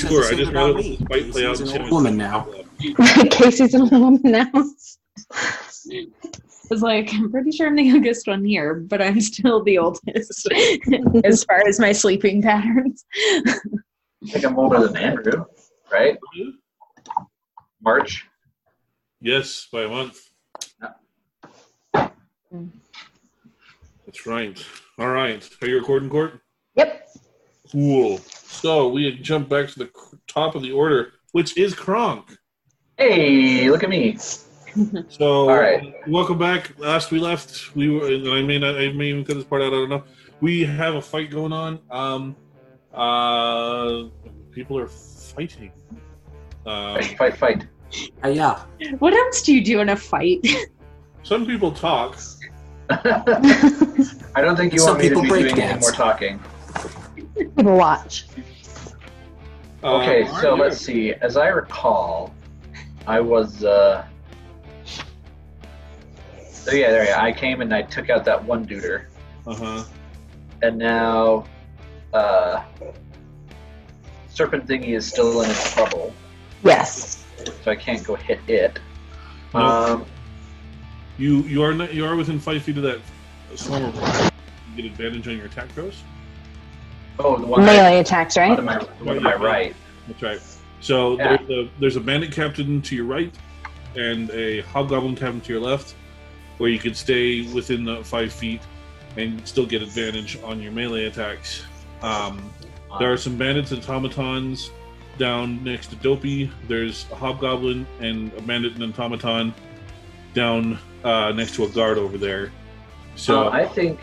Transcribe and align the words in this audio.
But 0.00 0.08
I'm 0.08 0.08
so 0.08 0.08
Well, 0.08 0.16
you 0.16 0.22
said 0.24 0.34
I 0.34 0.36
just 0.38 0.50
about 0.50 0.66
rather 0.66 0.78
me. 0.78 0.96
this 0.96 1.08
fight 1.08 1.30
play 1.32 1.46
out. 1.46 1.56
Casey's 1.56 1.60
and 1.60 1.68
an 1.68 1.74
see 1.74 1.78
old 1.78 1.88
how 1.88 1.94
woman 1.94 2.16
now. 2.16 2.48
Casey's 3.30 3.74
a 3.74 3.84
woman 3.84 4.20
now. 4.24 4.50
I 5.92 6.74
was 6.74 6.82
like, 6.82 7.12
I'm 7.12 7.30
pretty 7.30 7.50
sure 7.50 7.66
I'm 7.66 7.76
the 7.76 7.82
youngest 7.82 8.26
one 8.26 8.44
here, 8.44 8.74
but 8.74 9.02
I'm 9.02 9.20
still 9.20 9.62
the 9.62 9.76
oldest 9.78 10.48
as 11.24 11.44
far 11.44 11.62
as 11.68 11.78
my 11.78 11.92
sleeping 11.92 12.40
patterns. 12.40 13.04
I 13.14 13.54
think 14.26 14.44
I'm 14.44 14.58
older 14.58 14.86
than 14.86 14.96
Andrew, 14.96 15.44
right? 15.90 16.16
March. 17.82 18.26
Yes, 19.20 19.68
by 19.70 19.82
a 19.82 19.88
month. 19.88 20.18
That's 24.06 24.26
right. 24.26 24.64
All 24.98 25.08
right. 25.08 25.48
Are 25.60 25.66
you 25.68 25.76
recording, 25.76 26.08
Court? 26.08 26.40
Yep. 26.76 27.08
Cool. 27.70 28.20
So 28.52 28.88
we 28.88 29.10
jump 29.18 29.48
back 29.48 29.68
to 29.70 29.78
the 29.80 29.90
top 30.28 30.54
of 30.54 30.62
the 30.62 30.70
order, 30.70 31.14
which 31.32 31.56
is 31.58 31.74
Kronk. 31.74 32.36
Hey, 32.96 33.68
look 33.68 33.82
at 33.82 33.90
me. 33.90 34.16
So, 35.08 35.50
All 35.50 35.58
right. 35.58 35.92
welcome 36.08 36.38
back. 36.38 36.78
Last 36.78 37.10
we 37.10 37.18
left, 37.18 37.76
we 37.76 37.90
were. 37.90 38.06
And 38.06 38.26
I 38.28 38.40
may 38.40 38.58
not. 38.58 38.76
I 38.76 38.90
may 38.92 39.08
even 39.08 39.22
cut 39.22 39.36
this 39.36 39.44
part 39.44 39.60
out. 39.60 39.66
I 39.66 39.76
don't 39.76 39.90
know. 39.90 40.04
We 40.40 40.64
have 40.64 40.94
a 40.94 41.02
fight 41.02 41.30
going 41.30 41.52
on. 41.52 41.78
Um, 41.90 42.36
uh, 42.94 44.04
people 44.50 44.78
are 44.78 44.86
fighting. 44.86 45.72
Um, 46.64 46.94
Fight, 47.02 47.18
fight, 47.18 47.36
fight. 47.36 47.66
Uh, 48.24 48.28
yeah. 48.28 48.62
What 48.98 49.12
else 49.12 49.42
do 49.42 49.52
you 49.54 49.62
do 49.62 49.80
in 49.80 49.90
a 49.90 49.96
fight? 49.96 50.46
some 51.22 51.44
people 51.44 51.72
talk. 51.72 52.18
I 52.88 54.40
don't 54.40 54.56
think 54.56 54.72
you 54.72 54.78
Some 54.78 54.92
want 54.92 55.02
me 55.02 55.08
to 55.10 55.20
be 55.20 55.28
break 55.28 55.48
doing 55.48 55.60
any 55.60 55.80
more 55.80 55.90
talking. 55.90 56.40
People 57.36 57.76
watch. 57.76 58.26
Uh, 59.84 59.96
Okay, 60.02 60.22
all 60.28 60.40
so 60.40 60.54
let's 60.54 60.78
see. 60.78 61.12
As 61.14 61.36
I 61.36 61.48
recall, 61.48 62.32
I 63.06 63.20
was. 63.20 63.64
uh 63.64 64.04
Oh 66.68 66.72
yeah, 66.72 66.90
there. 66.92 67.04
Yeah, 67.06 67.20
I 67.20 67.32
came 67.32 67.60
and 67.60 67.74
I 67.74 67.82
took 67.82 68.08
out 68.08 68.24
that 68.26 68.42
one 68.44 68.64
duder, 68.64 69.06
Uh 69.46 69.54
huh. 69.56 69.84
and 70.62 70.78
now 70.78 71.44
uh 72.14 72.62
Serpent 74.28 74.66
Thingy 74.68 74.90
is 74.96 75.04
still 75.06 75.42
in 75.42 75.50
its 75.50 75.74
trouble, 75.74 76.14
Yes. 76.62 77.24
so 77.64 77.70
I 77.72 77.74
can't 77.76 78.04
go 78.04 78.14
hit 78.14 78.38
it. 78.48 78.78
No. 79.52 79.60
Um, 79.60 80.06
You 81.18 81.38
you 81.42 81.62
are 81.64 81.74
not, 81.74 81.92
you 81.92 82.06
are 82.06 82.14
within 82.14 82.38
five 82.38 82.62
feet 82.62 82.76
of 82.76 82.84
that 82.84 83.00
swarm 83.56 83.84
of 83.86 83.98
rats. 84.00 84.30
You 84.76 84.82
get 84.84 84.92
advantage 84.92 85.26
on 85.26 85.36
your 85.36 85.46
attack 85.46 85.68
throws. 85.70 86.02
Oh, 87.18 87.38
the 87.38 87.46
one 87.46 87.64
Melee 87.64 87.98
attacks, 87.98 88.36
right? 88.36 88.62
my, 88.62 88.78
the 88.78 89.04
one 89.04 89.16
to 89.16 89.20
my 89.20 89.34
right. 89.34 89.74
That's 90.08 90.22
right. 90.22 90.40
So 90.80 91.16
Yeah. 91.16 91.36
there's, 91.36 91.50
a, 91.50 91.70
there's 91.80 91.96
a 91.96 92.00
bandit 92.00 92.32
captain 92.32 92.82
to 92.82 92.96
your 92.96 93.04
right, 93.04 93.32
and 93.96 94.30
a 94.30 94.62
hobgoblin 94.62 95.14
captain 95.16 95.40
to 95.42 95.52
your 95.52 95.62
left, 95.62 95.94
where 96.58 96.70
you 96.70 96.78
can 96.78 96.94
stay 96.94 97.42
within 97.52 97.84
the 97.84 98.02
five 98.04 98.32
feet 98.32 98.60
and 99.16 99.46
still 99.46 99.66
get 99.66 99.82
advantage 99.82 100.38
on 100.42 100.60
your 100.60 100.72
melee 100.72 101.04
attacks. 101.04 101.62
Um, 102.02 102.50
there 102.98 103.12
are 103.12 103.16
some 103.16 103.36
bandits 103.36 103.70
and 103.72 103.82
automatons 103.84 104.70
down 105.18 105.62
next 105.62 105.88
to 105.88 105.96
Dopey. 105.96 106.50
There's 106.68 107.06
a 107.12 107.14
hobgoblin 107.14 107.86
and 108.00 108.32
a 108.34 108.42
bandit 108.42 108.74
and 108.76 108.82
automaton 108.98 109.54
down 110.34 110.78
uh, 111.04 111.32
next 111.32 111.54
to 111.56 111.64
a 111.64 111.68
guard 111.68 111.98
over 111.98 112.18
there. 112.18 112.50
So 113.16 113.44
So 113.44 113.48
I 113.48 113.66
think 113.66 114.00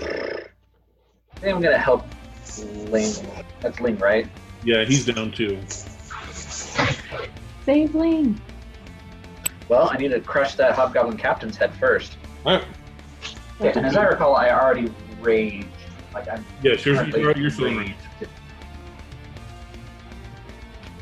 I 0.00 1.40
think 1.40 1.54
I'm 1.54 1.60
gonna 1.62 1.78
help 1.78 2.04
Ling. 2.58 3.12
That's 3.60 3.80
Ling, 3.80 3.98
right? 3.98 4.26
yeah, 4.64 4.84
he's 4.84 5.06
down 5.06 5.32
too. 5.32 5.58
Save 7.64 7.94
Ling. 7.94 8.40
Well, 9.68 9.88
I 9.92 9.96
need 9.96 10.08
to 10.10 10.20
crush 10.20 10.54
that 10.56 10.74
Hobgoblin 10.74 11.16
Captain's 11.16 11.56
head 11.56 11.72
first. 11.74 12.16
All 12.44 12.56
right. 12.56 12.64
Okay, 13.60 13.72
and 13.76 13.86
as 13.86 13.96
I 13.96 14.06
recall, 14.06 14.34
I 14.34 14.50
already 14.50 14.92
raged. 15.20 15.66
Like 16.12 16.28
I'm 16.28 16.44
Yes, 16.62 16.84
you're, 16.84 17.04
you're, 17.06 17.36
you're 17.38 17.50
still 17.50 17.66
in 17.66 17.78
raged. 17.78 17.94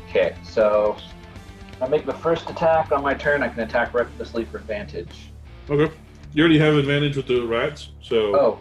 Okay, 0.07 0.35
so 0.43 0.97
I 1.81 1.87
make 1.87 2.05
the 2.05 2.13
first 2.13 2.49
attack 2.49 2.91
on 2.91 3.01
my 3.01 3.13
turn. 3.13 3.41
I 3.41 3.49
can 3.49 3.61
attack 3.61 3.93
recklessly 3.93 4.45
for 4.45 4.57
advantage. 4.57 5.31
Okay. 5.69 5.93
You 6.33 6.43
already 6.43 6.59
have 6.59 6.75
advantage 6.75 7.15
with 7.15 7.27
the 7.27 7.41
rats, 7.41 7.89
so 8.01 8.35
Oh, 8.35 8.59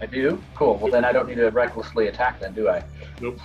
I 0.00 0.06
do. 0.06 0.42
Cool. 0.54 0.76
Well, 0.76 0.90
then 0.90 1.04
I 1.04 1.12
don't 1.12 1.28
need 1.28 1.36
to 1.36 1.50
recklessly 1.50 2.08
attack, 2.08 2.40
then, 2.40 2.52
do 2.52 2.68
I? 2.68 2.82
Nope. 3.20 3.38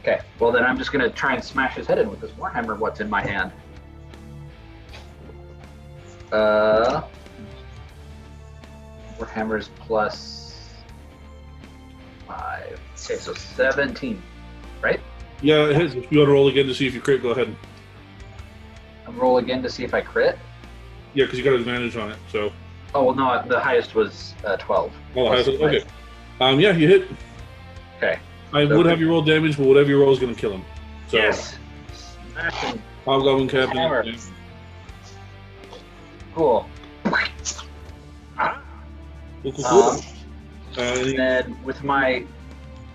Okay. 0.00 0.20
Well, 0.38 0.52
then 0.52 0.64
I'm 0.64 0.76
just 0.76 0.92
gonna 0.92 1.08
try 1.08 1.34
and 1.34 1.42
smash 1.42 1.76
his 1.76 1.86
head 1.86 1.98
in 1.98 2.10
with 2.10 2.20
this 2.20 2.32
warhammer. 2.32 2.76
What's 2.76 3.00
in 3.00 3.08
my 3.08 3.22
hand? 3.22 3.52
Uh, 6.32 7.02
warhammers 9.18 9.68
plus 9.78 10.68
five. 12.26 12.80
Okay, 12.94 13.16
so 13.16 13.32
seventeen. 13.34 14.20
Right? 14.80 15.00
yeah, 15.42 15.68
it 15.68 15.76
hits. 15.76 15.94
If 15.94 16.10
you 16.10 16.18
want 16.18 16.28
to 16.28 16.32
roll 16.32 16.48
again 16.48 16.66
to 16.66 16.74
see 16.74 16.86
if 16.86 16.94
you 16.94 17.00
crit, 17.00 17.22
go 17.22 17.30
ahead. 17.30 17.54
I'll 19.06 19.12
roll 19.12 19.38
again 19.38 19.62
to 19.62 19.70
see 19.70 19.84
if 19.84 19.94
I 19.94 20.00
crit. 20.00 20.38
Yeah, 21.14 21.24
because 21.24 21.38
you 21.38 21.44
got 21.44 21.54
advantage 21.54 21.96
on 21.96 22.10
it. 22.10 22.18
So, 22.30 22.52
Oh 22.94 23.04
well, 23.04 23.14
no, 23.14 23.42
the 23.46 23.58
highest 23.58 23.94
was 23.94 24.34
uh, 24.44 24.56
twelve. 24.58 24.92
oh, 25.16 25.32
it? 25.32 25.48
okay. 25.48 25.84
Um, 26.40 26.60
yeah, 26.60 26.72
you 26.72 26.88
hit. 26.88 27.08
Okay. 27.96 28.18
I 28.52 28.64
would 28.64 28.86
have 28.86 29.00
you 29.00 29.08
roll 29.08 29.22
damage, 29.22 29.56
but 29.56 29.66
whatever 29.66 29.88
you 29.88 30.00
roll 30.00 30.12
is 30.12 30.18
going 30.18 30.34
to 30.34 30.40
kill 30.40 30.52
him. 30.52 30.64
So, 31.08 31.16
Yes. 31.16 31.56
Smashing. 32.32 32.82
Hobgoblin 33.04 33.48
Captain. 33.48 33.76
Hammer. 33.76 34.04
Cool. 36.34 36.68
Cool, 39.42 39.52
cool, 39.52 39.64
cool. 39.64 39.82
Um, 39.90 40.00
Uh, 40.76 40.80
and 40.80 41.18
then 41.18 41.62
with 41.64 41.84
my 41.84 42.24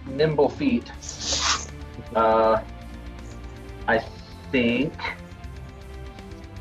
nimble 0.07 0.50
feet, 0.50 0.91
uh, 2.16 2.59
I 3.88 4.03
think 4.52 4.94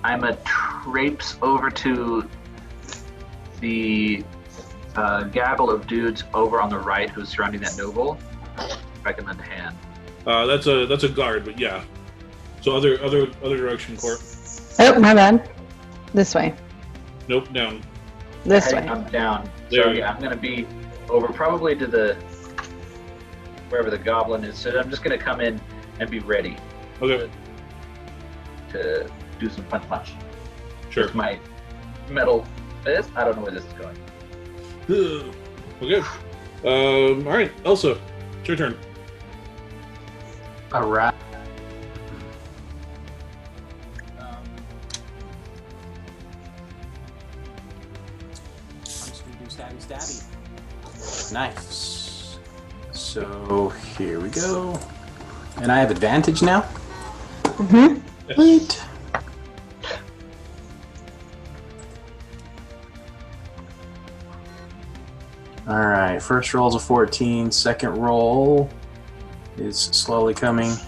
I'm 0.04 0.24
a 0.24 0.36
traipse 0.44 1.38
over 1.40 1.70
to 1.70 2.28
the 3.60 4.24
uh, 4.94 5.24
gaggle 5.24 5.70
of 5.70 5.86
dudes 5.86 6.24
over 6.34 6.60
on 6.60 6.70
the 6.70 6.78
right 6.78 7.10
who's 7.10 7.28
surrounding 7.28 7.60
that 7.62 7.76
noble. 7.76 8.18
If 8.58 8.78
I 9.06 9.12
can 9.12 9.26
lend 9.26 9.40
a 9.40 9.44
hand. 9.44 9.76
uh, 10.26 10.46
that's 10.46 10.66
a 10.66 10.86
that's 10.86 11.04
a 11.04 11.08
guard, 11.08 11.44
but 11.44 11.58
yeah. 11.58 11.84
So 12.60 12.76
other 12.76 13.00
other 13.02 13.28
other 13.44 13.56
direction, 13.56 13.96
Court. 13.96 14.18
Oh, 14.78 14.98
my 14.98 15.14
bad. 15.14 15.48
This 16.14 16.34
way. 16.34 16.54
Nope, 17.28 17.52
down. 17.52 17.82
This 18.44 18.70
Hey, 18.70 18.80
way. 18.80 18.88
I'm 18.88 19.04
down. 19.10 19.50
There 19.70 19.84
So 19.84 19.90
yeah, 19.90 20.12
I'm 20.12 20.20
gonna 20.22 20.36
be 20.36 20.66
over 21.08 21.28
probably 21.28 21.74
to 21.76 21.86
the 21.86 22.14
wherever 23.68 23.90
the 23.90 23.98
goblin 23.98 24.44
is. 24.44 24.56
So 24.58 24.78
I'm 24.78 24.90
just 24.90 25.02
gonna 25.02 25.18
come 25.18 25.40
in 25.40 25.60
and 26.00 26.10
be 26.10 26.20
ready 26.20 26.56
Okay, 27.02 27.28
to 28.70 29.10
do 29.38 29.50
some 29.50 29.64
punch 29.64 29.86
punch. 29.88 30.12
sure. 30.90 31.04
With 31.04 31.14
my 31.14 31.38
metal 32.08 32.46
fist. 32.86 33.10
I 33.16 33.24
don't 33.24 33.36
know 33.36 33.42
where 33.42 33.52
this 33.52 33.64
is 33.64 33.72
going. 33.74 33.96
Okay. 35.82 35.98
Um, 36.64 37.26
all 37.28 37.34
right, 37.34 37.52
Elsa, 37.66 37.98
it's 38.40 38.48
your 38.48 38.56
turn. 38.56 38.78
Alright. 40.72 41.12
I'm 44.18 44.42
just 48.86 49.22
gonna 49.26 49.36
do 49.38 49.44
stabby 49.50 49.82
stabby. 49.86 51.32
Nice. 51.34 52.38
So 52.92 53.68
here 53.98 54.18
we 54.18 54.30
go. 54.30 54.80
And 55.58 55.70
I 55.70 55.76
have 55.78 55.90
advantage 55.90 56.40
now? 56.40 56.62
hmm 56.62 57.98
Yes. 58.30 58.85
Sweet. 66.26 66.32
Alright, 66.32 66.44
first 66.44 66.54
roll's 66.54 66.74
a 66.74 66.78
14. 66.78 67.50
Second 67.50 67.90
roll 67.98 68.68
is 69.56 69.78
slowly 69.78 70.34
coming. 70.34 70.72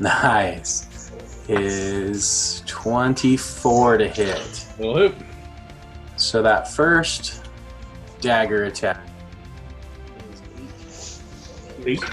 Nice. 0.00 1.10
Is 1.48 2.62
24 2.66 3.98
to 3.98 4.06
hit. 4.08 4.66
That'll 4.78 4.96
hit. 4.96 5.14
So 6.14 6.40
that 6.40 6.70
first 6.70 7.48
dagger 8.20 8.66
attack 8.66 9.00
is 10.88 11.20
Eight. 11.84 12.04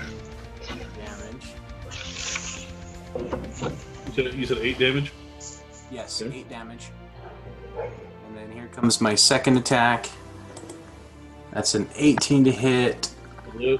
8 0.68 0.78
damage. 0.98 1.54
You 4.08 4.14
said, 4.16 4.34
you 4.34 4.46
said 4.48 4.58
eight 4.58 4.80
damage. 4.80 5.12
Yes, 5.92 6.24
Okay. 6.24 6.40
8 6.40 6.50
damage. 6.50 6.90
And 8.28 8.36
then 8.36 8.52
here 8.52 8.68
comes 8.70 9.00
my 9.00 9.14
second 9.14 9.58
attack. 9.58 10.08
That's 11.56 11.74
an 11.74 11.90
18 11.96 12.44
to 12.44 12.52
hit 12.52 13.10
Yep. 13.58 13.80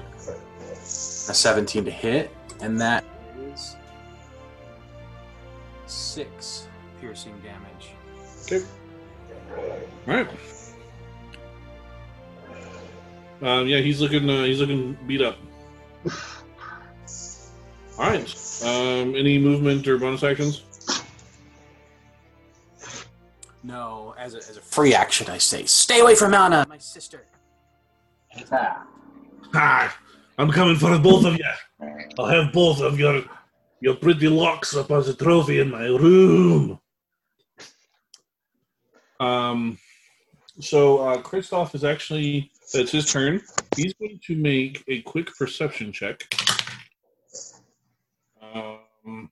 A 1.28 1.34
17 1.34 1.84
to 1.84 1.90
hit, 1.90 2.34
and 2.60 2.80
that 2.80 3.04
is 3.52 3.76
six 5.86 6.66
piercing 7.00 7.34
damage. 7.40 7.90
Okay. 8.44 8.64
All 10.08 10.14
right. 10.14 10.28
Um, 13.42 13.66
yeah, 13.66 13.80
he's 13.80 14.00
looking. 14.00 14.30
Uh, 14.30 14.44
he's 14.44 14.60
looking 14.60 14.96
beat 15.06 15.20
up. 15.20 15.36
All 17.98 18.08
right. 18.10 18.62
Um, 18.64 19.14
any 19.14 19.38
movement 19.38 19.86
or 19.86 19.98
bonus 19.98 20.22
actions? 20.22 20.62
No, 23.62 24.14
as 24.16 24.34
a, 24.34 24.38
as 24.38 24.56
a 24.56 24.60
free 24.60 24.94
action, 24.94 25.28
I 25.28 25.38
say, 25.38 25.66
stay 25.66 26.00
away 26.00 26.14
from 26.14 26.32
Anna, 26.32 26.64
my 26.68 26.78
sister. 26.78 27.26
Ah, 29.54 29.96
I'm 30.38 30.50
coming 30.50 30.76
for 30.76 30.98
both 30.98 31.24
of 31.24 31.34
you. 31.34 31.44
I'll 32.18 32.26
have 32.26 32.52
both 32.52 32.80
of 32.80 32.98
your 32.98 33.22
your 33.80 33.94
pretty 33.94 34.28
locks 34.28 34.74
up 34.74 34.90
as 34.90 35.08
a 35.08 35.14
trophy 35.14 35.60
in 35.60 35.70
my 35.70 35.86
room. 35.86 36.80
Um, 39.20 39.78
so 40.60 40.98
uh, 40.98 41.22
is 41.74 41.84
actually 41.84 42.50
it's 42.74 42.92
his 42.92 43.10
turn. 43.10 43.40
He's 43.76 43.94
going 43.94 44.20
to 44.26 44.36
make 44.36 44.82
a 44.88 45.02
quick 45.02 45.34
perception 45.36 45.92
check. 45.92 46.26
Um, 48.42 49.30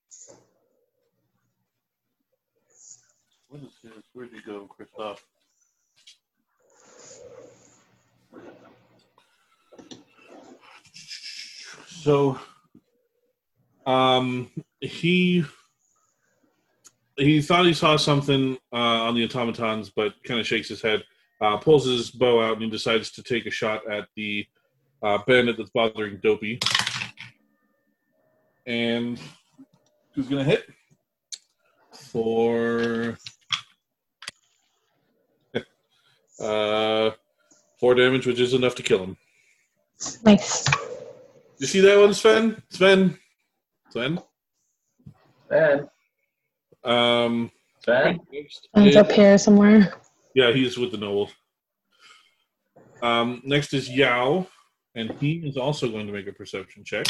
what 3.48 3.62
is 3.62 3.72
his? 3.82 4.04
Where'd 4.12 4.30
he 4.32 4.40
go, 4.40 4.68
Kristoff? 4.68 5.18
So, 12.04 12.38
um, 13.86 14.50
he 14.82 15.42
he 17.16 17.40
thought 17.40 17.64
he 17.64 17.72
saw 17.72 17.96
something 17.96 18.58
uh, 18.70 18.76
on 18.76 19.14
the 19.14 19.24
automatons, 19.24 19.88
but 19.88 20.12
kind 20.22 20.38
of 20.38 20.46
shakes 20.46 20.68
his 20.68 20.82
head, 20.82 21.02
uh, 21.40 21.56
pulls 21.56 21.86
his 21.86 22.10
bow 22.10 22.42
out, 22.42 22.60
and 22.60 22.70
decides 22.70 23.10
to 23.12 23.22
take 23.22 23.46
a 23.46 23.50
shot 23.50 23.90
at 23.90 24.08
the 24.16 24.46
uh, 25.02 25.16
bandit 25.26 25.56
that's 25.56 25.70
bothering 25.70 26.20
Dopey. 26.22 26.58
And 28.66 29.18
who's 30.12 30.28
gonna 30.28 30.44
hit? 30.44 30.68
For 31.90 33.16
uh, 36.38 37.12
four 37.80 37.94
damage, 37.94 38.26
which 38.26 38.40
is 38.40 38.52
enough 38.52 38.74
to 38.74 38.82
kill 38.82 38.98
him. 38.98 39.16
Nice. 40.22 40.66
You 41.58 41.66
see 41.66 41.80
that 41.80 41.98
one, 41.98 42.14
Sven? 42.14 42.62
Sven? 42.70 43.18
Sven? 43.90 44.18
Sven, 45.48 45.88
Um, 46.82 47.50
Sven, 47.84 48.18
next 48.32 48.68
One's 48.74 48.88
is- 48.90 48.96
up 48.96 49.12
here 49.12 49.38
somewhere. 49.38 49.94
Yeah, 50.34 50.52
he's 50.52 50.76
with 50.76 50.90
the 50.90 50.96
nobles. 50.98 51.32
Um, 53.02 53.40
next 53.44 53.72
is 53.72 53.88
Yao, 53.88 54.46
and 54.94 55.12
he 55.20 55.34
is 55.46 55.56
also 55.56 55.88
going 55.90 56.06
to 56.06 56.12
make 56.12 56.26
a 56.26 56.32
perception 56.32 56.84
check. 56.84 57.06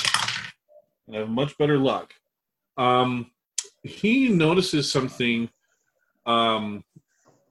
And 1.07 1.17
have 1.17 1.29
much 1.29 1.57
better 1.59 1.79
luck. 1.79 2.13
Um, 2.77 3.31
he 3.83 4.29
notices 4.29 4.91
something 4.91 5.49
um, 6.27 6.83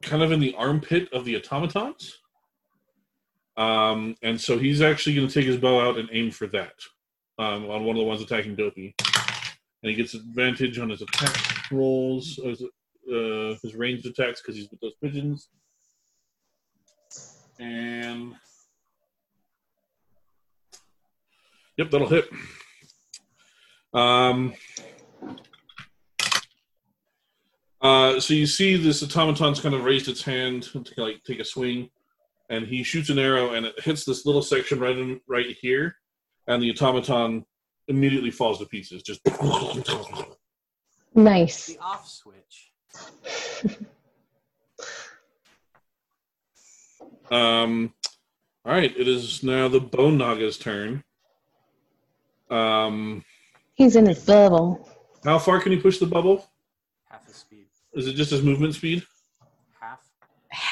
kind 0.01 0.23
of 0.23 0.31
in 0.31 0.39
the 0.39 0.55
armpit 0.55 1.11
of 1.13 1.25
the 1.25 1.35
automatons. 1.37 2.19
Um, 3.55 4.15
and 4.23 4.39
so 4.39 4.57
he's 4.57 4.81
actually 4.81 5.15
going 5.15 5.27
to 5.27 5.33
take 5.33 5.45
his 5.45 5.57
bow 5.57 5.79
out 5.79 5.97
and 5.97 6.09
aim 6.11 6.31
for 6.31 6.47
that 6.47 6.73
um, 7.37 7.69
on 7.69 7.83
one 7.83 7.95
of 7.95 8.01
the 8.01 8.07
ones 8.07 8.21
attacking 8.21 8.55
Dopey. 8.55 8.95
And 9.83 9.89
he 9.89 9.95
gets 9.95 10.13
advantage 10.13 10.79
on 10.79 10.89
his 10.89 11.01
attack 11.01 11.71
rolls, 11.71 12.39
uh, 12.43 12.49
his, 12.49 12.63
uh, 12.63 13.55
his 13.61 13.75
ranged 13.75 14.05
attacks 14.05 14.41
because 14.41 14.55
he's 14.55 14.69
with 14.69 14.79
those 14.79 14.95
pigeons. 15.01 15.49
And 17.59 18.33
yep, 21.77 21.91
that'll 21.91 22.07
hit. 22.07 22.25
Um, 23.93 24.53
uh, 27.81 28.19
so 28.19 28.33
you 28.33 28.47
see 28.47 28.77
this 28.77 29.03
automaton's 29.03 29.59
kind 29.59 29.75
of 29.75 29.83
raised 29.83 30.07
its 30.07 30.23
hand 30.23 30.63
to 30.63 30.83
like 30.97 31.23
take 31.23 31.39
a 31.39 31.45
swing, 31.45 31.89
and 32.53 32.67
he 32.67 32.83
shoots 32.83 33.09
an 33.09 33.17
arrow, 33.17 33.53
and 33.53 33.65
it 33.65 33.79
hits 33.83 34.05
this 34.05 34.27
little 34.27 34.43
section 34.43 34.79
right 34.79 34.95
in, 34.95 35.19
right 35.27 35.57
here, 35.59 35.95
and 36.47 36.61
the 36.61 36.69
automaton 36.71 37.43
immediately 37.87 38.29
falls 38.29 38.59
to 38.59 38.65
pieces. 38.65 39.01
Just 39.01 39.21
Nice. 41.15 41.65
The 41.67 41.79
off 41.79 42.07
switch. 42.07 42.71
Um, 47.31 47.91
all 48.63 48.73
right, 48.73 48.95
it 48.95 49.07
is 49.07 49.41
now 49.41 49.67
the 49.67 49.79
Bone 49.79 50.19
Naga's 50.19 50.57
turn. 50.57 51.03
Um, 52.51 53.23
He's 53.73 53.95
in 53.95 54.05
his 54.05 54.23
bubble. 54.23 54.87
how 55.23 55.39
far 55.39 55.59
can 55.59 55.71
he 55.71 55.79
push 55.79 55.97
the 55.97 56.05
bubble? 56.05 56.45
Half 57.09 57.25
his 57.25 57.37
speed. 57.37 57.65
Is 57.93 58.05
it 58.07 58.13
just 58.13 58.29
his 58.29 58.43
movement 58.43 58.75
speed? 58.75 59.03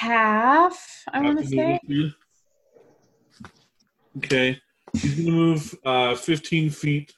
Half. 0.02 0.72
Half, 0.72 1.04
I 1.14 1.22
want 1.22 1.40
to 1.42 1.46
say. 1.46 1.80
Okay, 4.18 4.60
he's 4.94 5.16
gonna 5.24 5.32
move 5.32 5.76
uh, 5.86 6.16
15 6.16 6.72
feet 6.72 7.14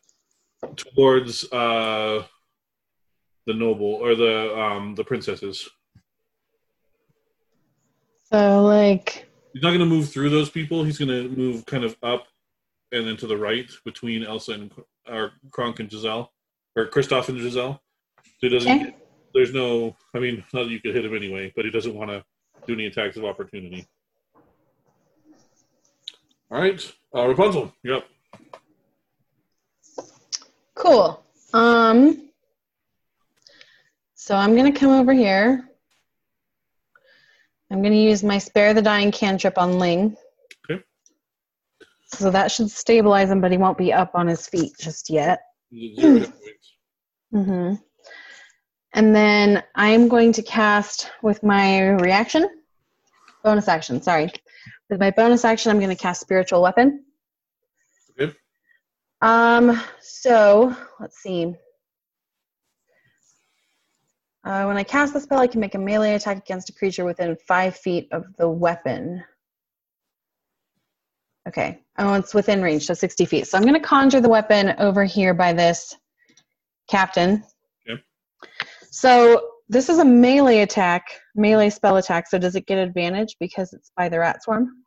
towards 0.75 1.49
uh, 1.53 2.25
the 3.45 3.53
noble 3.53 3.93
or 3.93 4.15
the 4.15 4.59
um, 4.59 4.95
the 4.95 5.03
princesses. 5.05 5.69
So 8.29 8.63
like 8.63 9.29
He's 9.53 9.63
not 9.63 9.71
gonna 9.71 9.85
move 9.85 10.09
through 10.09 10.29
those 10.29 10.49
people. 10.49 10.83
He's 10.83 10.97
gonna 10.97 11.23
move 11.23 11.65
kind 11.65 11.85
of 11.85 11.95
up 12.03 12.27
and 12.91 13.07
then 13.07 13.15
to 13.15 13.27
the 13.27 13.37
right 13.37 13.71
between 13.85 14.25
Elsa 14.25 14.51
and 14.51 14.71
or 15.07 15.31
Kronk 15.51 15.79
and 15.79 15.89
Giselle 15.89 16.33
or 16.75 16.87
Kristoff 16.87 17.29
and 17.29 17.39
Giselle. 17.39 17.81
So 18.25 18.31
he 18.41 18.49
doesn't. 18.49 18.81
Okay. 18.81 18.95
There's 19.33 19.53
no. 19.53 19.95
I 20.13 20.19
mean, 20.19 20.43
not 20.53 20.63
that 20.63 20.69
you 20.69 20.81
could 20.81 20.93
hit 20.93 21.05
him 21.05 21.15
anyway, 21.15 21.53
but 21.55 21.63
he 21.63 21.71
doesn't 21.71 21.95
want 21.95 22.09
to 22.09 22.25
do 22.65 22.73
any 22.73 22.85
attacks 22.85 23.17
of 23.17 23.25
opportunity. 23.25 23.87
All 26.51 26.59
right, 26.59 26.93
uh, 27.15 27.27
Rapunzel, 27.27 27.73
up. 27.93 28.05
cool. 30.75 31.23
Um 31.53 32.29
so 34.15 34.35
I'm 34.35 34.55
gonna 34.55 34.71
come 34.71 34.91
over 34.91 35.13
here. 35.13 35.69
I'm 37.71 37.81
gonna 37.81 37.95
use 37.95 38.23
my 38.23 38.37
spare 38.37 38.73
the 38.73 38.81
dying 38.81 39.11
cantrip 39.11 39.57
on 39.57 39.79
Ling. 39.79 40.15
Okay. 40.69 40.81
So 42.05 42.29
that 42.31 42.51
should 42.51 42.69
stabilize 42.69 43.29
him, 43.29 43.41
but 43.41 43.51
he 43.51 43.57
won't 43.57 43.77
be 43.77 43.91
up 43.91 44.11
on 44.13 44.27
his 44.27 44.47
feet 44.47 44.73
just 44.79 45.09
yet. 45.09 45.41
Zero 45.73 46.19
hit 46.19 46.31
points. 46.31 46.75
hmm 47.31 47.73
And 48.93 49.15
then 49.15 49.63
I'm 49.75 50.07
going 50.07 50.31
to 50.33 50.43
cast 50.43 51.09
with 51.23 51.41
my 51.41 51.89
reaction, 51.89 52.47
bonus 53.43 53.67
action, 53.67 54.01
sorry. 54.01 54.31
With 54.89 54.99
my 54.99 55.09
bonus 55.11 55.43
action, 55.43 55.71
I'm 55.71 55.79
going 55.79 55.89
to 55.89 55.95
cast 55.95 56.21
Spiritual 56.21 56.61
Weapon. 56.61 57.03
Okay. 58.19 58.33
Um, 59.21 59.81
so, 59.99 60.75
let's 60.99 61.17
see. 61.17 61.55
Uh, 64.43 64.65
when 64.65 64.77
I 64.77 64.83
cast 64.83 65.13
the 65.13 65.21
spell, 65.21 65.39
I 65.39 65.47
can 65.47 65.61
make 65.61 65.73
a 65.73 65.79
melee 65.79 66.13
attack 66.13 66.37
against 66.37 66.69
a 66.69 66.73
creature 66.73 67.05
within 67.05 67.35
five 67.47 67.75
feet 67.77 68.09
of 68.11 68.25
the 68.37 68.47
weapon. 68.47 69.23
Okay. 71.47 71.81
Oh, 71.97 72.13
it's 72.13 72.33
within 72.33 72.61
range, 72.61 72.85
so 72.85 72.93
60 72.93 73.25
feet. 73.25 73.47
So 73.47 73.57
I'm 73.57 73.63
going 73.63 73.73
to 73.73 73.79
conjure 73.79 74.21
the 74.21 74.29
weapon 74.29 74.75
over 74.77 75.03
here 75.03 75.33
by 75.33 75.53
this 75.53 75.95
captain. 76.89 77.43
So 78.95 79.49
this 79.69 79.89
is 79.89 79.97
a 79.97 80.05
melee 80.05 80.59
attack, 80.59 81.19
melee 81.33 81.71
spell 81.71 81.97
attack. 81.97 82.29
So 82.29 82.37
does 82.37 82.55
it 82.55 82.67
get 82.67 82.77
advantage 82.77 83.35
because 83.39 83.73
it's 83.73 83.91
by 83.97 84.07
the 84.07 84.19
rat 84.19 84.43
swarm? 84.43 84.83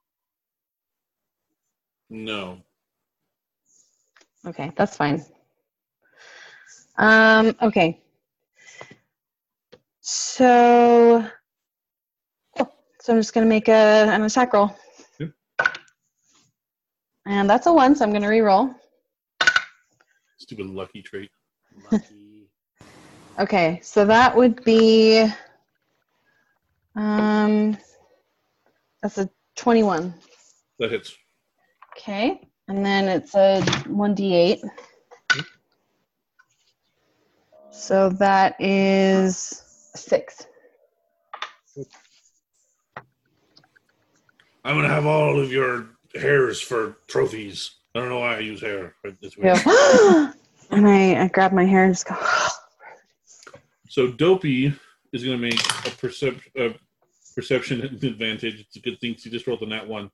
No. 2.09 2.61
Okay, 4.47 4.71
that's 4.77 4.97
fine. 4.97 5.25
Um, 6.99 7.57
okay. 7.61 8.01
So, 10.03 11.29
cool. 12.57 12.73
so 13.01 13.13
I'm 13.13 13.19
just 13.19 13.35
gonna 13.35 13.45
make 13.45 13.67
a, 13.67 13.73
an 13.73 14.23
attack 14.23 14.53
roll. 14.53 14.71
Yep. 15.19 15.33
And 17.27 17.51
that's 17.51 17.67
a 17.67 17.73
one, 17.73 17.97
so 17.97 18.05
I'm 18.05 18.13
gonna 18.13 18.29
re-roll. 18.29 18.73
Stupid 20.39 20.67
lucky 20.67 21.03
trait. 21.03 21.29
Lucky. 21.91 22.05
Okay, 23.39 23.81
so 23.83 24.07
that 24.07 24.35
would 24.35 24.65
be, 24.65 25.27
um, 26.95 27.77
that's 29.03 29.19
a 29.19 29.29
21. 29.57 30.15
That 30.79 30.91
hits. 30.91 31.15
Okay. 31.97 32.49
And 32.69 32.85
then 32.85 33.09
it's 33.09 33.35
a 33.35 33.61
1d8. 33.85 34.67
So 37.71 38.09
that 38.09 38.57
is 38.59 39.37
six. 39.95 40.47
I'm 44.65 44.77
gonna 44.77 44.89
have 44.89 45.05
all 45.05 45.39
of 45.39 45.53
your 45.53 45.91
hairs 46.15 46.61
for 46.61 46.97
trophies. 47.07 47.71
I 47.95 48.01
don't 48.01 48.09
know 48.09 48.21
why 48.21 48.37
I 48.37 48.39
use 48.39 48.63
hair, 48.63 48.95
but 49.03 49.15
it's 49.21 49.37
weird. 49.37 49.59
Yeah. 49.65 50.33
and 50.71 50.89
I, 50.89 51.23
I 51.23 51.29
grab 51.29 51.53
my 51.53 51.67
hair 51.67 51.85
and 51.85 51.93
just 51.93 52.09
go, 52.09 52.17
So 53.89 54.09
Dopey 54.09 54.75
is 55.13 55.25
going 55.25 55.39
to 55.39 55.43
make 55.43 55.55
a, 55.55 55.91
percep- 55.91 56.41
a 56.57 56.75
perception 57.35 57.83
advantage. 57.83 58.61
It's 58.61 58.77
a 58.77 58.81
good 58.81 58.99
thing 59.01 59.15
he 59.15 59.31
just 59.31 59.47
rolled 59.47 59.63
on 59.63 59.69
that 59.71 59.87
one. 59.87 60.11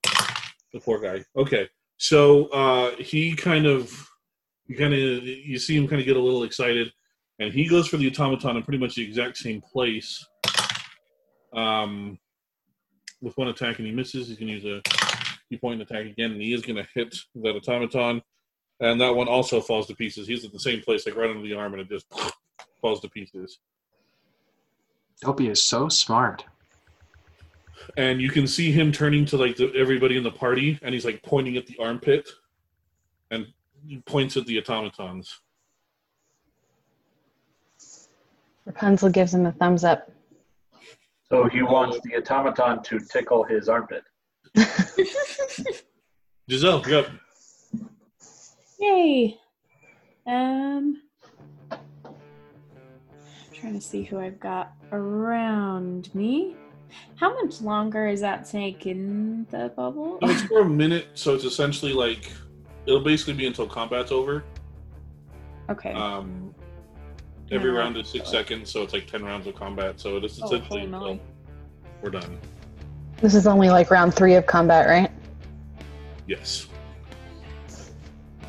The 0.72 0.80
poor 0.80 0.98
guy. 1.00 1.24
Okay, 1.36 1.68
so 1.98 2.46
uh, 2.46 2.96
he 2.96 3.34
kind 3.34 3.66
of, 3.66 4.08
you 4.66 4.76
kind 4.76 4.94
of, 4.94 5.24
you 5.24 5.58
see 5.58 5.76
him 5.76 5.86
kind 5.86 6.00
of 6.00 6.06
get 6.06 6.16
a 6.16 6.20
little 6.20 6.44
excited, 6.44 6.92
and 7.38 7.52
he 7.52 7.68
goes 7.68 7.88
for 7.88 7.96
the 7.96 8.08
automaton 8.08 8.56
in 8.56 8.62
pretty 8.62 8.78
much 8.78 8.94
the 8.94 9.04
exact 9.04 9.36
same 9.36 9.60
place. 9.60 10.24
Um, 11.54 12.18
with 13.20 13.36
one 13.36 13.48
attack 13.48 13.78
and 13.78 13.86
he 13.86 13.92
misses, 13.92 14.28
he's 14.28 14.38
going 14.38 14.48
to 14.48 14.54
use 14.54 14.64
a 14.64 14.82
key 15.50 15.58
point 15.58 15.82
attack 15.82 16.06
again, 16.06 16.32
and 16.32 16.40
he 16.40 16.54
is 16.54 16.62
going 16.62 16.76
to 16.76 16.88
hit 16.94 17.14
that 17.34 17.56
automaton, 17.56 18.22
and 18.80 19.00
that 19.00 19.14
one 19.14 19.28
also 19.28 19.60
falls 19.60 19.86
to 19.88 19.94
pieces. 19.94 20.26
He's 20.26 20.44
at 20.44 20.52
the 20.52 20.58
same 20.58 20.80
place, 20.80 21.06
like 21.06 21.16
right 21.16 21.30
under 21.30 21.42
the 21.42 21.54
arm, 21.54 21.74
and 21.74 21.82
it 21.82 21.88
just 21.90 22.06
falls 22.82 23.00
to 23.00 23.08
pieces. 23.08 23.58
Dopey 25.22 25.48
is 25.48 25.62
so 25.62 25.88
smart. 25.88 26.44
and 27.96 28.20
you 28.20 28.28
can 28.28 28.46
see 28.46 28.70
him 28.72 28.92
turning 28.92 29.24
to 29.26 29.36
like 29.36 29.56
the, 29.56 29.72
everybody 29.74 30.16
in 30.16 30.22
the 30.22 30.30
party, 30.30 30.78
and 30.82 30.92
he's 30.94 31.04
like 31.04 31.22
pointing 31.22 31.56
at 31.56 31.66
the 31.66 31.76
armpit, 31.78 32.28
and 33.30 33.46
he 33.86 33.98
points 34.00 34.36
at 34.36 34.44
the 34.46 34.58
automatons. 34.58 35.40
Rapunzel 38.66 39.10
gives 39.10 39.34
him 39.34 39.46
a 39.46 39.52
thumbs 39.52 39.84
up. 39.84 40.10
So 41.28 41.48
he 41.48 41.62
wants 41.62 41.98
the 42.04 42.16
automaton 42.16 42.82
to 42.84 43.00
tickle 43.00 43.42
his 43.44 43.68
armpit. 43.68 44.04
Giselle, 46.50 46.82
you're. 46.86 47.06
Yay. 48.78 49.38
Um 50.26 50.34
I'm 50.34 50.96
trying 53.62 53.74
to 53.74 53.80
see 53.80 54.02
who 54.02 54.18
I've 54.18 54.40
got 54.40 54.72
around 54.90 56.12
me. 56.16 56.56
How 57.14 57.32
much 57.40 57.60
longer 57.60 58.08
is 58.08 58.20
that 58.20 58.46
snake 58.46 58.86
in 58.86 59.46
the 59.50 59.72
bubble? 59.76 60.18
It's 60.22 60.42
for 60.42 60.62
a 60.62 60.68
minute, 60.68 61.06
so 61.14 61.32
it's 61.32 61.44
essentially 61.44 61.92
like 61.92 62.28
it'll 62.86 63.00
basically 63.04 63.34
be 63.34 63.46
until 63.46 63.68
combat's 63.68 64.10
over. 64.10 64.42
Okay. 65.70 65.92
Um, 65.92 66.52
every 67.52 67.70
Yeah. 67.72 67.78
round 67.78 67.96
is 67.96 68.08
six 68.08 68.28
seconds, 68.28 68.68
so 68.68 68.82
it's 68.82 68.92
like 68.92 69.06
ten 69.06 69.22
rounds 69.24 69.46
of 69.46 69.54
combat. 69.54 70.00
So 70.00 70.16
it 70.16 70.24
is 70.24 70.40
Oh, 70.42 70.46
essentially 70.46 70.80
holy 70.88 71.12
until 71.12 71.20
we're 72.02 72.10
done. 72.10 72.38
This 73.18 73.36
is 73.36 73.46
only 73.46 73.70
like 73.70 73.92
round 73.92 74.12
three 74.12 74.34
of 74.34 74.44
combat, 74.46 74.88
right? 74.88 75.10
Yes. 76.26 76.66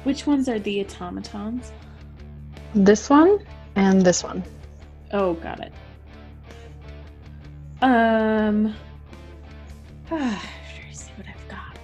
Which 0.06 0.26
ones 0.26 0.50
are 0.50 0.58
the 0.58 0.82
automatons? 0.82 1.72
This 2.74 3.12
one 3.12 3.46
and 3.76 4.02
this 4.02 4.24
one. 4.24 4.44
Oh, 5.14 5.36
got 5.36 5.60
it. 5.60 5.72
Um 7.82 8.76
trying 10.08 10.40
to 10.92 10.98
see 10.98 11.12
what 11.16 11.28
I've 11.28 11.48
got. 11.48 11.78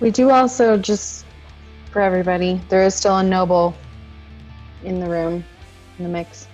We 0.00 0.10
do 0.10 0.30
also 0.30 0.76
just 0.76 1.24
for 1.90 2.00
everybody, 2.00 2.60
there 2.68 2.84
is 2.84 2.94
still 2.94 3.16
a 3.16 3.22
noble 3.22 3.74
in 4.82 5.00
the 5.00 5.08
room, 5.08 5.44
in 5.98 6.04
the 6.04 6.10
mix, 6.10 6.46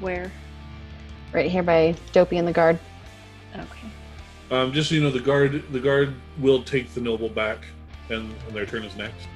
Where? 0.00 0.30
right 1.32 1.50
here 1.50 1.62
by 1.62 1.94
Dopey 2.12 2.36
and 2.36 2.46
the 2.46 2.52
guard. 2.52 2.78
Okay. 3.54 3.88
Um, 4.50 4.72
just 4.72 4.88
so 4.88 4.96
you 4.96 5.00
know, 5.00 5.10
the 5.10 5.20
guard 5.20 5.62
the 5.72 5.80
guard 5.80 6.14
will 6.38 6.62
take 6.62 6.92
the 6.92 7.00
noble 7.00 7.28
back, 7.28 7.64
and, 8.10 8.34
and 8.46 8.54
their 8.54 8.66
turn 8.66 8.82
is 8.84 8.96
next. 8.96 9.28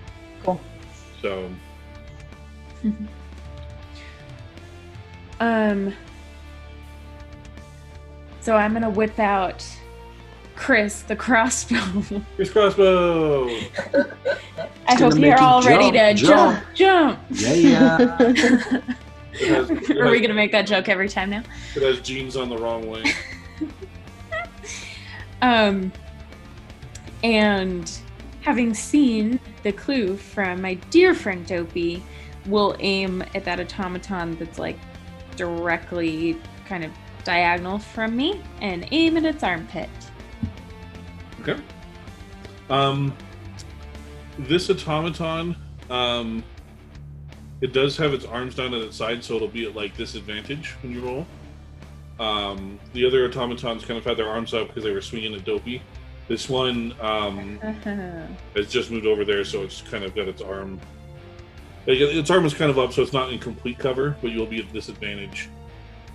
Cool. 0.47 0.61
So 1.21 1.51
Um. 5.41 5.93
So 8.41 8.57
I'm 8.57 8.73
gonna 8.73 8.89
whip 8.89 9.19
out 9.19 9.67
Chris 10.55 11.03
the 11.03 11.17
crossbow. 11.17 12.23
Chris 12.37 12.51
Crossbow. 12.51 13.49
I 14.89 14.95
hope 14.95 15.15
you're 15.19 15.29
you 15.29 15.35
all 15.35 15.63
ready 15.63 15.91
to 15.93 16.15
jump, 16.15 16.63
jump, 16.75 17.19
jump. 17.19 17.21
Yeah, 17.31 17.53
yeah. 17.53 18.17
It 19.39 19.49
has, 19.49 19.71
it 19.71 19.99
Are 19.99 20.11
we 20.11 20.21
gonna 20.21 20.33
make 20.33 20.53
that 20.53 20.67
joke 20.67 20.89
every 20.89 21.09
time 21.09 21.29
now? 21.29 21.43
it 21.75 21.83
has 21.83 22.01
jeans 22.01 22.37
on 22.37 22.49
the 22.49 22.57
wrong 22.57 22.89
way. 22.89 23.03
Um, 25.43 25.93
and 27.23 27.93
having 28.47 28.73
seen 28.73 29.41
the 29.65 29.73
clue 29.73 30.17
from 30.17 30.63
my 30.63 30.75
dear 30.75 31.15
friend 31.15 31.45
Dopey, 31.45 32.01
we'll 32.47 32.77
aim 32.79 33.25
at 33.35 33.45
that 33.45 33.59
automaton 33.59 34.37
that's 34.37 34.57
like 34.57 34.79
directly 35.35 36.39
kind 36.69 36.85
of 36.85 36.93
diagonal 37.25 37.81
from 37.81 38.17
me 38.17 38.41
and 38.61 38.87
aim 38.93 39.17
at 39.17 39.25
its 39.25 39.43
armpit. 39.43 39.91
Okay. 41.41 41.61
Um, 42.71 43.13
this 44.39 44.71
automaton, 44.71 45.57
um, 45.91 46.45
it 47.61 47.73
does 47.73 47.97
have 47.97 48.15
its 48.15 48.25
arms 48.25 48.55
down 48.55 48.73
at 48.75 48.81
its 48.81 48.97
side, 48.97 49.25
so 49.25 49.35
it'll 49.35 49.49
be 49.49 49.67
at 49.67 49.75
like 49.75 49.97
disadvantage 49.97 50.77
when 50.85 50.93
you 50.93 51.01
roll. 51.01 51.27
Um, 52.21 52.79
the 52.93 53.05
other 53.05 53.27
automatons 53.27 53.85
kind 53.85 53.99
of 53.99 54.05
had 54.05 54.17
their 54.17 54.29
arms 54.29 54.55
up 54.55 54.69
because 54.69 54.85
they 54.85 54.93
were 54.93 55.03
swinging 55.03 55.35
at 55.35 55.45
Dopey. 55.45 55.83
This 56.29 56.49
one 56.49 56.95
um, 57.01 57.59
has 58.57 58.69
just 58.69 58.91
moved 58.91 59.07
over 59.07 59.25
there, 59.25 59.45
so 59.45 59.63
it's 59.63 59.83
kind 59.83 60.03
of 60.05 60.15
got 60.15 60.27
its 60.29 60.43
arm. 60.43 60.81
Its 61.87 62.31
arm 62.31 62.45
is 62.45 62.53
kind 62.53 62.71
of 62.71 62.79
up, 62.81 62.93
so 62.93 63.03
it's 63.03 63.13
not 63.13 63.33
in 63.33 63.39
complete 63.39 63.79
cover, 63.79 64.17
but 64.21 64.33
you'll 64.33 64.47
be 64.47 64.59
at 64.59 64.73
disadvantage. 64.73 65.49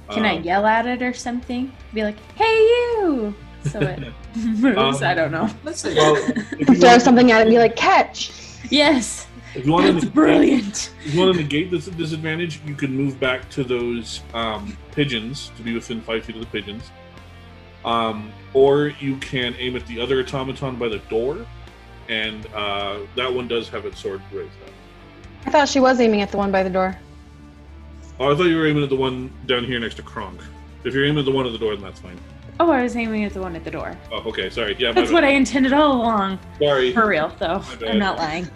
Can 0.09 0.25
I 0.25 0.35
Um, 0.37 0.43
yell 0.43 0.65
at 0.65 0.85
it 0.85 1.01
or 1.01 1.13
something? 1.13 1.71
Be 1.93 2.03
like, 2.03 2.17
"Hey, 2.35 2.53
you!" 2.57 3.33
So 3.69 3.79
it 3.79 3.99
moves. 4.35 4.77
Um, 4.77 4.95
I 5.07 5.13
don't 5.13 5.31
know. 5.31 5.49
Let's 5.63 5.79
say 5.79 5.95
Well, 5.95 6.15
Throw 6.75 6.89
want- 6.89 7.01
something 7.01 7.31
at 7.31 7.39
it 7.39 7.41
and 7.43 7.49
be 7.51 7.57
like, 7.59 7.75
catch! 7.77 8.31
Yes, 8.69 9.27
if 9.55 9.65
you 9.65 9.71
want 9.71 9.85
to 9.87 9.93
that's 9.93 10.05
brilliant. 10.05 10.91
If 11.05 11.13
you 11.13 11.19
want 11.21 11.35
to 11.35 11.41
negate 11.41 11.71
this 11.71 11.85
disadvantage, 11.85 12.59
you 12.65 12.75
can 12.75 12.93
move 12.93 13.17
back 13.19 13.49
to 13.51 13.63
those 13.63 14.21
um, 14.33 14.75
pigeons 14.91 15.51
to 15.55 15.63
be 15.63 15.73
within 15.73 16.01
five 16.01 16.25
feet 16.25 16.35
of 16.35 16.41
the 16.41 16.47
pigeons. 16.47 16.91
Um, 17.83 18.31
or 18.53 18.87
you 18.99 19.17
can 19.17 19.55
aim 19.57 19.75
at 19.75 19.85
the 19.87 19.99
other 19.99 20.21
automaton 20.21 20.75
by 20.75 20.87
the 20.89 20.99
door, 21.09 21.45
and 22.09 22.45
uh, 22.53 22.99
that 23.15 23.33
one 23.33 23.47
does 23.47 23.69
have 23.69 23.85
its 23.85 23.99
sword 23.99 24.21
raised 24.31 24.51
up. 24.65 24.71
I 25.45 25.51
thought 25.51 25.69
she 25.69 25.79
was 25.79 25.99
aiming 25.99 26.21
at 26.21 26.31
the 26.31 26.37
one 26.37 26.51
by 26.51 26.61
the 26.63 26.69
door. 26.69 26.95
Oh, 28.19 28.31
I 28.31 28.35
thought 28.35 28.43
you 28.45 28.57
were 28.57 28.67
aiming 28.67 28.83
at 28.83 28.89
the 28.89 28.95
one 28.95 29.31
down 29.47 29.63
here 29.63 29.79
next 29.79 29.95
to 29.95 30.03
Kronk. 30.03 30.39
If 30.83 30.93
you're 30.93 31.05
aiming 31.05 31.19
at 31.19 31.25
the 31.25 31.31
one 31.31 31.45
at 31.47 31.51
the 31.51 31.57
door, 31.57 31.73
then 31.75 31.83
that's 31.83 31.99
fine. 31.99 32.19
Oh, 32.59 32.69
I 32.69 32.83
was 32.83 32.95
aiming 32.95 33.23
at 33.23 33.33
the 33.33 33.41
one 33.41 33.55
at 33.55 33.63
the 33.63 33.71
door. 33.71 33.97
Oh, 34.11 34.17
okay, 34.29 34.49
sorry. 34.51 34.75
Yeah, 34.77 34.91
That's 34.91 35.07
bad. 35.07 35.13
what 35.15 35.23
I 35.23 35.29
intended 35.29 35.73
all 35.73 35.93
along. 35.93 36.37
Sorry. 36.59 36.93
For 36.93 37.07
real, 37.07 37.29
though. 37.39 37.63
I'm 37.87 37.97
not 37.97 38.17
lying. 38.17 38.47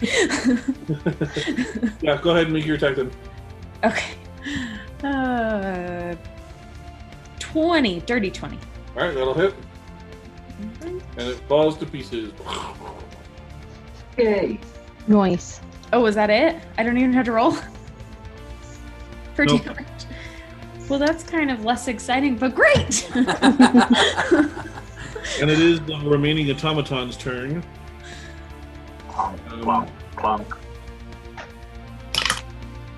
yeah, 2.00 2.16
go 2.22 2.30
ahead 2.30 2.44
and 2.44 2.52
make 2.52 2.64
your 2.64 2.76
attack 2.76 2.94
then. 2.94 3.10
okay. 3.82 4.14
Uh, 5.02 6.14
20. 7.40 8.00
Dirty 8.02 8.30
20. 8.30 8.58
All 8.96 9.04
right, 9.04 9.14
that'll 9.14 9.34
hit, 9.34 9.54
mm-hmm. 10.60 10.98
and 11.18 11.28
it 11.28 11.36
falls 11.48 11.76
to 11.78 11.86
pieces. 11.86 12.32
Yay! 14.16 14.58
Noise. 15.06 15.60
Oh, 15.92 16.00
was 16.00 16.14
that 16.14 16.30
it? 16.30 16.62
I 16.78 16.82
don't 16.82 16.96
even 16.96 17.12
have 17.12 17.26
to 17.26 17.32
roll? 17.32 17.56
For 19.34 19.44
Nope. 19.44 19.64
damage. 19.64 19.86
Well, 20.88 20.98
that's 20.98 21.22
kind 21.22 21.50
of 21.50 21.64
less 21.64 21.88
exciting, 21.88 22.36
but 22.36 22.54
great! 22.54 23.10
And 25.40 25.50
it 25.50 25.60
is 25.60 25.80
the 25.80 25.98
remaining 25.98 26.46
automaton's 26.46 27.16
turn. 27.16 27.62
Clunk, 29.08 29.38
clunk, 29.60 29.90
clunk. 30.14 30.54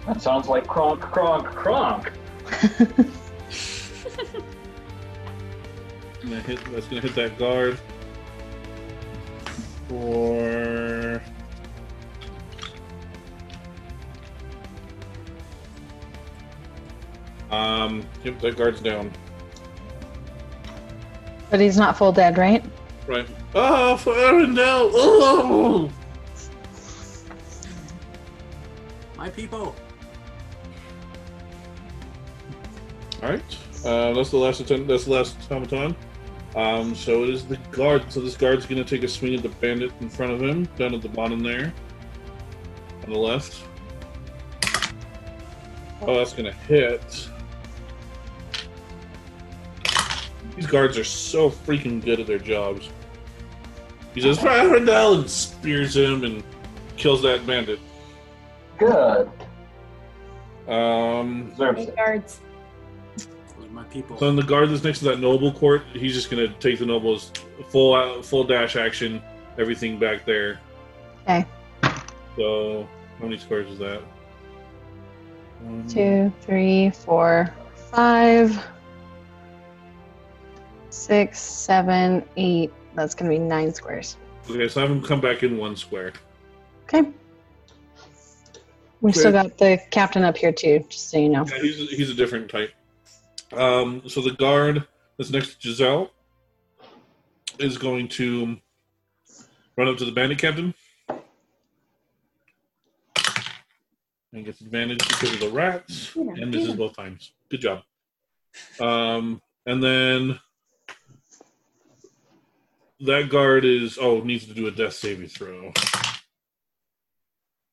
That 0.07 0.23
sounds 0.23 0.47
like 0.47 0.69
cronk, 0.69 1.01
cronk, 1.01 1.47
cronk. 1.47 2.13
Gonna 6.23 6.41
hit, 6.41 6.59
that's 6.73 6.87
gonna 6.87 7.01
hit 7.01 7.15
that 7.15 7.39
guard 7.39 7.79
for 9.89 11.23
um 17.51 18.05
yep 18.25 18.39
that 18.41 18.57
guard's 18.57 18.81
down 18.81 19.11
But 21.51 21.61
he's 21.61 21.79
not 21.79 21.97
full 21.97 22.13
dead, 22.13 22.37
right? 22.37 22.65
Right. 23.07 23.27
Oh, 23.55 23.97
for 23.97 24.13
Arendelle! 24.13 24.91
Oh! 24.93 25.91
My 29.17 29.31
people. 29.31 29.75
All 33.23 33.31
right. 33.31 33.59
Uh, 33.85 34.13
that's 34.13 34.31
the 34.31 34.37
last 34.37 34.61
attempt. 34.61 34.89
That's 34.89 35.05
the 35.05 35.13
last 35.13 35.37
automaton. 35.51 35.97
Um, 36.59 36.93
so 36.97 37.23
it 37.23 37.31
is 37.31 37.47
the 37.47 37.57
guard. 37.71 38.13
So 38.13 38.21
this 38.21 38.37
guard's 38.37 38.67
going 38.67 38.85
to 38.85 38.89
take 38.89 39.05
a 39.05 39.09
swing 39.09 39.33
at 39.37 39.43
the 39.45 39.49
bandit 39.49 39.93
in 40.01 40.09
front 40.09 40.33
of 40.33 40.43
him, 40.43 40.65
down 40.77 40.93
at 40.93 41.03
the 41.03 41.09
bottom 41.09 41.39
there, 41.41 41.73
on 43.05 43.13
the 43.13 43.19
left. 43.19 43.63
Oh, 46.03 46.17
that's 46.17 46.33
going 46.33 46.47
to 46.47 46.53
hit. 46.53 47.29
These 50.57 50.67
guards 50.67 50.99
are 50.99 51.05
so 51.05 51.49
freaking 51.49 52.05
good 52.05 52.19
at 52.19 52.27
their 52.27 52.41
jobs. 52.41 52.91
He 54.13 54.21
says, 54.21 54.41
"For 54.41 54.49
Arendelle," 54.49 55.21
and 55.21 55.31
spears 55.31 55.97
him 55.97 56.25
and 56.25 56.43
kills 56.97 57.23
that 57.23 57.47
bandit. 57.47 57.79
Good. 58.79 59.31
Um, 60.67 61.51
Deserves 61.51 61.83
Eight 61.83 61.95
guards. 61.95 62.41
Those 63.89 63.95
people. 64.03 64.19
So 64.19 64.27
then 64.27 64.37
the 64.37 64.43
guard 64.43 64.71
that's 64.71 64.85
next 64.85 65.01
to 65.01 65.07
that 65.07 65.21
noble 65.21 65.53
court, 65.53 65.83
he's 65.93 66.15
just 66.15 66.31
gonna 66.31 66.49
take 66.61 66.79
the 66.79 66.87
noble's 66.87 67.33
full 67.69 67.95
out, 67.95 68.25
full 68.25 68.45
dash 68.45 68.77
action, 68.77 69.23
everything 69.59 69.99
back 69.99 70.25
there. 70.25 70.61
Okay. 71.23 71.47
So 72.37 72.89
how 73.19 73.25
many 73.25 73.39
squares 73.39 73.71
is 73.71 73.79
that? 73.79 74.01
One, 75.61 75.87
Two, 75.89 76.33
three, 76.41 76.91
four, 76.91 77.53
five, 77.91 78.59
six, 80.91 81.41
seven, 81.41 82.25
eight. 82.37 82.73
That's 82.95 83.15
gonna 83.15 83.31
be 83.31 83.39
nine 83.39 83.75
squares. 83.75 84.17
Okay, 84.51 84.69
so 84.69 84.81
have 84.81 84.91
him 84.91 85.03
come 85.03 85.21
back 85.21 85.43
in 85.43 85.59
one 85.59 85.77
square. 85.77 86.13
Okay. 86.85 87.11
We 89.01 89.13
still 89.13 89.31
got 89.31 89.59
the 89.59 89.81
captain 89.91 90.25
up 90.25 90.37
here 90.37 90.51
too, 90.51 90.85
just 90.89 91.11
so 91.11 91.19
you 91.19 91.29
know. 91.29 91.47
Yeah, 91.47 91.61
he's 91.61 91.91
he's 91.91 92.11
a 92.11 92.15
different 92.15 92.51
type. 92.51 92.73
Um, 93.53 94.03
so 94.07 94.21
the 94.21 94.33
guard 94.33 94.87
that's 95.17 95.31
next 95.31 95.61
to 95.61 95.69
Giselle 95.69 96.11
is 97.59 97.79
going 97.79 98.09
to 98.09 98.57
run 99.77 99.89
up 99.89 99.97
to 99.99 100.05
the 100.05 100.13
bandit 100.13 100.39
captain 100.39 100.75
and 104.33 104.45
gets 104.45 104.61
advantage 104.61 104.99
because 105.09 105.33
of 105.33 105.41
the 105.41 105.49
rats 105.51 106.13
Yeah, 106.15 106.23
and 106.37 106.51
misses 106.51 106.69
yeah. 106.69 106.75
both 106.77 106.97
times. 106.97 107.33
Good 107.49 107.61
job. 107.63 107.83
Um, 108.81 109.41
and 109.67 109.83
then 109.83 110.39
that 113.01 113.29
guard 113.31 113.65
is 113.65 113.99
oh 114.01 114.21
needs 114.21 114.47
to 114.47 114.55
do 114.55 114.67
a 114.67 114.71
death 114.71 114.95
saving 114.95 115.29
throw, 115.29 115.73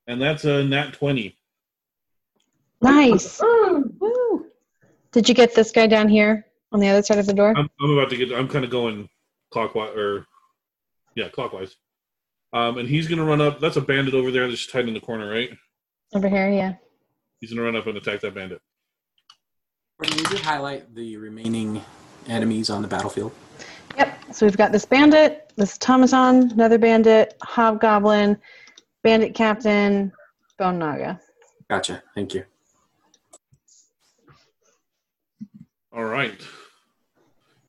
and 0.08 0.21
that's 0.21 0.45
a 0.45 0.63
nat 0.63 0.93
twenty. 0.93 1.38
Nice. 2.82 3.41
Woo! 3.41 3.94
Did 5.15 5.30
you 5.30 5.34
get 5.34 5.56
this 5.56 5.71
guy 5.71 5.88
down 5.88 6.10
here 6.10 6.45
on 6.73 6.82
the 6.82 6.89
other 6.89 7.01
side 7.01 7.19
of 7.19 7.25
the 7.25 7.34
door? 7.34 7.54
I'm, 7.56 7.69
I'm 7.80 7.91
about 7.91 8.10
to 8.10 8.17
get. 8.17 8.34
I'm 8.34 8.49
kind 8.49 8.65
of 8.65 8.69
going 8.69 9.08
clockwise, 9.49 9.95
or 9.95 10.25
yeah, 11.15 11.30
clockwise. 11.30 11.78
Um, 12.51 12.80
and 12.80 12.89
he's 12.89 13.08
gonna 13.08 13.23
run 13.23 13.39
up. 13.39 13.62
That's 13.62 13.78
a 13.78 13.82
bandit 13.82 14.13
over 14.13 14.30
there 14.30 14.45
that's 14.49 14.67
tied 14.67 14.89
in 14.89 14.93
the 14.93 14.99
corner, 14.99 15.32
right? 15.32 15.51
Over 16.13 16.28
here, 16.28 16.49
yeah. 16.49 16.73
He's 17.39 17.51
gonna 17.51 17.62
run 17.62 17.78
up 17.78 17.88
and 17.88 17.97
attack 17.97 18.19
that 18.19 18.36
bandit. 18.36 18.60
Courtney, 19.97 20.17
you 20.17 20.28
did 20.28 20.41
highlight 20.41 20.93
the 20.93 21.15
remaining 21.15 21.82
enemies 22.28 22.69
on 22.69 22.82
the 22.82 22.88
battlefield. 22.89 23.32
Yep. 23.95 24.34
So 24.34 24.45
we've 24.45 24.58
got 24.58 24.73
this 24.73 24.84
bandit, 24.84 25.54
this 25.56 25.78
automaton, 25.78 26.51
another 26.51 26.78
bandit, 26.78 27.36
hobgoblin, 27.41 28.38
bandit 29.01 29.34
captain, 29.34 30.12
bone 30.60 30.78
naga. 30.78 31.21
Gotcha. 31.69 32.04
Thank 32.13 32.34
you. 32.34 32.43
All 35.95 36.03
right. 36.03 36.41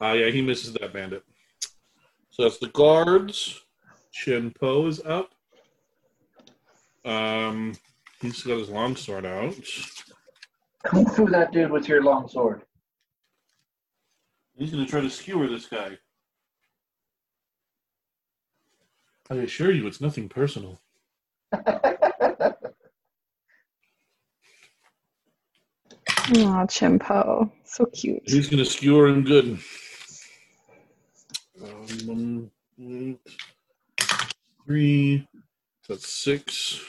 Uh, 0.02 0.12
yeah, 0.12 0.30
he 0.30 0.42
misses 0.42 0.72
that 0.72 0.92
bandit. 0.92 1.22
So 2.30 2.42
that's 2.42 2.58
the 2.58 2.68
guards. 2.68 3.60
Chien-Po 4.12 4.86
is 4.88 5.00
up. 5.02 5.30
Um, 7.04 7.74
he's 8.20 8.42
got 8.42 8.58
his 8.58 8.68
long 8.68 8.96
sword 8.96 9.26
out. 9.26 9.54
Come 10.84 11.04
through 11.04 11.30
that 11.30 11.52
dude 11.52 11.70
with 11.70 11.88
your 11.88 12.02
long 12.02 12.26
sword. 12.26 12.62
He's 14.56 14.72
gonna 14.72 14.86
try 14.86 15.02
to 15.02 15.10
skewer 15.10 15.46
this 15.46 15.66
guy. 15.66 15.96
I 19.30 19.34
assure 19.36 19.70
you, 19.70 19.86
it's 19.86 20.00
nothing 20.00 20.28
personal. 20.28 20.80
Oh, 26.28 26.66
Chimpo. 26.68 27.50
So 27.64 27.86
cute. 27.86 28.22
He's 28.26 28.48
gonna 28.48 28.64
skewer 28.64 29.08
him 29.08 29.22
good. 29.22 29.58
Um, 31.62 32.50
one, 32.76 33.18
three. 34.66 35.26
That's 35.88 36.08
six. 36.08 36.80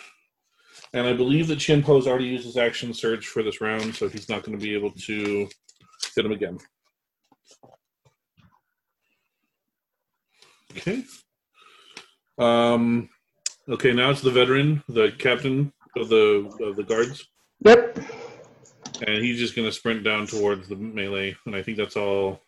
And 0.94 1.06
I 1.06 1.14
believe 1.14 1.48
that 1.48 1.60
Chien-Po's 1.60 2.08
already 2.08 2.26
used 2.26 2.46
his 2.46 2.58
action 2.58 2.94
surge 2.94 3.28
for 3.28 3.44
this 3.44 3.62
round, 3.62 3.94
so 3.94 4.08
he's 4.08 4.30
not 4.30 4.44
going 4.44 4.58
to 4.58 4.64
be 4.64 4.74
able 4.74 4.92
to 4.92 5.48
hit 6.16 6.26
him 6.26 6.32
again. 6.32 6.58
Okay. 10.72 11.04
Um. 12.40 13.10
Okay, 13.70 13.92
now 13.92 14.10
it's 14.10 14.22
the 14.22 14.32
veteran, 14.32 14.84
the 14.88 15.12
captain 15.20 15.74
of 15.98 16.10
the 16.10 16.50
of 16.62 16.76
the 16.76 16.84
guards. 16.84 17.28
Yep. 17.66 18.00
And 19.06 19.24
he's 19.24 19.40
just 19.40 19.56
going 19.56 19.68
to 19.68 19.72
sprint 19.72 20.04
down 20.04 20.26
towards 20.26 20.68
the 20.68 20.76
melee, 20.76 21.36
and 21.46 21.56
I 21.56 21.62
think 21.62 21.78
that's 21.78 21.96
all. 21.96 22.42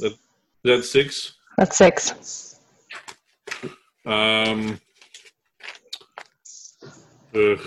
That, 0.00 0.14
that's 0.62 0.90
six. 0.90 1.34
That's 1.56 1.76
six. 1.76 2.60
Um, 4.04 4.78
ugh. 7.34 7.60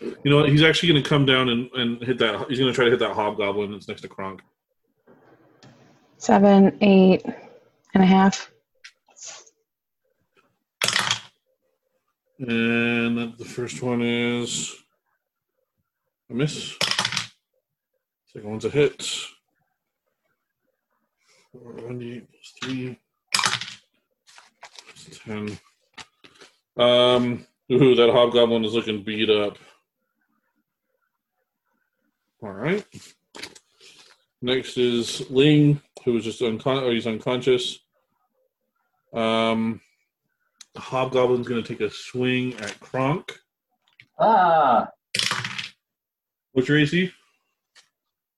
You 0.00 0.30
know 0.30 0.36
what? 0.36 0.48
He's 0.48 0.62
actually 0.62 0.90
going 0.90 1.02
to 1.02 1.08
come 1.08 1.26
down 1.26 1.48
and, 1.48 1.68
and 1.72 2.02
hit 2.02 2.18
that. 2.18 2.46
He's 2.48 2.58
going 2.58 2.70
to 2.70 2.74
try 2.74 2.84
to 2.84 2.90
hit 2.90 3.00
that 3.00 3.14
hobgoblin 3.14 3.72
that's 3.72 3.88
next 3.88 4.02
to 4.02 4.08
Kronk. 4.08 4.42
Seven, 6.18 6.78
eight 6.80 7.24
and 7.94 8.02
a 8.02 8.06
half. 8.06 8.52
And 12.38 13.36
the 13.36 13.44
first 13.44 13.82
one 13.82 14.00
is 14.00 14.74
a 16.30 16.34
miss. 16.34 16.76
Second 18.32 18.50
one's 18.50 18.64
a 18.64 18.70
hit. 18.70 19.02
Four, 21.50 21.72
1d8 21.72 22.26
plus 22.30 22.54
three. 22.62 22.98
That's 23.34 25.18
ten. 25.24 25.58
Um, 26.76 27.46
ooh, 27.72 27.96
that 27.96 28.12
hobgoblin 28.12 28.64
is 28.64 28.74
looking 28.74 29.02
beat 29.02 29.30
up. 29.30 29.58
All 32.40 32.52
right. 32.52 32.86
Next 34.40 34.78
is 34.78 35.28
Ling, 35.28 35.80
who 36.04 36.16
is 36.18 36.24
just 36.24 36.40
uncon- 36.40 36.92
he's 36.92 37.08
unconscious. 37.08 37.80
Um, 39.12 39.80
hobgoblin's 40.78 41.46
going 41.48 41.62
to 41.62 41.68
take 41.68 41.80
a 41.80 41.90
swing 41.90 42.54
at 42.60 42.78
Kronk. 42.80 43.38
Ah, 44.18 44.88
What's 46.52 46.68
your 46.68 46.78
AC? 46.78 47.12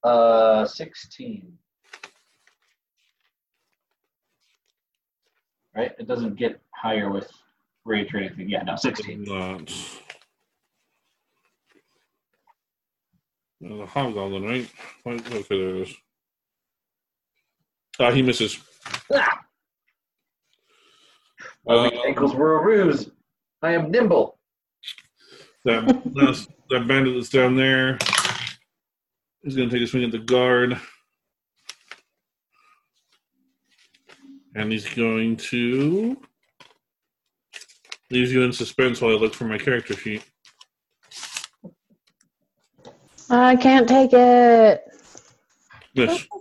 uh, 0.05 0.65
16. 0.67 1.57
Right? 5.77 5.93
It 5.99 6.07
doesn't 6.07 6.37
get 6.37 6.61
higher 6.75 7.11
with 7.11 7.31
rage 7.85 8.13
or 8.15 8.19
anything. 8.19 8.49
Yeah, 8.49 8.63
no, 8.63 8.77
16. 8.77 9.25
Not. 9.25 9.73
The 13.61 13.87
hobgoblin, 13.87 14.45
right? 14.45 14.71
Okay, 15.07 15.45
there 15.49 15.77
it 15.77 15.89
is. 15.89 15.95
Ah, 17.99 18.11
he 18.11 18.23
misses. 18.23 18.59
Ah, 19.15 19.40
my 21.67 21.83
weak 21.83 22.01
ankles 22.07 22.35
were 22.35 22.59
a 22.59 22.65
ruse. 22.65 23.11
I 23.63 23.73
am 23.73 23.91
nimble. 23.91 24.39
that, 25.65 26.03
that's, 26.15 26.47
that 26.71 26.89
bandit 26.89 27.15
that's 27.15 27.29
down 27.29 27.57
there 27.57 27.99
is 29.43 29.57
going 29.57 29.69
to 29.69 29.75
take 29.75 29.85
a 29.85 29.87
swing 29.87 30.05
at 30.05 30.13
the 30.13 30.19
guard. 30.19 30.79
And 34.55 34.73
he's 34.73 34.89
going 34.95 35.37
to 35.37 36.17
leaves 38.11 38.33
you 38.33 38.43
in 38.43 38.53
suspense 38.53 39.01
while 39.01 39.13
I 39.13 39.15
look 39.15 39.35
for 39.35 39.45
my 39.45 39.59
character 39.59 39.95
sheet. 39.95 40.25
I 43.31 43.55
can't 43.55 43.89
take 43.89 44.13
it. 44.13 44.83
Miss. 45.95 46.27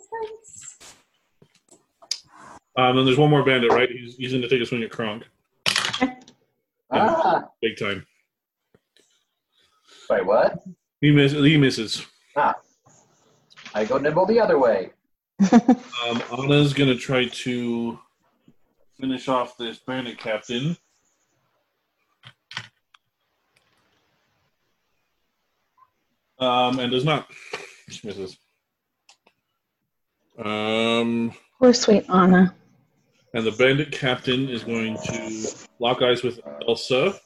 Um, 2.80 2.96
then 2.96 3.04
there's 3.04 3.18
one 3.18 3.30
more 3.30 3.44
bandit, 3.44 3.74
right? 3.74 3.89
He's, 3.92 4.15
he's 4.15 4.32
going 4.32 4.42
to 4.42 4.48
take 4.48 4.62
a 4.62 4.65
swing 4.65 4.84
at 4.84 4.92
Kronk. 4.92 5.24
Ah, 6.92 7.48
Big 7.62 7.78
time. 7.78 8.04
wait, 10.10 10.26
what? 10.26 10.58
He, 11.02 11.12
miss, 11.12 11.34
he 11.34 11.56
misses. 11.56 12.04
Ah, 12.36 12.56
I 13.76 13.86
go 13.86 14.00
nimble 14.00 14.26
the 14.26 14.39
other 14.39 14.58
way. 14.58 14.89
Um, 15.52 16.24
Anna's 16.36 16.74
going 16.74 16.89
to 16.89 16.96
try 16.98 17.26
to 17.28 18.00
finish 19.00 19.28
off 19.28 19.56
this 19.58 19.78
bandit 19.78 20.18
captain. 20.18 20.76
Um, 26.39 26.80
and 26.80 26.92
does 26.92 27.06
not. 27.06 27.30
She 27.89 28.08
misses. 28.08 28.38
Um, 30.44 31.34
Poor 31.60 31.74
sweet 31.74 32.06
Anna. 32.10 32.56
And 33.34 33.46
the 33.46 33.52
bandit 33.52 33.92
captain 33.92 34.50
is 34.50 34.63
going 34.63 34.98
to 35.06 35.56
lock 35.80 36.02
eyes 36.02 36.24
with 36.24 36.39
Elsa. 36.68 37.20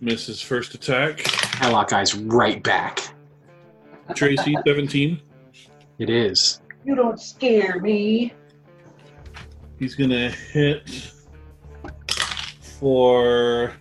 Miss 0.00 0.26
his 0.26 0.40
first 0.40 0.74
attack. 0.74 1.22
I 1.62 1.70
lock 1.70 1.92
eyes 1.92 2.14
right 2.14 2.62
back. 2.62 3.00
Tracy, 4.14 4.56
17. 4.66 5.20
It 5.98 6.10
is. 6.10 6.60
You 6.84 6.94
don't 6.94 7.20
scare 7.20 7.80
me. 7.80 8.32
He's 9.78 9.94
gonna 9.94 10.30
hit 10.30 11.12
for. 12.78 13.72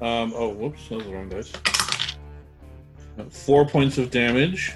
Um, 0.00 0.32
oh, 0.34 0.48
whoops, 0.48 0.88
that 0.88 0.96
was 0.96 1.06
the 1.06 1.12
wrong 1.12 1.28
dice. 1.28 1.52
Uh, 3.18 3.24
Four 3.30 3.66
points 3.66 3.98
of 3.98 4.10
damage, 4.10 4.74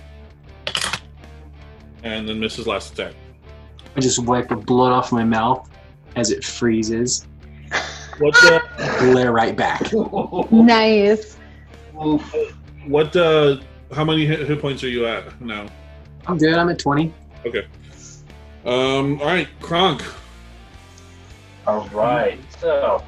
and 2.03 2.29
then 2.29 2.39
misses 2.39 2.67
last 2.67 2.93
attack. 2.93 3.15
I 3.97 4.01
just 4.01 4.19
wipe 4.19 4.49
the 4.49 4.57
blood 4.57 4.93
off 4.93 5.11
my 5.11 5.25
mouth 5.25 5.71
as 6.17 6.31
it 6.31 6.45
freezes. 6.45 7.27
What 8.19 8.35
the? 8.35 8.63
Glare 8.99 9.33
right 9.33 9.57
back. 9.57 9.91
Nice. 10.53 11.39
Oof. 12.05 12.35
What 12.87 13.15
uh? 13.17 13.57
How 13.93 14.05
many 14.05 14.27
hit, 14.27 14.47
hit 14.47 14.61
points 14.61 14.83
are 14.85 14.89
you 14.89 15.07
at 15.07 15.41
now? 15.41 15.67
I'm 16.27 16.39
good. 16.39 16.55
I'm 16.55 16.69
at 16.69 16.79
20. 16.79 17.13
Okay. 17.47 17.67
Um. 18.65 19.21
All 19.21 19.27
right, 19.27 19.49
Kronk. 19.61 20.03
All 21.67 21.89
right. 21.89 22.39
So, 22.59 23.03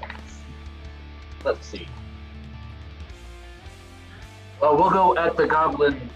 let's 1.44 1.66
see. 1.66 1.86
Well, 4.60 4.76
we'll 4.76 4.90
go 4.90 5.16
at 5.16 5.36
the 5.36 5.46
goblin 5.46 6.10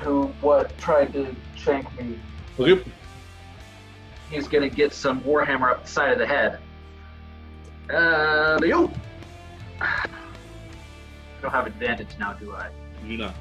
who 0.00 0.26
what 0.40 0.76
tried 0.78 1.12
to 1.14 1.34
shank 1.56 1.86
me. 2.00 2.18
Okay. 2.58 2.82
He's 4.30 4.48
gonna 4.48 4.68
get 4.68 4.92
some 4.92 5.20
warhammer 5.22 5.70
up 5.70 5.82
the 5.82 5.88
side 5.88 6.12
of 6.12 6.18
the 6.18 6.26
head. 6.26 6.58
Uh, 7.90 8.58
yo. 8.64 8.90
I 9.80 10.08
don't 11.42 11.50
have 11.50 11.66
advantage 11.66 12.08
now, 12.18 12.32
do 12.32 12.54
I? 12.54 12.70
You 13.02 13.16
do 13.16 13.24
not. 13.24 13.34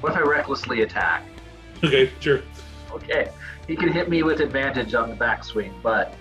What 0.00 0.12
if 0.12 0.18
I 0.18 0.22
recklessly 0.22 0.82
attack? 0.82 1.24
Okay, 1.82 2.10
sure. 2.20 2.42
Okay, 2.90 3.30
he 3.66 3.74
can 3.76 3.90
hit 3.90 4.08
me 4.08 4.22
with 4.22 4.40
advantage 4.40 4.94
on 4.94 5.08
the 5.08 5.16
backswing, 5.16 5.72
but 5.82 6.14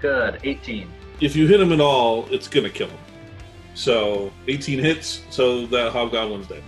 good, 0.00 0.40
18. 0.44 0.90
If 1.20 1.34
you 1.34 1.46
hit 1.46 1.60
him 1.60 1.72
at 1.72 1.80
all, 1.80 2.26
it's 2.30 2.48
gonna 2.48 2.70
kill 2.70 2.88
him. 2.88 2.98
So 3.74 4.32
18 4.48 4.78
hits, 4.78 5.22
so 5.30 5.66
that 5.66 5.92
hobgoblin's 5.92 6.48
dead. 6.48 6.62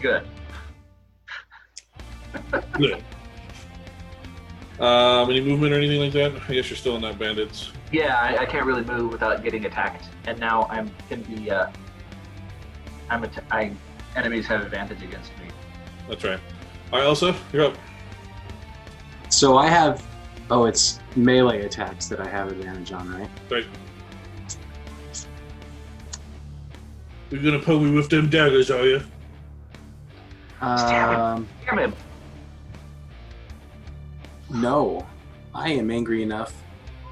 Good. 0.00 0.26
Good. 2.72 3.04
Um, 4.80 5.28
any 5.28 5.40
movement 5.40 5.72
or 5.72 5.76
anything 5.76 6.00
like 6.00 6.12
that? 6.12 6.32
I 6.48 6.54
guess 6.54 6.70
you're 6.70 6.76
still 6.76 6.94
in 6.94 7.02
that 7.02 7.18
bandits. 7.18 7.72
Yeah, 7.90 8.16
I, 8.20 8.42
I 8.42 8.46
can't 8.46 8.64
really 8.64 8.84
move 8.84 9.10
without 9.10 9.42
getting 9.42 9.64
attacked, 9.64 10.06
and 10.26 10.38
now 10.38 10.66
I'm 10.70 10.90
gonna 11.10 11.22
be. 11.22 11.50
Uh, 11.50 11.66
I'm 13.10 13.24
att- 13.24 13.44
I 13.50 13.72
enemies 14.14 14.46
have 14.46 14.60
advantage 14.62 15.02
against 15.02 15.30
me. 15.38 15.46
That's 16.08 16.22
right. 16.22 16.38
All 16.92 16.98
right, 17.00 17.06
Elsa, 17.06 17.34
you're 17.52 17.64
up. 17.64 17.74
So 19.30 19.56
I 19.58 19.68
have. 19.68 20.04
Oh, 20.50 20.64
it's 20.64 21.00
melee 21.16 21.62
attacks 21.62 22.06
that 22.08 22.20
I 22.20 22.28
have 22.28 22.48
advantage 22.50 22.92
on, 22.92 23.12
right? 23.12 23.28
Right. 23.50 23.66
You're 27.30 27.42
gonna 27.42 27.58
poke 27.58 27.82
me 27.82 27.90
with 27.90 28.08
them 28.08 28.30
daggers, 28.30 28.70
are 28.70 28.86
you? 28.86 29.02
Stab 30.58 31.12
him. 31.14 31.20
Um, 31.20 31.48
Damn 31.66 31.78
him! 31.78 31.94
No. 34.50 35.06
I 35.54 35.70
am 35.70 35.90
angry 35.90 36.22
enough 36.22 36.54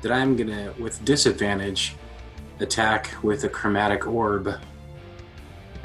that 0.03 0.12
I'm 0.12 0.37
gonna, 0.37 0.72
with 0.79 1.05
disadvantage, 1.05 1.96
attack 2.61 3.11
with 3.22 3.44
a 3.44 3.49
chromatic 3.49 4.07
orb 4.07 4.55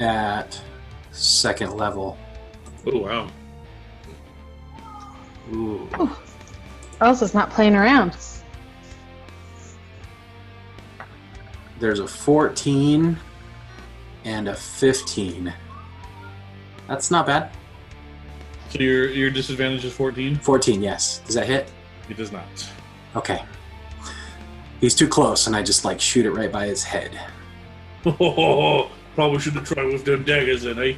at 0.00 0.60
second 1.10 1.76
level. 1.76 2.18
Oh 2.86 2.98
wow. 2.98 3.28
Ooh. 5.52 5.88
Elsa's 7.00 7.34
not 7.34 7.50
playing 7.50 7.74
around. 7.74 8.16
There's 11.78 11.98
a 11.98 12.06
14 12.06 13.18
and 14.24 14.48
a 14.48 14.54
15. 14.54 15.52
That's 16.86 17.10
not 17.10 17.26
bad. 17.26 17.50
So 18.72 18.78
your 18.78 19.10
your 19.10 19.30
disadvantage 19.30 19.84
is 19.84 19.92
14. 19.92 20.36
14, 20.36 20.82
yes. 20.82 21.18
Does 21.26 21.34
that 21.34 21.46
hit? 21.46 21.70
It 22.08 22.16
does 22.16 22.32
not. 22.32 22.46
Okay. 23.14 23.42
He's 24.80 24.94
too 24.94 25.06
close, 25.06 25.46
and 25.46 25.54
I 25.54 25.62
just 25.62 25.84
like 25.84 26.00
shoot 26.00 26.24
it 26.24 26.30
right 26.30 26.50
by 26.50 26.66
his 26.66 26.82
head. 26.82 27.10
Probably 28.02 29.38
should 29.40 29.52
have 29.52 29.64
tried 29.64 29.92
with 29.92 30.06
them 30.06 30.24
daggers 30.24 30.62
then, 30.62 30.78
eh? 30.78 30.94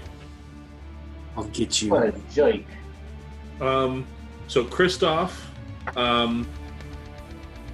I'll 1.37 1.45
get 1.45 1.83
you. 1.83 1.91
What 1.91 2.15
a 2.15 2.15
joke! 2.33 2.63
Um, 3.61 4.07
so 4.47 4.65
Kristoff, 4.65 5.33
um, 5.97 6.47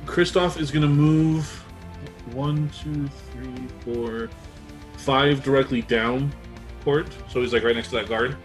Kristoff 0.06 0.58
is 0.58 0.70
going 0.70 0.82
to 0.82 0.88
move 0.88 1.46
one, 2.32 2.70
two, 2.70 3.06
three, 3.32 3.68
four, 3.84 4.30
five 4.96 5.42
directly 5.44 5.82
down 5.82 6.32
port. 6.84 7.06
So 7.28 7.42
he's 7.42 7.52
like 7.52 7.64
right 7.64 7.76
next 7.76 7.88
to 7.88 7.96
that 7.96 8.08
guard. 8.08 8.38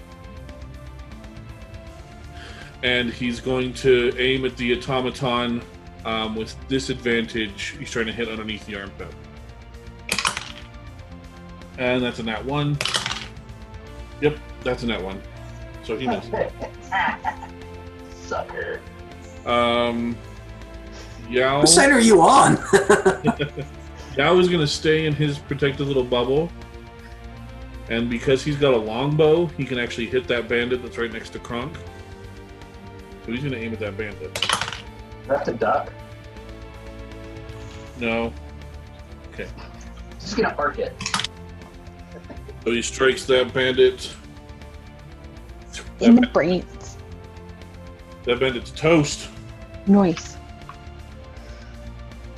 And 2.83 3.11
he's 3.11 3.39
going 3.39 3.73
to 3.75 4.13
aim 4.17 4.45
at 4.45 4.55
the 4.57 4.73
automaton 4.73 5.61
um, 6.05 6.35
with 6.35 6.55
disadvantage. 6.67 7.75
He's 7.79 7.91
trying 7.91 8.05
to 8.05 8.11
hit 8.13 8.29
underneath 8.29 8.65
the 8.65 8.79
armpit. 8.79 9.07
And 11.77 12.03
that's 12.03 12.19
a 12.19 12.23
nat 12.23 12.43
one. 12.45 12.77
Yep, 14.21 14.37
that's 14.63 14.83
a 14.83 14.87
nat 14.87 15.03
one. 15.03 15.21
So 15.83 15.97
he 15.97 16.07
missed. 16.07 16.31
Sucker. 18.27 18.81
Um, 19.45 20.17
Yao, 21.29 21.61
Whose 21.61 21.73
side 21.73 21.91
are 21.91 21.99
you 21.99 22.21
on? 22.21 22.55
Yao 24.17 24.37
is 24.37 24.47
going 24.47 24.61
to 24.61 24.67
stay 24.67 25.05
in 25.05 25.13
his 25.13 25.37
protected 25.37 25.87
little 25.87 26.03
bubble. 26.03 26.51
And 27.89 28.09
because 28.09 28.43
he's 28.43 28.55
got 28.55 28.73
a 28.73 28.77
longbow, 28.77 29.47
he 29.47 29.65
can 29.65 29.77
actually 29.77 30.07
hit 30.07 30.27
that 30.27 30.47
bandit 30.47 30.81
that's 30.81 30.97
right 30.97 31.11
next 31.11 31.31
to 31.31 31.39
Kronk. 31.39 31.77
So 33.25 33.31
he's 33.31 33.39
going 33.41 33.53
to 33.53 33.59
aim 33.59 33.73
at 33.73 33.79
that 33.79 33.97
bandit. 33.97 34.47
That's 35.27 35.47
a 35.49 35.53
duck. 35.53 35.91
No. 37.99 38.31
Okay. 39.33 39.47
Just 40.19 40.37
gonna 40.37 40.53
arc 40.57 40.79
it. 40.79 40.93
So 42.63 42.71
he 42.71 42.81
strikes 42.81 43.25
that 43.25 43.53
bandit. 43.53 44.13
That, 45.99 46.07
In 46.07 46.15
the 46.15 46.21
ba- 46.21 46.27
brains. 46.33 46.97
that 48.25 48.39
bandit's 48.39 48.71
toast. 48.71 49.29
Noise. 49.87 50.37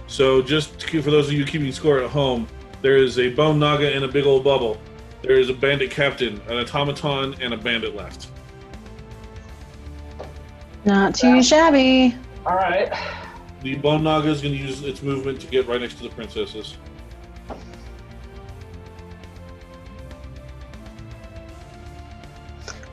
So 0.08 0.41
just 0.41 0.80
to- 0.80 1.02
for 1.02 1.12
those 1.12 1.28
of 1.28 1.34
you 1.34 1.43
keeping 1.45 1.71
score 1.71 2.00
at 2.00 2.10
home, 2.10 2.47
there 2.82 2.97
is 2.97 3.17
a 3.19 3.30
bone 3.30 3.58
naga 3.60 3.95
in 3.95 4.04
a 4.04 4.08
big 4.08 4.26
old 4.26 4.43
bubble. 4.43 4.80
There 5.23 5.39
is 5.39 5.50
a 5.50 5.54
bandit 5.54 5.89
captain, 5.91 6.39
an 6.47 6.58
automaton, 6.60 7.36
and 7.41 7.54
a 7.54 7.58
bandit 7.58 7.95
left. 7.95 8.28
Not 10.88 11.15
too 11.15 11.43
shabby. 11.43 12.15
All 12.45 12.56
right. 12.56 12.89
The 13.62 13.76
bone 13.76 14.06
naga 14.06 14.30
is 14.30 14.41
going 14.41 14.54
to 14.54 14.60
use 14.60 14.84
its 14.84 15.04
movement 15.04 15.41
to 15.41 15.47
get 15.47 15.67
right 15.67 15.82
next 15.82 15.95
to 15.95 16.04
the 16.04 16.10
princesses. 16.10 16.78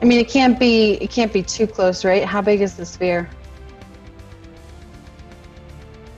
I 0.01 0.05
mean, 0.05 0.19
it 0.19 0.27
can't 0.27 0.59
be. 0.59 0.95
It 0.95 1.09
can't 1.09 1.31
be 1.31 1.41
too 1.41 1.65
close, 1.65 2.03
right? 2.03 2.25
How 2.25 2.41
big 2.41 2.59
is 2.59 2.75
the 2.75 2.85
sphere? 2.85 3.29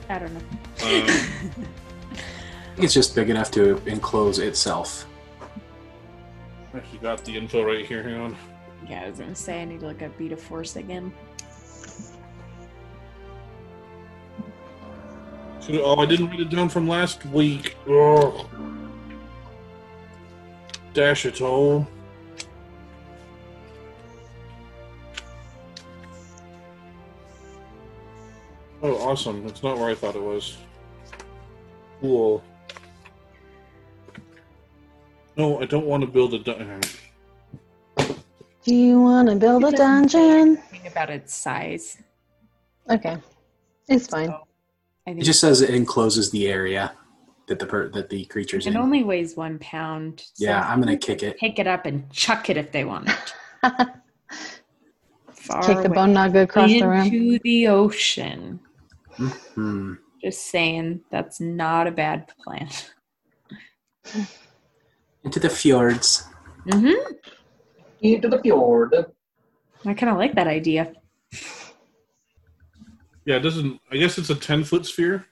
I 0.08 0.18
don't 0.18 0.34
know. 0.34 0.40
Um, 0.82 1.64
it's 2.76 2.92
just 2.92 3.14
big 3.14 3.30
enough 3.30 3.52
to 3.52 3.80
enclose 3.86 4.40
itself. 4.40 5.06
I 6.74 6.78
actually, 6.78 6.98
got 6.98 7.24
the 7.24 7.36
info 7.36 7.62
right 7.62 7.86
here. 7.86 8.02
Hang 8.02 8.20
on. 8.20 8.36
Yeah, 8.90 9.04
I 9.04 9.10
was 9.10 9.20
gonna 9.20 9.36
say 9.36 9.62
I 9.62 9.64
need 9.64 9.78
to 9.78 9.86
look 9.86 10.02
up 10.02 10.18
Beta 10.18 10.36
Force 10.36 10.74
again. 10.74 11.12
Should've- 15.68 15.82
Oh, 15.84 15.96
I 16.00 16.06
didn't 16.06 16.28
write 16.30 16.40
it 16.40 16.48
down 16.50 16.68
from 16.70 16.88
last 16.88 17.24
week. 17.26 17.76
Oh. 17.86 18.48
Dash 20.94 21.26
it 21.26 21.40
all. 21.42 21.86
Oh, 28.82 28.96
awesome. 29.08 29.44
That's 29.44 29.62
not 29.62 29.76
where 29.78 29.88
I 29.90 29.94
thought 29.94 30.14
it 30.14 30.22
was. 30.22 30.56
Cool. 32.00 32.42
No, 35.36 35.60
I 35.60 35.66
don't 35.66 35.86
want 35.86 36.02
to 36.02 36.06
build 36.06 36.34
a 36.34 36.38
dungeon. 36.38 36.80
Do 38.64 38.74
you 38.74 39.00
want 39.00 39.28
to 39.28 39.36
build 39.36 39.64
a 39.64 39.68
It 39.68 39.76
doesn't 39.76 40.08
say 40.10 40.18
dungeon? 40.18 40.56
anything 40.70 40.86
about 40.90 41.10
its 41.10 41.34
size. 41.34 41.98
Okay, 42.90 43.16
it's 43.88 44.06
fine. 44.08 44.28
So, 44.28 44.34
I 44.34 44.38
It 45.08 45.14
think 45.14 45.24
just 45.24 45.40
says 45.40 45.60
it 45.60 45.70
encloses 45.70 46.30
the 46.30 46.48
area 46.48 46.92
that 47.46 47.58
the 47.58 47.66
per- 47.66 47.88
that 47.90 48.08
the 48.10 48.24
creature's 48.26 48.66
it 48.66 48.70
in. 48.70 48.76
only 48.76 49.02
weighs 49.04 49.36
one 49.36 49.58
pound. 49.58 50.20
so 50.34 50.44
yeah, 50.44 50.68
I'm 50.68 50.80
gonna 50.80 50.96
kick 50.96 51.22
it. 51.22 51.38
pick 51.38 51.58
it 51.58 51.66
up 51.66 51.86
and 51.86 52.10
chuck 52.12 52.50
it 52.50 52.56
if 52.56 52.72
they 52.72 52.84
want 52.84 53.08
it. 53.08 53.34
Take 55.50 55.62
Kick 55.62 55.82
the 55.82 55.88
bone 55.88 56.12
naga 56.12 56.42
across 56.42 56.68
the 56.68 56.82
room. 56.86 57.06
into 57.06 57.38
the 57.42 57.68
ocean. 57.68 58.60
Hmm. 59.16 59.94
Just 60.22 60.46
saying, 60.50 61.00
that's 61.10 61.40
not 61.40 61.86
a 61.86 61.90
bad 61.90 62.30
plan. 62.44 62.68
Into 65.24 65.40
the 65.40 65.48
fjords. 65.48 66.24
hmm 66.70 66.92
Into 68.02 68.28
the 68.28 68.40
fjord. 68.42 68.94
I 69.86 69.94
kind 69.94 70.10
of 70.12 70.18
like 70.18 70.34
that 70.34 70.46
idea. 70.48 70.92
Yeah, 73.28 73.36
it 73.36 73.40
doesn't. 73.40 73.78
I 73.92 73.98
guess 73.98 74.16
it's 74.16 74.30
a 74.30 74.34
10 74.34 74.64
foot 74.64 74.86
sphere. 74.86 75.26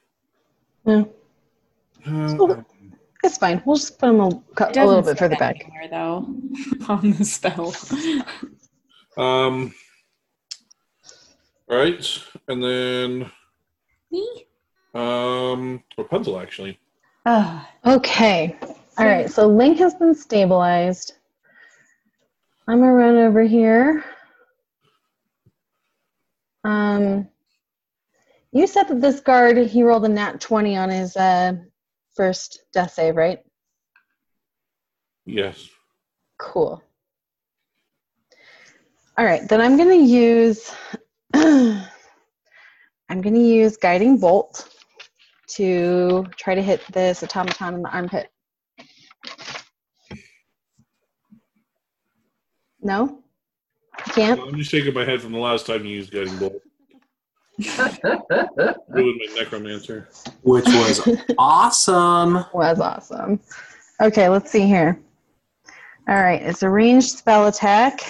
Yeah, 0.85 1.04
Uh, 2.06 2.28
So- 2.28 2.64
it's 3.24 3.38
fine. 3.38 3.62
We'll 3.64 3.76
just 3.76 3.98
put 3.98 4.09
them 4.09 4.20
a, 4.20 4.26
a 4.26 4.85
little 4.85 5.00
bit 5.00 5.16
further 5.18 5.35
back. 5.37 5.64
anywhere, 5.64 5.88
though, 5.88 6.26
on 6.90 7.12
the 7.12 7.24
spell. 7.24 7.74
Um. 9.16 9.74
All 11.70 11.78
right, 11.78 12.22
and 12.48 12.62
then 12.62 13.30
Me? 14.11 14.46
um 14.94 15.82
Rapunzel 15.96 16.38
actually. 16.38 16.78
Ah, 17.24 17.66
Okay. 17.87 18.59
All 18.98 19.06
right. 19.06 19.30
So 19.30 19.48
Ling 19.48 19.76
has 19.78 19.94
been 19.94 20.14
stabilized. 20.14 21.14
I'm 22.68 22.78
gonna 22.80 22.92
run 22.92 23.16
over 23.16 23.42
here. 23.42 24.04
Um, 26.62 27.28
you 28.57 28.66
said 28.66 28.85
that 28.85 29.01
this 29.01 29.21
guard 29.21 29.59
he 29.59 29.83
rolled 29.83 30.05
a 30.05 30.09
nat 30.09 30.40
20 30.40 30.77
on 30.77 30.88
his 30.88 31.16
uh, 31.16 31.55
first 32.14 32.61
death 32.73 32.92
save, 32.92 33.16
right? 33.16 33.40
Yes. 35.25 35.69
Cool. 36.38 36.83
All 39.19 39.25
right, 39.25 39.49
then 39.49 39.61
I'm 39.61 39.77
going 39.77 39.88
to 39.88 40.07
use 40.07 40.71
I'm 41.35 43.21
going 43.21 43.35
to 43.35 43.40
use 43.40 43.77
guiding 43.77 44.19
bolt 44.19 44.69
to 45.49 46.27
try 46.37 46.55
to 46.55 46.62
hit 46.62 46.83
this 46.92 47.23
automaton 47.23 47.75
in 47.75 47.83
the 47.83 47.88
armpit. 47.90 48.31
No? 52.81 53.23
Can't? 54.14 54.40
I'm 54.40 54.57
just 54.57 54.71
shaking 54.71 54.95
my 54.95 55.05
head 55.05 55.23
from 55.23 55.33
the 55.33 55.38
last 55.38 55.66
time 55.66 55.85
you 55.85 55.97
used 55.97 56.12
guiding 56.12 56.37
bolt. 56.37 56.61
Ruined 57.59 59.21
my 59.21 59.35
necromancer. 59.37 60.09
Which 60.42 60.64
was 60.66 61.09
awesome. 61.38 62.45
Was 62.53 62.81
awesome. 62.81 63.40
Okay, 64.01 64.29
let's 64.29 64.51
see 64.51 64.66
here. 64.66 65.01
All 66.09 66.23
right, 66.23 66.42
it's 66.42 66.62
a 66.62 66.71
ranged 66.71 67.09
spell 67.11 67.47
attack. 67.49 68.01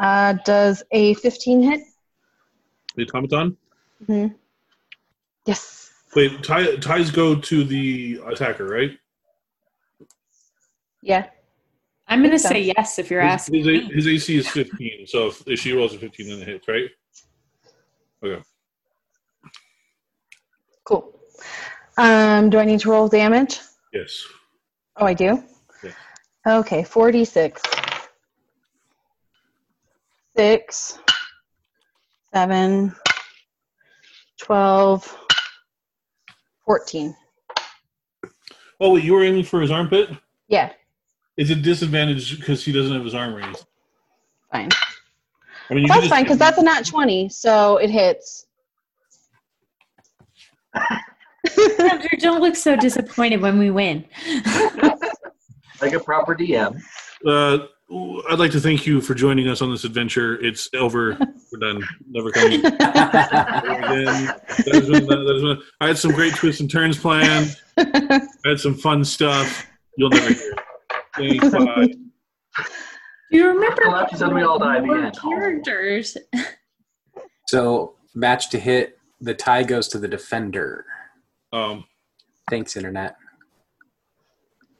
Uh, 0.00 0.34
does 0.44 0.82
a 0.92 1.14
15 1.14 1.62
hit? 1.62 1.80
The 2.96 3.04
automaton. 3.04 3.56
hmm 4.06 4.26
Yes. 5.46 5.90
Wait, 6.14 6.42
tie, 6.42 6.76
ties 6.76 7.10
go 7.10 7.34
to 7.36 7.64
the 7.64 8.20
attacker, 8.26 8.66
right? 8.66 8.92
Yeah. 11.02 11.26
I'm 12.08 12.22
gonna 12.22 12.38
say 12.38 12.60
yes 12.62 12.98
if 12.98 13.10
you're 13.10 13.20
His, 13.22 13.32
asking. 13.32 13.54
his, 13.58 13.66
me. 13.66 13.90
his 13.94 14.06
AC 14.08 14.36
is 14.38 14.48
15, 14.48 15.06
so 15.06 15.26
if, 15.28 15.42
if 15.46 15.60
she 15.60 15.72
rolls 15.72 15.92
a 15.94 15.98
15, 15.98 16.28
then 16.28 16.40
it 16.40 16.48
hits, 16.48 16.68
right? 16.68 16.88
Okay. 18.24 18.42
Cool. 20.84 21.12
Um, 21.98 22.50
do 22.50 22.58
I 22.58 22.64
need 22.64 22.80
to 22.80 22.90
roll 22.90 23.08
damage? 23.08 23.60
Yes. 23.92 24.24
Oh, 24.96 25.06
I 25.06 25.14
do? 25.14 25.42
Yeah. 25.82 25.92
Okay, 26.58 26.84
46. 26.84 27.62
6, 30.36 30.98
7, 32.34 32.94
12, 34.42 35.16
14. 36.66 37.16
Oh, 38.78 38.92
wait, 38.92 39.04
you 39.04 39.14
were 39.14 39.24
aiming 39.24 39.44
for 39.44 39.62
his 39.62 39.70
armpit? 39.70 40.10
Yeah, 40.48 40.72
Is 41.38 41.50
it 41.50 41.62
disadvantage 41.62 42.38
because 42.38 42.62
he 42.64 42.70
doesn't 42.72 42.92
have 42.94 43.04
his 43.04 43.14
arm 43.14 43.34
raised? 43.34 43.64
fine. 44.52 44.68
I 45.70 45.74
mean, 45.74 45.82
you 45.82 45.88
That's 45.88 46.00
can 46.02 46.10
fine 46.10 46.22
because 46.24 46.38
that's 46.38 46.58
a 46.58 46.62
nat 46.62 46.86
20, 46.86 47.28
so 47.28 47.76
it 47.78 47.90
hits. 47.90 48.46
Andrew, 51.78 52.08
don't 52.18 52.40
look 52.40 52.56
so 52.56 52.76
disappointed 52.76 53.40
when 53.40 53.58
we 53.58 53.70
win. 53.70 54.04
like 55.80 55.92
a 55.92 56.00
proper 56.00 56.34
DM. 56.34 56.80
Uh, 57.26 57.58
I'd 58.28 58.38
like 58.40 58.50
to 58.52 58.60
thank 58.60 58.84
you 58.86 59.00
for 59.00 59.14
joining 59.14 59.46
us 59.48 59.62
on 59.62 59.70
this 59.70 59.84
adventure. 59.84 60.34
It's 60.44 60.68
over. 60.74 61.16
We're 61.52 61.58
done. 61.60 61.82
Never 62.10 62.30
coming 62.32 62.64
again. 62.64 62.76
That 64.66 64.74
has 64.74 64.88
been- 64.88 65.06
that 65.06 65.32
has 65.32 65.42
been- 65.42 65.62
I 65.80 65.86
had 65.88 65.98
some 65.98 66.10
great 66.12 66.34
twists 66.34 66.60
and 66.60 66.70
turns 66.70 66.98
planned. 66.98 67.56
I 67.78 68.20
had 68.44 68.58
some 68.58 68.74
fun 68.74 69.04
stuff. 69.04 69.66
You'll 69.96 70.10
never 70.10 70.32
hear. 70.32 70.54
Thanks. 71.16 71.48
Bye. 71.50 71.94
Do 73.30 73.38
you 73.38 73.48
remember 73.48 73.82
Well, 73.86 73.96
after 73.96 74.16
said 74.16 74.32
we 74.32 74.42
all 74.42 74.58
die, 74.58 74.80
the 74.80 74.86
more 74.86 74.98
end. 75.04 75.18
characters? 75.20 76.16
So 77.48 77.94
match 78.12 78.50
to 78.50 78.58
hit. 78.58 78.98
The 79.20 79.32
tie 79.32 79.62
goes 79.62 79.86
to 79.88 79.98
the 80.00 80.08
defender. 80.08 80.84
Um, 81.52 81.84
Thanks, 82.50 82.76
internet. 82.76 83.16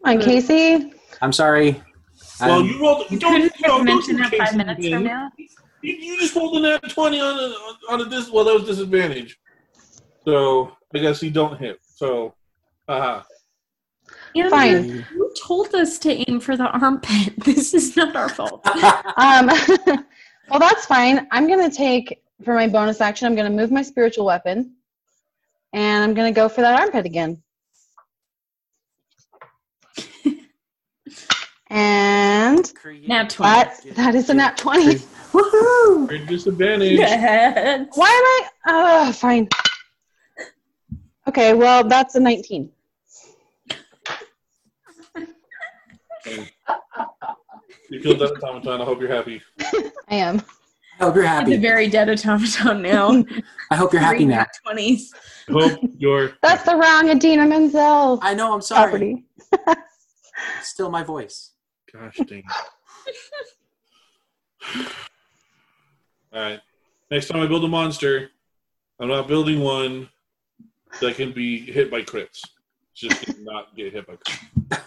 Come 0.04 0.16
on, 0.16 0.20
Casey. 0.20 0.92
I'm 1.22 1.32
sorry. 1.32 1.80
well, 2.40 2.50
I'm- 2.54 2.64
you 2.66 2.80
rolled. 2.80 3.09
You 3.09 3.20
don't- 3.20 3.32
couldn't 3.35 3.61
no, 3.61 3.68
have 3.68 3.76
don't 3.78 3.85
mentioned 3.85 4.18
that 4.18 4.35
five 4.35 4.56
minutes 4.56 4.80
again. 4.80 4.92
from 4.94 5.04
now. 5.04 5.30
You, 5.82 5.92
you 5.94 6.18
just 6.18 6.35
rolled 6.35 6.56
a 6.56 6.61
nat 6.61 6.78
20 6.90 7.20
on 7.20 7.38
a, 7.38 7.92
on 7.92 8.00
a 8.00 8.09
dis. 8.11 8.30
Well, 8.32 8.44
that 8.44 8.54
was 8.54 8.64
disadvantage. 8.64 9.38
So 10.24 10.72
I 10.92 10.98
guess 10.98 11.22
you 11.22 11.30
don't 11.30 11.56
hit. 11.61 11.78
So, 11.82 12.35
haha. 12.88 13.22
Andrew, 14.37 14.51
Fine. 14.51 15.07
You 15.14 15.33
told 15.40 15.75
us 15.75 15.99
to 16.01 16.11
aim 16.29 16.40
for 16.40 16.57
the 16.57 16.64
armpit. 16.64 17.35
This 17.44 17.75
is 17.75 17.96
not 17.96 18.14
our 18.16 18.29
fault. 18.29 18.66
Um, 19.18 19.46
well, 20.51 20.61
that's 20.61 20.85
fine. 20.87 21.27
I'm 21.31 21.46
going 21.46 21.68
to 21.70 21.75
take, 21.75 22.22
for 22.44 22.55
my 22.55 22.68
bonus 22.68 23.01
action, 23.01 23.27
I'm 23.27 23.35
going 23.35 23.51
to 23.51 23.57
move 23.57 23.70
my 23.70 23.83
spiritual 23.83 24.27
weapon. 24.27 24.75
And 25.72 26.05
I'm 26.05 26.14
going 26.14 26.33
to 26.33 26.38
go 26.38 26.49
for 26.49 26.61
that 26.61 26.79
armpit 26.81 27.07
again. 27.07 27.42
and 31.68 32.72
Now 33.07 33.27
20. 33.27 33.35
that, 33.38 33.81
that 33.96 34.14
is 34.14 34.29
a 34.31 34.35
nat 34.35 34.57
20. 34.57 34.94
Woohoo! 35.33 36.09
Great 36.09 36.27
disadvantage. 36.27 36.99
Yes. 36.99 37.88
Why 37.94 38.07
am 38.07 38.25
I? 38.25 39.09
Oh, 39.09 39.12
fine. 39.12 39.49
Okay, 41.29 41.55
well, 41.55 41.85
that's 41.88 42.14
a 42.14 42.20
19. 42.20 42.70
You 47.88 48.00
killed 48.00 48.18
that 48.18 48.32
automaton. 48.42 48.80
I 48.80 48.84
hope 48.84 49.00
you're 49.00 49.08
happy. 49.12 49.40
I 50.08 50.16
am. 50.16 50.42
I 50.98 51.04
hope 51.04 51.14
you're 51.14 51.22
It's 51.24 51.30
a 51.32 51.36
happy. 51.36 51.56
very 51.56 51.88
dead 51.88 52.08
automaton 52.10 52.82
now. 52.82 53.24
I 53.70 53.76
hope 53.76 53.92
you're 53.92 54.02
happy 54.02 54.24
now. 54.24 54.44
Twenties. 54.64 55.12
I 55.48 55.52
hope 55.52 55.78
you're. 55.96 56.32
That's 56.42 56.64
the 56.64 56.74
wrong 56.74 57.08
Idina 57.10 57.46
Menzel 57.46 58.18
I 58.22 58.34
know. 58.34 58.52
I'm 58.52 58.60
sorry. 58.60 59.24
property. 59.54 59.76
Still 60.62 60.90
my 60.90 61.04
voice. 61.04 61.52
Gosh 61.92 62.18
dang. 62.26 62.42
All 66.32 66.40
right. 66.42 66.60
Next 67.10 67.28
time 67.28 67.40
I 67.40 67.46
build 67.46 67.64
a 67.64 67.68
monster, 67.68 68.30
I'm 68.98 69.08
not 69.08 69.28
building 69.28 69.60
one 69.60 70.08
that 71.00 71.14
can 71.14 71.30
be 71.32 71.60
hit 71.70 71.88
by 71.90 72.02
crits. 72.02 72.40
Just 72.94 73.38
not 73.42 73.76
get 73.76 73.92
hit 73.92 74.06
by 74.08 74.14
crits. 74.16 74.82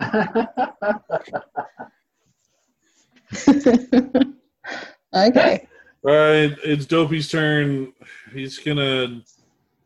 okay. 5.14 5.66
All 6.02 6.14
right, 6.14 6.56
it's 6.64 6.86
Dopey's 6.86 7.28
turn. 7.28 7.92
He's 8.32 8.58
gonna 8.58 9.20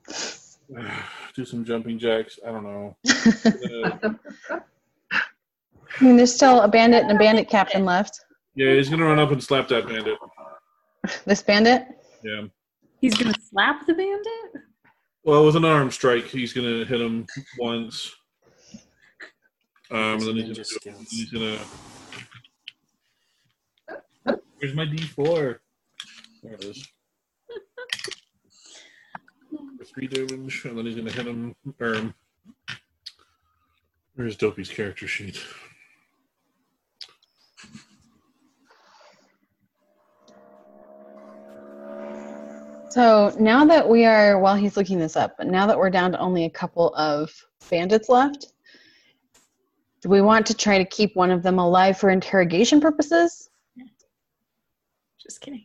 do 1.35 1.44
some 1.44 1.64
jumping 1.64 1.98
jacks. 1.98 2.38
I 2.46 2.53
don't 2.53 2.62
know. 2.62 2.96
Uh, 3.44 4.11
I 5.11 6.05
mean, 6.05 6.16
there's 6.16 6.35
still 6.35 6.61
a 6.61 6.68
bandit 6.68 7.03
and 7.03 7.12
a 7.12 7.18
bandit 7.18 7.48
captain 7.48 7.85
left. 7.85 8.20
yeah, 8.55 8.72
he's 8.74 8.88
gonna 8.88 9.05
run 9.05 9.18
up 9.18 9.33
and 9.33 9.42
slap 9.42 9.66
that 9.68 9.88
bandit. 9.88 10.18
This 11.24 11.42
bandit? 11.42 11.87
Yeah. 12.22 12.42
He's 13.00 13.16
gonna 13.16 13.35
slap 13.50 13.85
the 13.87 13.94
bandit. 13.94 14.62
Well, 15.24 15.46
with 15.46 15.57
an 15.57 15.64
arm 15.64 15.90
strike, 15.90 16.27
he's 16.27 16.53
gonna 16.53 16.85
hit 16.85 17.00
him 17.00 17.27
once. 17.59 18.14
Um, 19.94 20.18
and 20.18 20.22
then 20.22 20.35
he's 20.35 20.44
gonna, 20.44 20.54
Ninja 20.54 20.57
do, 20.57 20.64
skills. 20.64 21.09
he's 21.09 21.30
gonna. 21.30 21.57
Where's 24.59 24.74
my 24.74 24.87
D 24.87 24.98
four? 24.98 25.61
There 26.42 26.54
it 26.54 26.64
is. 26.64 26.88
For 29.78 29.85
three 29.85 30.09
damage, 30.09 30.64
and 30.64 30.76
then 30.76 30.87
he's 30.87 30.96
gonna 30.96 31.12
hit 31.12 31.28
him. 31.28 31.54
Or 31.80 32.12
where's 34.16 34.37
Dopey's 34.37 34.68
character 34.68 35.07
sheet? 35.07 35.40
So 42.90 43.33
now 43.38 43.64
that 43.64 43.88
we 43.88 44.04
are, 44.07 44.40
while 44.40 44.57
he's 44.57 44.76
looking 44.76 44.98
this 44.98 45.16
up, 45.16 45.37
but 45.38 45.46
now 45.46 45.68
that 45.68 45.78
we're 45.78 45.90
down 45.90 46.11
to 46.12 46.18
only 46.18 46.46
a 46.46 46.50
couple 46.50 46.92
of 46.96 47.33
bandits 47.70 48.09
left, 48.09 48.53
do 50.04 50.10
we 50.10 50.20
want 50.20 50.44
to 50.44 50.52
try 50.52 50.76
to 50.76 50.84
keep 50.84 51.16
one 51.16 51.30
of 51.30 51.42
them 51.42 51.58
alive 51.58 51.96
for 51.96 52.10
interrogation 52.10 52.78
purposes? 52.78 53.48
Just 55.18 55.40
kidding. 55.40 55.64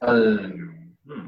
Uh, 0.00 0.14
hmm. 1.06 1.26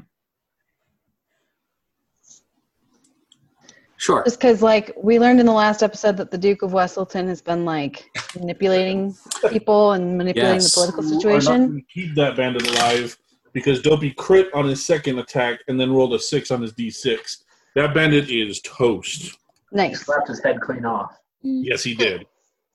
Sure. 3.98 4.24
Just 4.24 4.40
because, 4.40 4.62
like, 4.62 4.94
we 4.96 5.18
learned 5.18 5.40
in 5.40 5.46
the 5.46 5.52
last 5.52 5.82
episode 5.82 6.16
that 6.16 6.30
the 6.30 6.38
Duke 6.38 6.62
of 6.62 6.70
Wesselton 6.70 7.28
has 7.28 7.42
been, 7.42 7.66
like, 7.66 8.08
manipulating 8.34 9.14
people 9.50 9.92
and 9.92 10.16
manipulating 10.16 10.62
Yes. 10.62 10.74
the 10.74 10.80
political 10.80 11.04
You 11.04 11.10
are 11.10 11.12
not 11.12 11.20
situation. 11.20 11.68
gonna 11.68 11.80
keep 11.92 12.14
that 12.14 12.34
bandit 12.34 12.66
alive 12.66 13.14
because 13.52 13.82
Dopey 13.82 14.12
crit 14.12 14.48
on 14.54 14.64
his 14.66 14.86
second 14.86 15.18
attack 15.18 15.60
and 15.68 15.78
then 15.78 15.92
rolled 15.92 16.14
a 16.14 16.18
six 16.18 16.50
on 16.50 16.62
his 16.62 16.72
D6. 16.72 17.42
That 17.74 17.92
bandit 17.92 18.30
is 18.30 18.62
toast. 18.62 19.36
Nice. 19.76 20.04
slapped 20.04 20.28
his 20.28 20.42
head 20.42 20.60
clean 20.60 20.84
off. 20.84 21.16
Mm. 21.44 21.60
Yes, 21.64 21.84
he 21.84 21.94
did. 21.94 22.26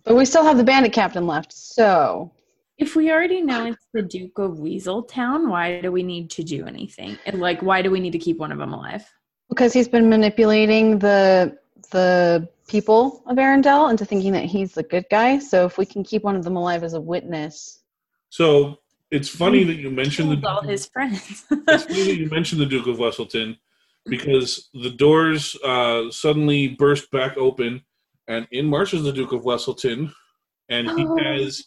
But 0.03 0.15
we 0.15 0.25
still 0.25 0.43
have 0.43 0.57
the 0.57 0.63
bandit 0.63 0.93
captain 0.93 1.27
left, 1.27 1.51
so. 1.53 2.31
If 2.77 2.95
we 2.95 3.11
already 3.11 3.41
know 3.41 3.65
it's 3.65 3.85
the 3.93 4.01
Duke 4.01 4.39
of 4.39 4.59
Weasel 4.59 5.03
Town, 5.03 5.49
why 5.49 5.81
do 5.81 5.91
we 5.91 6.01
need 6.01 6.31
to 6.31 6.43
do 6.43 6.65
anything? 6.65 7.17
And 7.25 7.39
like, 7.39 7.61
why 7.61 7.81
do 7.81 7.91
we 7.91 7.99
need 7.99 8.11
to 8.11 8.19
keep 8.19 8.37
one 8.37 8.51
of 8.51 8.57
them 8.57 8.73
alive? 8.73 9.03
Because 9.49 9.73
he's 9.73 9.87
been 9.87 10.09
manipulating 10.09 10.97
the 10.99 11.57
the 11.91 12.47
people 12.67 13.21
of 13.27 13.37
Arendelle 13.37 13.91
into 13.91 14.05
thinking 14.05 14.31
that 14.31 14.45
he's 14.45 14.71
the 14.73 14.83
good 14.83 15.05
guy. 15.11 15.37
So 15.39 15.65
if 15.65 15.77
we 15.77 15.85
can 15.85 16.03
keep 16.03 16.23
one 16.23 16.35
of 16.37 16.43
them 16.43 16.55
alive 16.55 16.83
as 16.83 16.93
a 16.93 17.01
witness, 17.01 17.83
So 18.29 18.79
it's 19.11 19.27
funny 19.27 19.63
that 19.65 19.75
you 19.75 19.91
mentioned 19.91 20.29
Killed 20.29 20.41
the 20.43 20.47
all 20.49 20.61
his 20.61 20.85
friends. 20.85 21.43
it's 21.51 21.83
funny 21.83 22.03
that 22.03 22.15
you 22.15 22.29
mentioned 22.29 22.61
the 22.61 22.65
Duke 22.65 22.87
of 22.87 22.97
Wesselton 22.97 23.57
because 24.05 24.69
the 24.73 24.89
doors 24.89 25.55
uh, 25.63 26.09
suddenly 26.11 26.69
burst 26.69 27.11
back 27.11 27.37
open, 27.37 27.81
and 28.27 28.47
in 28.51 28.65
marches 28.65 29.03
the 29.03 29.11
Duke 29.11 29.31
of 29.33 29.43
Wesselton, 29.43 30.11
and 30.69 30.87
he 30.91 31.05
Oh. 31.05 31.17
has 31.17 31.63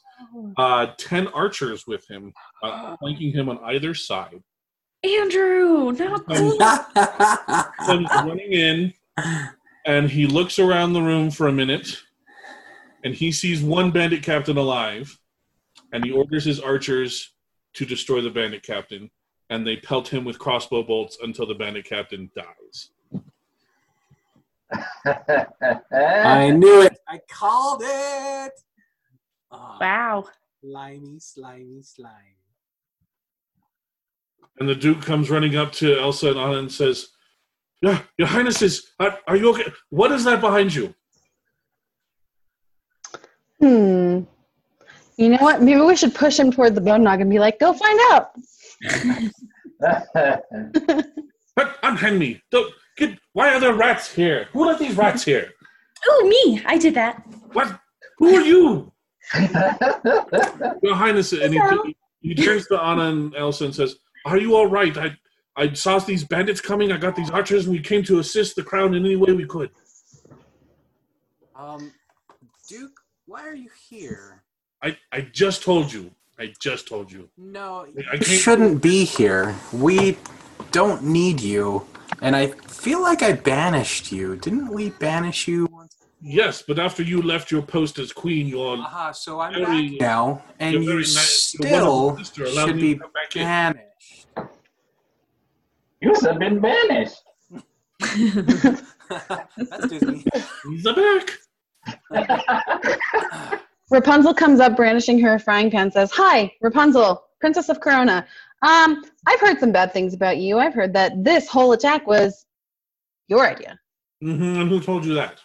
uh, 0.56 0.86
ten 0.98 1.26
archers 1.28 1.86
with 1.86 2.08
him, 2.08 2.32
uh, 2.62 2.96
flanking 2.96 3.32
him 3.32 3.48
on 3.48 3.58
either 3.64 3.94
side. 3.94 4.42
Andrew, 5.02 5.92
not 5.92 6.24
cool. 6.26 6.56
Comes 7.86 8.08
running 8.10 8.52
in, 8.52 8.94
and 9.84 10.08
he 10.10 10.26
looks 10.26 10.58
around 10.58 10.94
the 10.94 11.02
room 11.02 11.30
for 11.30 11.48
a 11.48 11.52
minute, 11.52 12.00
and 13.04 13.14
he 13.14 13.30
sees 13.30 13.62
one 13.62 13.90
bandit 13.90 14.22
captain 14.22 14.56
alive, 14.56 15.18
and 15.92 16.04
he 16.04 16.10
orders 16.10 16.44
his 16.44 16.58
archers 16.58 17.34
to 17.74 17.84
destroy 17.84 18.22
the 18.22 18.30
bandit 18.30 18.62
captain, 18.62 19.10
and 19.50 19.66
they 19.66 19.76
pelt 19.76 20.08
him 20.08 20.24
with 20.24 20.38
crossbow 20.38 20.82
bolts 20.82 21.18
until 21.22 21.46
the 21.46 21.54
bandit 21.54 21.84
captain 21.84 22.30
dies. 22.34 22.90
I 25.92 26.50
knew 26.50 26.82
it. 26.82 26.98
I 27.08 27.20
called 27.30 27.82
it. 27.84 28.52
Ah, 29.52 29.78
Wow. 29.80 30.24
slimy, 30.62 31.18
slimy, 31.18 31.82
slime. 31.82 32.10
And 34.58 34.68
the 34.68 34.74
Duke 34.74 35.02
comes 35.02 35.30
running 35.30 35.56
up 35.56 35.72
to 35.72 35.98
Elsa 35.98 36.30
and 36.30 36.38
Anna 36.38 36.58
and 36.58 36.72
says, 36.72 37.08
"Yeah, 37.82 38.00
Your 38.18 38.28
Highnesses, 38.28 38.92
are, 39.00 39.18
are 39.26 39.36
you 39.36 39.50
okay? 39.50 39.70
What 39.90 40.12
is 40.12 40.24
that 40.24 40.40
behind 40.40 40.74
you?" 40.74 40.94
hmm. 43.60 44.20
You 45.16 45.28
know 45.28 45.38
what? 45.38 45.62
Maybe 45.62 45.80
we 45.80 45.94
should 45.96 46.14
push 46.14 46.38
him 46.38 46.50
toward 46.50 46.74
the 46.74 46.80
bone 46.80 47.02
naga 47.04 47.22
and 47.22 47.30
be 47.30 47.38
like, 47.38 47.58
"Go 47.60 47.72
find 47.72 48.00
out." 48.12 48.30
But 51.56 51.76
unhand 51.82 52.18
me! 52.18 52.42
Don't 52.50 52.72
get. 52.96 53.18
Why 53.32 53.54
are 53.54 53.60
there 53.60 53.74
rats 53.74 54.12
here? 54.12 54.48
Who 54.52 54.66
let 54.66 54.78
these 54.78 54.96
rats 54.96 55.24
here? 55.24 55.50
Oh, 56.06 56.26
me. 56.26 56.62
I 56.66 56.78
did 56.78 56.94
that. 56.94 57.22
What? 57.52 57.78
Who 58.18 58.34
are 58.34 58.40
you? 58.40 58.92
Your 60.82 60.94
Highness, 60.94 61.32
and 61.32 61.54
he, 61.54 61.96
he 62.20 62.34
turns 62.34 62.66
to 62.66 62.80
Anna 62.80 63.04
and 63.04 63.34
Elsa 63.36 63.66
and 63.66 63.74
says, 63.74 63.96
"Are 64.26 64.38
you 64.38 64.56
all 64.56 64.66
right? 64.66 64.96
I, 64.96 65.16
I 65.56 65.72
saw 65.72 65.98
these 65.98 66.24
bandits 66.24 66.60
coming. 66.60 66.92
I 66.92 66.96
got 66.96 67.16
these 67.16 67.30
archers, 67.30 67.66
and 67.66 67.74
we 67.74 67.80
came 67.80 68.02
to 68.04 68.18
assist 68.18 68.56
the 68.56 68.62
crown 68.62 68.94
in 68.94 69.04
any 69.04 69.16
way 69.16 69.32
we 69.32 69.46
could." 69.46 69.70
Um, 71.56 71.92
Duke, 72.68 73.00
why 73.26 73.46
are 73.46 73.54
you 73.54 73.70
here? 73.88 74.42
I, 74.82 74.96
I 75.12 75.22
just 75.22 75.62
told 75.62 75.92
you. 75.92 76.10
I 76.38 76.52
just 76.60 76.88
told 76.88 77.10
you. 77.12 77.28
No, 77.36 77.86
I 78.10 78.16
you 78.16 78.22
shouldn't 78.24 78.82
be 78.82 79.04
here. 79.04 79.54
We 79.72 80.18
don't 80.72 81.04
need 81.04 81.40
you. 81.40 81.86
And 82.20 82.34
I 82.34 82.48
feel 82.48 83.00
like 83.02 83.22
I 83.22 83.32
banished 83.32 84.10
you. 84.12 84.36
Didn't 84.36 84.68
we 84.68 84.90
banish 84.90 85.46
you 85.48 85.66
once? 85.66 85.96
Yes, 86.20 86.62
but 86.66 86.78
after 86.78 87.02
you 87.02 87.20
left 87.20 87.50
your 87.50 87.62
post 87.62 87.98
as 87.98 88.12
queen, 88.12 88.46
you 88.46 88.58
all 88.60 88.80
Aha, 88.80 89.12
so 89.12 89.40
I'm 89.40 89.52
Very- 89.52 89.90
back 89.90 90.00
now, 90.00 90.42
and 90.58 90.82
you're 90.82 90.96
nice. 90.96 91.52
Still 91.52 92.16
sister 92.16 92.46
should 92.46 92.76
be 92.76 92.94
to 92.94 93.00
come 93.00 93.12
back 93.12 93.36
in. 93.36 93.42
banished. 93.42 94.26
you 96.00 96.14
have 96.22 96.38
been 96.38 96.60
banished. 96.60 97.22
That's 99.56 99.88
Disney. 99.88 100.24
He's 100.64 100.84
back. 100.84 101.38
Rapunzel 103.90 104.34
comes 104.34 104.60
up 104.60 104.76
brandishing 104.76 105.20
her 105.20 105.38
frying 105.38 105.70
pan, 105.70 105.90
says, 105.90 106.10
Hi, 106.12 106.52
Rapunzel, 106.60 107.22
Princess 107.40 107.68
of 107.68 107.80
Corona. 107.80 108.26
Um, 108.62 109.04
I've 109.26 109.40
heard 109.40 109.60
some 109.60 109.72
bad 109.72 109.92
things 109.92 110.14
about 110.14 110.38
you. 110.38 110.58
I've 110.58 110.74
heard 110.74 110.94
that 110.94 111.22
this 111.22 111.48
whole 111.48 111.72
attack 111.72 112.06
was 112.06 112.46
your 113.28 113.46
idea. 113.46 113.78
Mm-hmm. 114.22 114.60
And 114.60 114.68
who 114.70 114.80
told 114.80 115.04
you 115.04 115.14
that? 115.14 115.40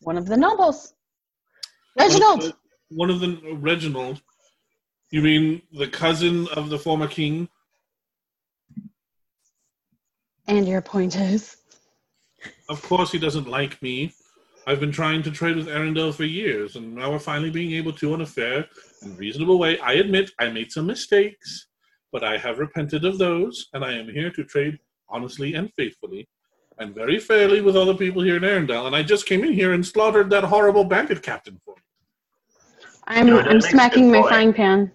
One 0.00 0.16
of 0.16 0.26
the 0.26 0.36
nobles. 0.36 0.94
Reginald. 1.98 2.54
One 2.88 3.10
of 3.10 3.20
the 3.20 3.38
Reginald. 3.54 4.22
You 5.10 5.22
mean 5.22 5.62
the 5.72 5.88
cousin 5.88 6.48
of 6.48 6.70
the 6.70 6.78
former 6.78 7.06
king? 7.06 7.48
And 10.48 10.66
your 10.66 10.80
point 10.80 11.16
is? 11.16 11.56
Of 12.68 12.80
course, 12.82 13.12
he 13.12 13.18
doesn't 13.18 13.48
like 13.48 13.80
me. 13.82 14.12
I've 14.68 14.80
been 14.80 14.90
trying 14.90 15.22
to 15.22 15.30
trade 15.30 15.54
with 15.54 15.68
Arendelle 15.68 16.12
for 16.12 16.24
years, 16.24 16.74
and 16.74 16.92
now 16.92 17.12
we're 17.12 17.20
finally 17.20 17.50
being 17.50 17.70
able 17.72 17.92
to 17.92 18.14
in 18.14 18.22
a 18.22 18.26
fair 18.26 18.66
and 19.02 19.16
reasonable 19.16 19.60
way. 19.60 19.78
I 19.78 19.92
admit 19.94 20.32
I 20.40 20.48
made 20.48 20.72
some 20.72 20.86
mistakes, 20.86 21.68
but 22.10 22.24
I 22.24 22.36
have 22.36 22.58
repented 22.58 23.04
of 23.04 23.16
those, 23.18 23.68
and 23.74 23.84
I 23.84 23.92
am 23.92 24.08
here 24.08 24.30
to 24.32 24.42
trade 24.42 24.76
honestly 25.08 25.54
and 25.54 25.72
faithfully, 25.74 26.28
and 26.78 26.96
very 26.96 27.20
fairly 27.20 27.60
with 27.60 27.76
other 27.76 27.94
people 27.94 28.22
here 28.22 28.38
in 28.38 28.42
Arendelle. 28.42 28.88
And 28.88 28.96
I 28.96 29.04
just 29.04 29.24
came 29.24 29.44
in 29.44 29.52
here 29.52 29.72
and 29.72 29.86
slaughtered 29.86 30.30
that 30.30 30.42
horrible 30.42 30.82
bandit 30.82 31.22
captain 31.22 31.60
for 31.64 31.76
you. 31.76 32.88
I'm, 33.06 33.26
No, 33.28 33.38
I'm 33.38 33.60
smacking 33.60 34.10
my 34.10 34.18
point. 34.18 34.28
frying 34.28 34.52
pan. 34.52 34.90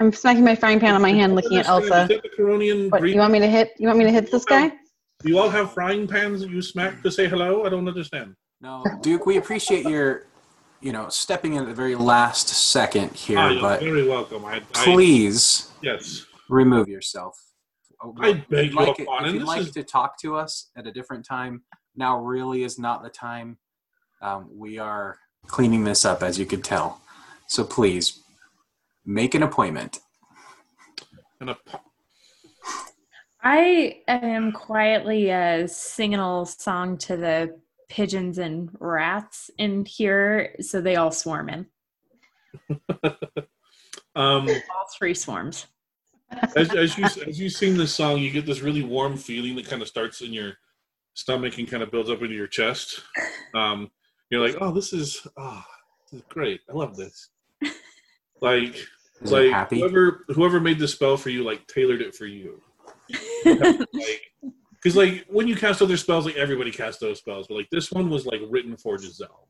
I'm 0.00 0.12
smacking 0.12 0.42
my 0.42 0.56
frying 0.56 0.80
pan 0.80 0.96
on 0.96 1.02
my 1.02 1.12
hand, 1.12 1.36
looking 1.36 1.58
at 1.58 1.68
Elsa. 1.68 2.08
the 2.08 2.90
What, 2.90 3.08
you 3.08 3.18
want 3.18 3.32
me 3.32 3.38
to 3.38 3.46
hit? 3.46 3.70
You 3.78 3.86
want 3.86 4.00
me 4.00 4.04
to 4.04 4.10
hit 4.10 4.32
this 4.32 4.44
guy? 4.44 4.68
Do 4.68 5.28
you 5.28 5.38
all 5.38 5.48
have 5.48 5.72
frying 5.72 6.08
pans 6.08 6.40
that 6.40 6.50
you 6.50 6.60
smack 6.60 7.04
to 7.04 7.10
say 7.12 7.28
hello? 7.28 7.64
I 7.64 7.68
don't 7.68 7.86
understand. 7.86 8.34
No, 8.62 8.84
Duke, 9.00 9.26
we 9.26 9.38
appreciate 9.38 9.84
your, 9.86 10.26
you 10.80 10.92
know, 10.92 11.08
stepping 11.08 11.54
in 11.54 11.62
at 11.62 11.68
the 11.68 11.74
very 11.74 11.96
last 11.96 12.48
second 12.48 13.10
here, 13.12 13.38
Ah, 13.38 13.48
you're 13.50 13.60
but 13.60 13.80
very 13.80 14.06
welcome. 14.08 14.44
I, 14.44 14.56
I 14.56 14.60
please 14.72 15.72
yes. 15.82 16.24
remove 16.48 16.88
yourself. 16.88 17.36
Oh, 18.00 18.14
I 18.20 18.28
if 18.30 18.48
beg 18.48 18.64
you'd 18.66 18.74
your 18.74 18.86
like, 18.86 19.00
it- 19.00 19.06
pardon, 19.06 19.28
If 19.28 19.34
you'd 19.34 19.42
this 19.42 19.48
like 19.48 19.60
is- 19.62 19.70
to 19.72 19.82
talk 19.82 20.16
to 20.20 20.36
us 20.36 20.70
at 20.76 20.86
a 20.86 20.92
different 20.92 21.26
time, 21.26 21.62
now 21.96 22.18
really 22.18 22.62
is 22.62 22.78
not 22.78 23.02
the 23.02 23.10
time. 23.10 23.58
Um, 24.22 24.48
we 24.52 24.78
are 24.78 25.18
cleaning 25.48 25.82
this 25.82 26.04
up, 26.04 26.22
as 26.22 26.38
you 26.38 26.46
could 26.46 26.62
tell. 26.62 27.00
So 27.48 27.64
please 27.64 28.22
make 29.04 29.34
an 29.34 29.42
appointment. 29.42 29.98
And 31.40 31.50
a, 31.50 31.56
I 33.42 34.02
am 34.06 34.52
quietly 34.52 35.32
uh, 35.32 35.66
singing 35.66 36.20
a 36.20 36.22
little 36.28 36.46
song 36.46 36.96
to 36.98 37.16
the 37.16 37.60
pigeons 37.92 38.38
and 38.38 38.70
rats 38.80 39.50
in 39.58 39.84
here, 39.84 40.56
so 40.60 40.80
they 40.80 40.96
all 40.96 41.12
swarm 41.12 41.50
in. 41.50 41.66
um, 44.16 44.48
All 44.48 44.88
three 44.96 45.12
swarms. 45.12 45.66
as, 46.56 46.74
as 46.74 46.96
you 46.96 47.04
as 47.04 47.38
you 47.38 47.50
sing 47.50 47.76
this 47.76 47.94
song, 47.94 48.16
you 48.16 48.30
get 48.30 48.46
this 48.46 48.62
really 48.62 48.82
warm 48.82 49.18
feeling 49.18 49.54
that 49.56 49.68
kind 49.68 49.82
of 49.82 49.88
starts 49.88 50.22
in 50.22 50.32
your 50.32 50.54
stomach 51.12 51.58
and 51.58 51.70
kind 51.70 51.82
of 51.82 51.90
builds 51.90 52.08
up 52.08 52.22
into 52.22 52.34
your 52.34 52.46
chest. 52.46 53.02
Um, 53.54 53.90
you're 54.30 54.44
like, 54.44 54.56
oh, 54.62 54.72
this 54.72 54.94
is 54.94 55.26
oh, 55.36 55.62
this 56.10 56.20
is 56.20 56.26
great. 56.30 56.62
I 56.70 56.72
love 56.72 56.96
this. 56.96 57.28
Like, 58.40 58.74
Is 59.20 59.30
like 59.30 59.50
happy? 59.50 59.80
whoever 59.80 60.24
whoever 60.28 60.60
made 60.60 60.78
this 60.78 60.92
spell 60.92 61.18
for 61.18 61.28
you, 61.28 61.44
like 61.44 61.66
tailored 61.66 62.00
it 62.00 62.14
for 62.14 62.24
you. 62.24 62.58
like, 63.44 64.31
because 64.82 64.96
like 64.96 65.24
when 65.28 65.46
you 65.46 65.54
cast 65.56 65.80
other 65.82 65.96
spells, 65.96 66.26
like 66.26 66.36
everybody 66.36 66.70
casts 66.70 67.00
those 67.00 67.18
spells, 67.18 67.46
but 67.46 67.54
like 67.56 67.68
this 67.70 67.92
one 67.92 68.10
was 68.10 68.26
like 68.26 68.40
written 68.48 68.76
for 68.76 68.98
Giselle, 68.98 69.46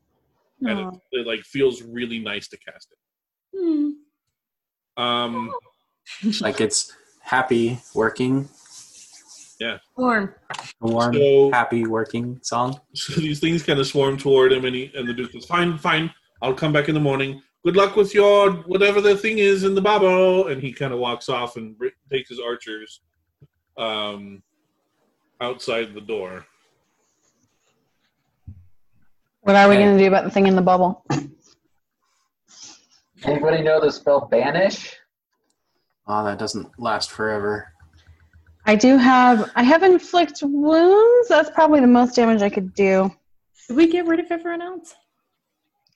and 0.61 0.79
it, 0.79 0.93
it 1.11 1.27
like 1.27 1.41
feels 1.41 1.81
really 1.81 2.19
nice 2.19 2.47
to 2.49 2.57
cast 2.57 2.89
it. 2.91 3.57
Hmm. 3.57 5.01
Um, 5.03 5.51
Like 6.41 6.59
it's 6.61 6.93
happy 7.21 7.79
working, 7.95 8.49
Swarm. 9.95 10.35
a 10.81 10.87
warm, 10.87 11.13
So- 11.13 11.51
happy 11.51 11.85
working 11.85 12.39
song. 12.43 12.79
So 12.93 13.13
these 13.13 13.39
things 13.39 13.63
kind 13.63 13.79
of 13.79 13.87
swarm 13.87 14.17
toward 14.17 14.51
him, 14.51 14.65
and 14.65 14.75
he 14.75 14.91
and 14.95 15.07
the 15.07 15.13
Duke 15.13 15.33
goes, 15.33 15.45
"Fine, 15.45 15.77
fine, 15.77 16.13
I'll 16.41 16.53
come 16.53 16.73
back 16.73 16.89
in 16.89 16.93
the 16.93 16.99
morning. 17.01 17.41
Good 17.63 17.77
luck 17.77 17.95
with 17.95 18.13
your 18.13 18.51
whatever 18.51 18.99
the 18.99 19.15
thing 19.15 19.37
is 19.39 19.63
in 19.63 19.73
the 19.75 19.81
bubble." 19.81 20.47
And 20.47 20.61
he 20.61 20.73
kind 20.73 20.93
of 20.93 20.99
walks 20.99 21.29
off 21.29 21.55
and 21.55 21.75
takes 22.11 22.29
his 22.29 22.39
archers 22.39 22.99
um, 23.77 24.43
outside 25.43 25.93
the 25.93 26.01
door. 26.01 26.45
What 29.41 29.55
are 29.55 29.67
we 29.67 29.75
going 29.75 29.97
to 29.97 30.01
do 30.01 30.07
about 30.07 30.23
the 30.23 30.31
thing 30.31 30.47
in 30.47 30.55
the 30.55 30.61
bubble? 30.61 31.05
Anybody 33.25 33.61
know 33.61 33.81
the 33.81 33.91
spell 33.91 34.27
banish? 34.31 34.95
Oh, 36.07 36.23
that 36.23 36.39
doesn't 36.39 36.67
last 36.79 37.11
forever. 37.11 37.73
I 38.65 38.75
do 38.75 38.97
have. 38.97 39.51
I 39.55 39.63
have 39.63 39.83
inflict 39.83 40.39
wounds. 40.41 41.27
That's 41.27 41.49
probably 41.49 41.81
the 41.81 41.87
most 41.87 42.15
damage 42.15 42.41
I 42.41 42.49
could 42.49 42.73
do. 42.73 43.11
Did 43.67 43.75
we 43.75 43.87
get 43.87 44.05
rid 44.05 44.21
of 44.21 44.31
everyone 44.31 44.61
else? 44.61 44.95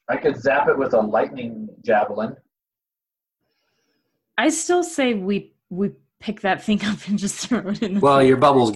I 0.09 0.17
could 0.17 0.37
zap 0.41 0.67
it 0.67 0.77
with 0.77 0.93
a 0.93 0.99
lightning 0.99 1.69
javelin. 1.83 2.35
I 4.37 4.49
still 4.49 4.83
say 4.83 5.13
we 5.13 5.53
we 5.69 5.91
pick 6.19 6.41
that 6.41 6.63
thing 6.63 6.83
up 6.85 7.07
and 7.07 7.17
just 7.17 7.47
throw 7.47 7.59
it 7.69 7.81
in. 7.81 7.95
The 7.95 7.99
Well, 8.01 8.21
your 8.21 8.37
bubbles. 8.37 8.75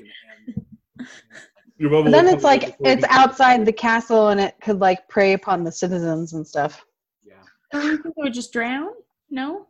Your 1.78 1.90
bubble 1.90 2.04
But 2.04 2.12
then 2.12 2.28
it's 2.28 2.44
like 2.44 2.76
it's 2.80 3.02
you- 3.02 3.08
outside 3.10 3.66
the 3.66 3.74
castle, 3.74 4.30
and 4.30 4.40
it 4.40 4.56
could 4.62 4.80
like 4.80 5.08
prey 5.10 5.34
upon 5.34 5.64
the 5.64 5.72
citizens 5.72 6.34
and 6.34 6.46
stuff. 6.48 6.86
Yeah. 7.24 7.34
Oh, 7.74 7.82
you 7.82 7.98
think 7.98 8.16
it 8.18 8.22
would 8.22 8.34
just 8.34 8.54
drown? 8.54 8.90
No. 9.30 9.68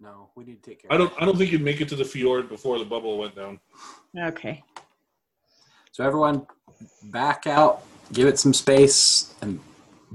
No, 0.00 0.30
we 0.36 0.44
need 0.44 0.62
to 0.62 0.70
take 0.70 0.82
care. 0.82 0.92
I 0.92 0.96
don't. 0.96 1.12
I 1.20 1.24
don't 1.24 1.36
think 1.38 1.52
you'd 1.52 1.62
make 1.62 1.80
it 1.80 1.88
to 1.90 1.96
the 1.96 2.04
fjord 2.04 2.48
before 2.48 2.78
the 2.78 2.84
bubble 2.84 3.18
went 3.18 3.34
down. 3.36 3.60
Okay. 4.18 4.62
So 5.92 6.04
everyone, 6.04 6.46
back 7.04 7.46
out, 7.46 7.82
give 8.12 8.26
it 8.26 8.38
some 8.38 8.52
space, 8.54 9.32
and 9.42 9.60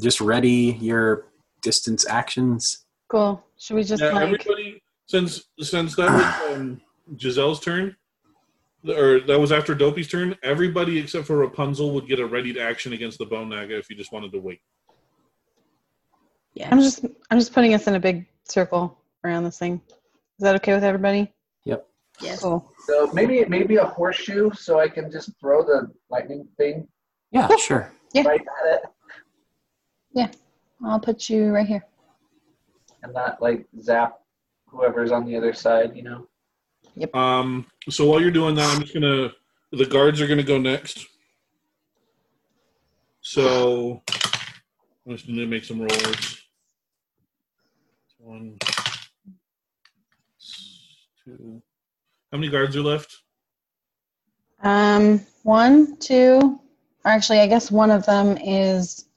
just 0.02 0.20
ready 0.22 0.78
your 0.82 1.26
distance 1.62 2.06
actions. 2.08 2.86
Cool. 3.10 3.44
Should 3.58 3.76
we 3.76 3.84
just 3.84 4.02
Yeah, 4.02 4.12
like? 4.12 4.24
everybody. 4.24 4.82
Since 5.08 5.46
since 5.62 5.96
that 5.96 6.12
was 6.12 6.58
um, 6.58 6.82
Giselle's 7.16 7.60
turn, 7.62 7.96
or 8.90 9.20
that 9.22 9.40
was 9.40 9.52
after 9.52 9.74
Dopey's 9.76 10.08
turn, 10.08 10.36
everybody 10.44 11.00
except 11.00 11.26
for 11.28 11.38
Rapunzel 11.38 11.92
would 11.94 12.08
get 12.08 12.20
a 12.20 12.26
ready 12.26 12.54
to 12.54 12.60
action 12.60 12.94
against 12.94 13.18
the 13.18 13.26
Bone 13.26 13.50
Naga 13.50 13.78
if 13.78 13.90
you 13.90 13.96
just 13.96 14.12
wanted 14.12 14.32
to 14.34 14.40
wait. 14.40 14.60
Yeah. 16.54 16.70
I'm 16.72 16.80
just. 16.80 17.06
I'm 17.30 17.38
just 17.38 17.54
putting 17.54 17.74
us 17.74 17.88
in 17.88 17.96
a 17.96 18.00
big 18.00 18.26
circle 18.46 18.98
around 19.24 19.44
this 19.44 19.60
thing. 19.60 19.82
Is 20.40 20.44
that 20.44 20.56
okay 20.56 20.74
with 20.74 20.84
everybody? 20.84 21.32
Yep. 21.66 21.88
Yes. 22.22 22.42
Cool. 22.42 22.72
So 22.88 23.10
maybe 23.14 23.46
maybe 23.46 23.76
a 23.78 23.86
horseshoe 23.86 24.52
so 24.54 24.80
I 24.80 24.88
can 24.88 25.12
just 25.12 25.32
throw 25.40 25.64
the 25.64 25.92
lightning 26.10 26.48
thing 26.58 26.88
Yeah, 27.32 27.48
sure. 27.58 27.92
Yeah. 28.14 28.24
right 28.28 28.40
at 28.42 28.74
it 28.76 28.82
Yeah, 30.14 30.32
I'll 30.84 31.00
put 31.00 31.30
you 31.30 31.52
right 31.52 31.68
here. 31.68 31.86
and 33.04 33.14
not 33.14 33.42
like 33.42 33.66
zap 33.82 34.20
whoever's 34.68 35.12
on 35.12 35.26
the 35.26 35.36
other 35.36 35.54
side, 35.54 35.96
you 35.96 36.04
know. 36.04 36.27
Um, 37.14 37.66
so 37.90 38.06
while 38.06 38.22
you're 38.22 38.32
doing 38.32 38.56
that, 38.56 38.74
I'm 38.74 38.82
just 38.82 38.94
gonna. 38.94 39.32
The 39.72 39.86
guards 39.86 40.22
are 40.22 40.28
gonna 40.28 40.44
go 40.44 40.58
next. 40.58 41.06
So 43.22 44.02
I'm 45.06 45.16
just 45.16 45.28
gonna 45.28 45.46
make 45.46 45.66
some 45.66 45.80
rolls. 45.80 46.42
One, 48.20 48.58
two. 51.24 51.62
How 52.32 52.38
many 52.38 52.50
guards 52.52 52.76
are 52.76 52.82
left? 52.82 53.16
Um, 54.64 55.22
one, 55.44 55.98
two. 55.98 56.60
Or 57.06 57.12
actually, 57.12 57.40
I 57.40 57.48
guess 57.48 57.72
one 57.72 57.92
of 57.92 58.06
them 58.06 58.38
is 58.38 59.08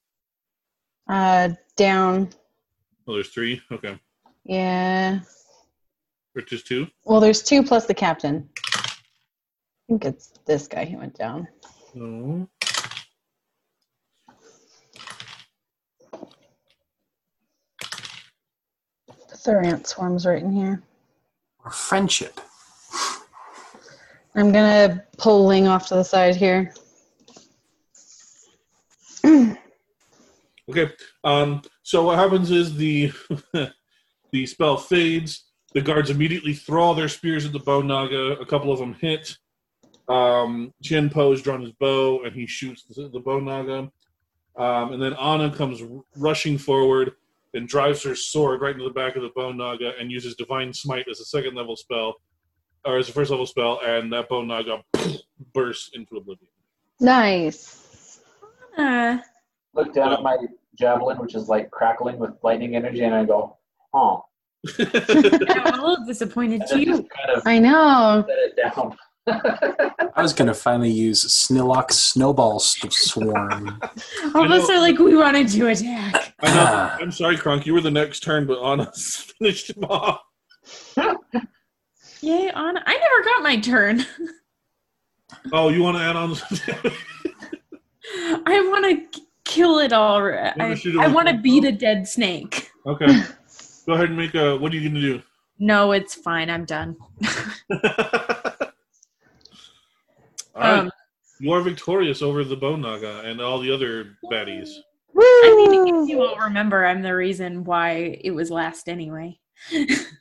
uh 1.09 1.51
down. 1.77 2.29
Oh, 3.07 3.15
there's 3.15 3.31
three. 3.31 3.61
Okay, 3.73 3.99
Yeah. 4.45 5.21
Or 6.37 6.43
is 6.51 6.63
two. 6.63 6.87
Well, 7.05 7.21
there's 7.21 7.43
two 7.43 7.63
plus 7.63 7.87
the 7.87 7.95
captain. 7.95 8.49
I 8.77 8.91
think 9.89 10.05
it's 10.05 10.33
this 10.47 10.67
guy 10.67 10.85
who 10.85 10.99
went 10.99 11.17
down. 11.17 11.49
No. 11.95 12.49
The 19.29 19.37
Thurant 19.37 19.87
swarms 19.87 20.27
right 20.27 20.43
in 20.43 20.53
here. 20.53 20.83
Or 21.65 21.71
friendship. 21.71 22.41
I'm 24.35 24.53
gonna 24.53 25.05
pull 25.19 25.47
Ling 25.47 25.67
off 25.67 25.89
to 25.89 25.95
the 25.95 26.05
side 26.05 26.37
here. 26.37 26.73
Okay. 30.71 30.89
Um, 31.25 31.63
so 31.83 32.05
what 32.05 32.17
happens 32.17 32.53
is 32.53 32.77
the 32.77 33.11
the 34.33 34.47
spell 34.47 34.77
fades. 34.77 35.50
The 35.73 35.81
guards 35.81 36.11
immediately 36.11 36.55
throw 36.55 36.95
their 36.95 37.09
spears 37.09 37.47
at 37.47 37.53
the 37.53 37.61
bone 37.61 37.87
naga. 37.87 38.33
A 38.41 38.47
couple 38.47 38.73
of 38.73 38.79
them 38.81 38.95
hit. 38.95 39.37
Um, 40.09 40.75
Chien-Po 40.83 41.31
has 41.31 41.43
drawn 41.43 41.61
his 41.63 41.73
bow 41.73 42.25
and 42.25 42.35
he 42.35 42.47
shoots 42.47 42.83
the, 42.85 43.09
the 43.09 43.21
bone 43.21 43.45
naga. 43.45 43.91
Um, 44.57 44.93
and 44.93 45.03
then 45.03 45.15
Anna 45.15 45.55
comes 45.55 45.81
r- 45.81 45.89
rushing 46.17 46.59
forward 46.59 47.13
and 47.55 47.69
drives 47.69 48.03
her 48.03 48.17
sword 48.17 48.61
right 48.61 48.73
into 48.73 48.85
the 48.85 48.91
back 48.91 49.15
of 49.15 49.23
the 49.23 49.31
bone 49.31 49.57
naga 49.57 49.93
and 49.99 50.11
uses 50.11 50.35
divine 50.35 50.73
smite 50.73 51.07
as 51.09 51.21
a 51.21 51.25
second 51.25 51.55
level 51.55 51.77
spell, 51.77 52.15
or 52.85 52.99
as 52.99 53.09
a 53.09 53.13
first 53.13 53.31
level 53.31 53.47
spell, 53.47 53.81
and 53.85 54.13
that 54.13 54.29
bone 54.29 54.49
naga 54.49 54.83
bursts 55.55 55.91
into 55.95 56.17
oblivion. 56.17 56.49
Nice. 56.99 58.21
Uh, 58.77 59.19
Look 59.75 59.95
down 59.95 60.13
at 60.13 60.23
my 60.23 60.37
javelin, 60.77 61.19
which 61.19 61.35
is 61.37 61.49
like 61.49 61.71
crackling 61.71 62.19
with 62.19 62.33
lightning 62.43 62.75
energy, 62.75 63.03
and 63.05 63.15
I 63.15 63.25
go, 63.25 63.57
"Oh." 63.95 64.25
I'm 64.79 65.75
a 65.75 65.87
little 65.87 66.05
disappointed 66.07 66.63
too. 66.71 66.85
kind 66.87 67.31
of 67.37 67.43
I 67.47 67.59
know. 67.59 68.25
set 68.29 68.39
it 68.39 68.57
down. 68.57 68.97
I 70.17 70.23
was 70.23 70.33
gonna 70.33 70.55
finally 70.55 70.91
use 70.91 71.23
Snilloc's 71.23 71.97
snowball 71.99 72.59
st- 72.59 72.93
swarm. 72.93 73.81
All 74.35 74.45
of 74.45 74.51
us 74.51 74.69
are 74.71 74.79
like, 74.81 74.99
we 74.99 75.17
wanted 75.17 75.49
to 75.49 75.69
attack. 75.69 76.35
I 76.41 76.49
know. 76.49 76.65
Ah. 76.67 76.97
I'm 77.01 77.13
sorry, 77.13 77.37
Kronk. 77.37 77.65
You 77.67 77.75
were 77.75 77.81
the 77.81 77.91
next 77.91 78.21
turn, 78.21 78.47
but 78.47 78.61
Anna 78.63 78.91
finished 79.39 79.71
him 79.71 79.85
off. 79.85 80.21
Yay, 82.23 82.51
Anna. 82.51 82.83
I 82.87 82.97
never 82.99 83.25
got 83.25 83.43
my 83.43 83.59
turn. 83.61 84.05
Oh, 85.53 85.69
you 85.69 85.83
want 85.83 85.97
to 85.97 86.03
add 86.03 86.17
on? 86.17 86.35
something? 86.35 86.93
I 88.47 88.61
want 88.71 89.13
to 89.13 89.21
kill 89.45 89.79
it 89.79 89.93
all. 89.93 90.19
I, 90.23 90.53
wanna 90.59 91.01
I 91.03 91.09
want 91.09 91.29
to 91.29 91.35
beat 91.39 91.65
a 91.65 91.73
dead 91.73 92.09
snake. 92.09 92.71
okay. 92.87 93.23
Go 93.91 93.95
ahead 93.95 94.11
and 94.11 94.17
make 94.17 94.37
a. 94.37 94.57
What 94.57 94.73
are 94.73 94.77
you 94.77 94.89
going 94.89 94.95
to 94.95 95.01
do? 95.01 95.23
No, 95.59 95.91
it's 95.91 96.15
fine. 96.15 96.49
I'm 96.49 96.65
done. 96.65 96.97
do? 97.21 97.29
All 100.55 100.63
right. 100.63 100.79
Um, 100.79 100.93
you 101.41 101.51
are 101.51 101.61
victorious 101.61 102.23
over 102.23 102.45
the 102.45 102.55
Bone 102.55 102.83
Naga 102.83 103.23
and 103.23 103.41
all 103.41 103.59
the 103.59 103.73
other 103.73 104.17
baddies. 104.31 104.69
I 105.19 105.55
mean, 105.57 105.89
if 105.89 105.93
Woo! 105.93 106.07
you 106.07 106.23
all 106.23 106.37
remember, 106.37 106.87
I'm 106.87 107.03
the 107.03 107.17
reason 107.17 107.65
why 107.65 108.21
it 108.23 108.31
was 108.31 108.49
last 108.49 108.89
anyway. 108.89 109.41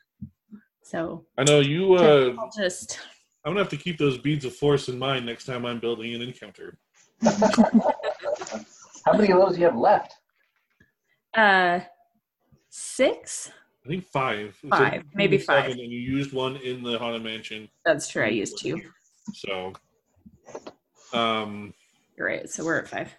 so 0.81 1.27
I 1.37 1.43
know 1.43 1.59
you. 1.59 1.93
Uh, 1.93 2.33
I'll 2.39 2.49
just. 2.57 2.99
I'm 3.45 3.51
gonna 3.51 3.59
have 3.59 3.69
to 3.69 3.77
keep 3.77 3.99
those 3.99 4.17
beads 4.17 4.45
of 4.45 4.55
force 4.55 4.89
in 4.89 4.97
mind 4.97 5.27
next 5.27 5.45
time 5.45 5.63
I'm 5.63 5.79
building 5.79 6.15
an 6.15 6.23
encounter. 6.23 6.79
How 7.21 7.31
How 9.05 9.13
many 9.13 9.31
of 9.31 9.39
those 9.39 9.53
do 9.53 9.59
you 9.59 9.65
have 9.65 9.77
left? 9.77 10.15
Uh, 11.37 11.81
six. 12.69 13.51
I 13.89 13.91
think 13.91 14.05
five. 14.05 14.55
It's 14.61 14.69
Five, 14.69 15.03
maybe 15.15 15.39
seven, 15.39 15.63
five. 15.63 15.71
And 15.71 15.79
you 15.79 15.99
used 15.99 16.31
one 16.31 16.57
in 16.57 16.83
the 16.83 16.99
haunted 16.99 17.23
mansion. 17.23 17.67
That's 17.85 18.07
true. 18.07 18.23
I 18.23 18.27
used 18.27 18.59
two. 18.59 18.79
So, 19.33 19.73
um, 21.11 21.73
You're 22.15 22.27
right. 22.27 22.47
So 22.47 22.63
we're 22.63 22.77
at 22.77 22.87
five. 22.87 23.11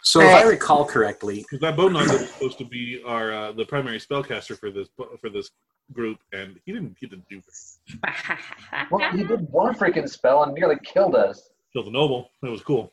So 0.00 0.20
if 0.20 0.32
I 0.32 0.44
recall 0.44 0.86
correctly, 0.86 1.40
because 1.42 1.60
that 1.60 1.76
bone 1.76 1.92
naga 1.92 2.12
was 2.12 2.30
supposed 2.30 2.56
to 2.58 2.64
be 2.64 3.02
our 3.04 3.30
uh, 3.30 3.52
the 3.52 3.66
primary 3.66 3.98
spellcaster 3.98 4.58
for 4.58 4.70
this 4.70 4.88
for 5.20 5.28
this 5.28 5.50
group, 5.92 6.18
and 6.32 6.58
he 6.64 6.72
didn't 6.72 6.96
he 6.98 7.06
didn't 7.08 7.28
do 7.28 7.38
it. 7.38 8.38
Well, 8.90 9.10
he 9.10 9.24
did 9.24 9.50
one 9.50 9.74
freaking 9.74 10.08
spell 10.08 10.44
and 10.44 10.54
nearly 10.54 10.76
killed 10.82 11.14
us. 11.14 11.50
Killed 11.74 11.86
the 11.86 11.90
noble. 11.90 12.30
It 12.42 12.48
was 12.48 12.62
cool. 12.62 12.90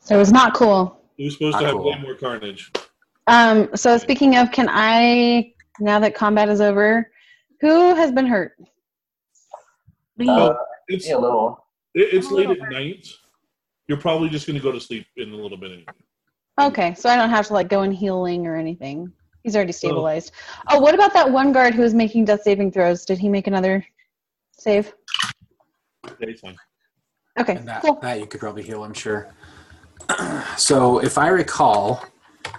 So 0.00 0.16
it 0.16 0.18
was 0.18 0.32
not 0.32 0.54
cool. 0.54 1.00
He 1.16 1.26
was 1.26 1.34
supposed 1.34 1.58
to 1.58 1.64
have 1.66 1.74
cool. 1.74 1.92
way 1.92 1.98
more 2.00 2.14
carnage. 2.14 2.72
Um, 3.26 3.68
so 3.76 3.98
speaking 3.98 4.36
of, 4.36 4.50
can 4.50 4.66
I 4.68 5.52
now 5.78 5.98
that 6.00 6.14
combat 6.14 6.48
is 6.48 6.60
over, 6.60 7.10
who 7.60 7.94
has 7.94 8.12
been 8.12 8.26
hurt? 8.26 8.52
Uh, 10.26 10.54
It's 10.88 11.08
yeah, 11.08 11.16
a 11.16 11.18
little. 11.18 11.64
it, 11.94 12.08
it's 12.12 12.30
late 12.30 12.50
at 12.50 12.70
night. 12.70 13.06
You're 13.88 13.98
probably 13.98 14.28
just 14.28 14.46
going 14.46 14.56
to 14.56 14.62
go 14.62 14.72
to 14.72 14.80
sleep 14.80 15.06
in 15.16 15.32
a 15.32 15.36
little 15.36 15.56
bit. 15.56 15.72
Anyway. 15.72 15.86
Okay, 16.60 16.94
so 16.94 17.08
I 17.08 17.16
don't 17.16 17.30
have 17.30 17.46
to 17.46 17.54
like 17.54 17.68
go 17.68 17.82
in 17.82 17.92
healing 17.92 18.46
or 18.46 18.56
anything. 18.56 19.12
He's 19.42 19.56
already 19.56 19.72
stabilized. 19.72 20.32
Oh, 20.70 20.80
what 20.80 20.94
about 20.94 21.14
that 21.14 21.30
one 21.30 21.52
guard 21.52 21.74
who 21.74 21.82
was 21.82 21.94
making 21.94 22.26
death 22.26 22.42
saving 22.42 22.72
throws? 22.72 23.06
Did 23.06 23.18
he 23.18 23.28
make 23.28 23.46
another 23.46 23.84
save? 24.52 24.92
Yeah, 26.06 26.26
he's 26.28 26.40
fine. 26.40 26.56
Okay, 27.38 27.56
and 27.56 27.66
that, 27.66 27.82
cool. 27.82 27.98
that 28.02 28.20
you 28.20 28.26
could 28.26 28.40
probably 28.40 28.62
heal, 28.62 28.84
I'm 28.84 28.92
sure. 28.92 29.32
so 30.58 30.98
if 30.98 31.16
I 31.16 31.28
recall, 31.28 32.04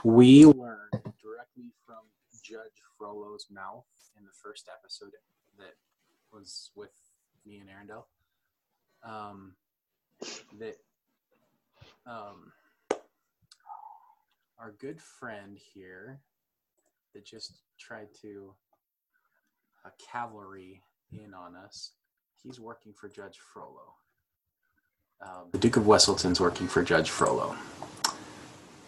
we 0.04 0.46
learned 0.46 0.90
directly 1.22 1.72
from 1.86 1.98
Judge 2.44 2.81
Frollo's 3.02 3.48
mouth 3.50 3.86
in 4.16 4.24
the 4.24 4.32
first 4.32 4.70
episode 4.72 5.14
that 5.58 5.74
was 6.32 6.70
with 6.76 6.92
me 7.48 7.60
and 7.60 7.68
Arendelle 7.68 8.04
um, 9.04 9.54
that 10.60 10.78
um, 12.06 12.52
our 14.60 14.76
good 14.80 15.02
friend 15.02 15.58
here 15.74 16.20
that 17.16 17.26
just 17.26 17.62
tried 17.80 18.10
to 18.22 18.54
uh, 19.84 19.90
cavalry 20.12 20.84
in 21.12 21.34
on 21.34 21.56
us, 21.56 21.94
he's 22.44 22.60
working 22.60 22.94
for 22.94 23.10
Judge 23.10 23.40
Frollo. 23.40 23.96
Um, 25.22 25.50
the 25.52 25.58
Duke 25.58 25.78
of 25.78 25.84
Wesselton's 25.84 26.40
working 26.40 26.68
for 26.68 26.84
Judge 26.84 27.10
Frollo. 27.10 27.56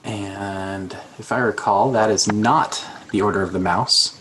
And 0.04 0.96
if 1.18 1.32
I 1.32 1.40
recall, 1.40 1.92
that 1.94 2.10
is 2.12 2.32
not 2.32 2.86
the 3.12 3.22
Order 3.22 3.42
of 3.42 3.54
the 3.54 3.60
Mouse. 3.60 4.20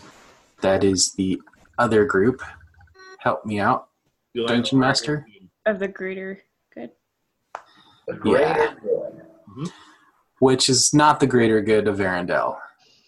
That 0.61 0.83
is 0.83 1.13
the 1.17 1.41
other 1.77 2.05
group. 2.05 2.41
Help 3.19 3.45
me 3.45 3.59
out. 3.59 3.87
You'll 4.33 4.47
Dungeon 4.47 4.79
Master? 4.79 5.25
Of 5.65 5.79
the 5.79 5.87
greater 5.87 6.39
good. 6.73 6.91
The 8.07 8.13
greater 8.13 8.39
Yeah. 8.41 8.73
good. 8.81 9.21
Mm-hmm. 9.49 9.65
which 10.39 10.67
is 10.67 10.93
not 10.95 11.19
the 11.19 11.27
greater 11.27 11.61
good 11.61 11.87
of 11.87 11.97
Arendelle. 11.99 12.57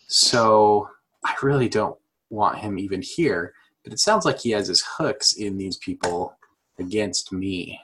So 0.08 0.88
I 1.26 1.34
really 1.42 1.68
don't 1.68 1.98
want 2.30 2.60
him 2.60 2.78
even 2.78 3.02
here. 3.02 3.54
But 3.84 3.94
it 3.94 4.00
sounds 4.00 4.26
like 4.26 4.40
he 4.40 4.52
has 4.52 4.68
his 4.68 4.84
hooks 4.98 5.34
in 5.34 5.58
these 5.58 5.78
people 5.78 6.38
against 6.80 7.32
me. 7.32 7.80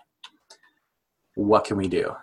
What 1.35 1.63
can 1.65 1.77
we 1.77 1.87
do? 1.87 2.15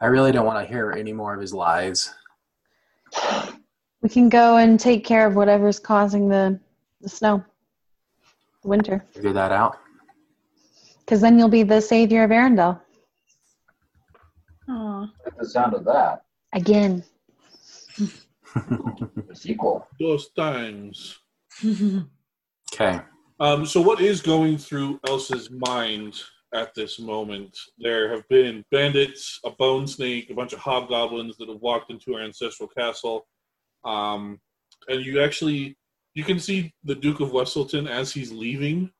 I 0.00 0.06
really 0.06 0.30
don't 0.32 0.46
want 0.46 0.66
to 0.66 0.72
hear 0.72 0.92
any 0.92 1.12
more 1.12 1.34
of 1.34 1.40
his 1.40 1.54
lies. 1.54 2.12
We 4.02 4.08
can 4.08 4.28
go 4.28 4.58
and 4.58 4.78
take 4.78 5.04
care 5.04 5.26
of 5.26 5.36
whatever's 5.36 5.78
causing 5.78 6.28
the, 6.28 6.60
the 7.00 7.08
snow, 7.08 7.42
the 8.62 8.68
winter. 8.68 9.04
Figure 9.14 9.32
that 9.32 9.52
out. 9.52 9.78
Because 11.00 11.20
then 11.20 11.38
you'll 11.38 11.48
be 11.48 11.62
the 11.62 11.80
savior 11.80 12.24
of 12.24 12.30
Arendelle 12.30 12.80
Aw. 14.68 15.00
Like 15.24 15.36
the 15.38 15.48
sound 15.48 15.74
of 15.74 15.84
that. 15.84 16.24
again. 16.52 17.04
The 18.54 19.34
sequel. 19.34 19.86
Those 20.00 20.30
times. 20.30 21.18
okay. 22.72 23.00
Um, 23.38 23.66
so, 23.66 23.82
what 23.82 24.00
is 24.00 24.22
going 24.22 24.56
through 24.56 24.98
Elsa's 25.06 25.50
mind 25.50 26.18
at 26.54 26.74
this 26.74 26.98
moment? 26.98 27.56
There 27.78 28.10
have 28.14 28.28
been 28.28 28.64
bandits, 28.70 29.40
a 29.44 29.50
bone 29.50 29.86
snake, 29.86 30.30
a 30.30 30.34
bunch 30.34 30.52
of 30.52 30.58
hobgoblins 30.60 31.36
that 31.38 31.48
have 31.48 31.60
walked 31.60 31.90
into 31.90 32.14
our 32.14 32.22
ancestral 32.22 32.68
castle, 32.68 33.26
um, 33.84 34.40
and 34.88 35.04
you 35.04 35.20
actually 35.22 35.76
you 36.14 36.24
can 36.24 36.40
see 36.40 36.72
the 36.82 36.94
Duke 36.94 37.20
of 37.20 37.30
Wesselton 37.30 37.88
as 37.88 38.12
he's 38.12 38.32
leaving. 38.32 38.90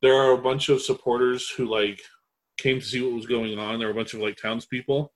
There 0.00 0.14
are 0.14 0.32
a 0.32 0.42
bunch 0.42 0.68
of 0.68 0.80
supporters 0.80 1.50
who 1.50 1.66
like 1.66 2.00
came 2.56 2.78
to 2.78 2.86
see 2.86 3.02
what 3.02 3.14
was 3.14 3.26
going 3.26 3.58
on. 3.58 3.78
There 3.78 3.88
are 3.88 3.92
a 3.92 3.94
bunch 3.94 4.14
of 4.14 4.20
like 4.20 4.36
townspeople, 4.36 5.12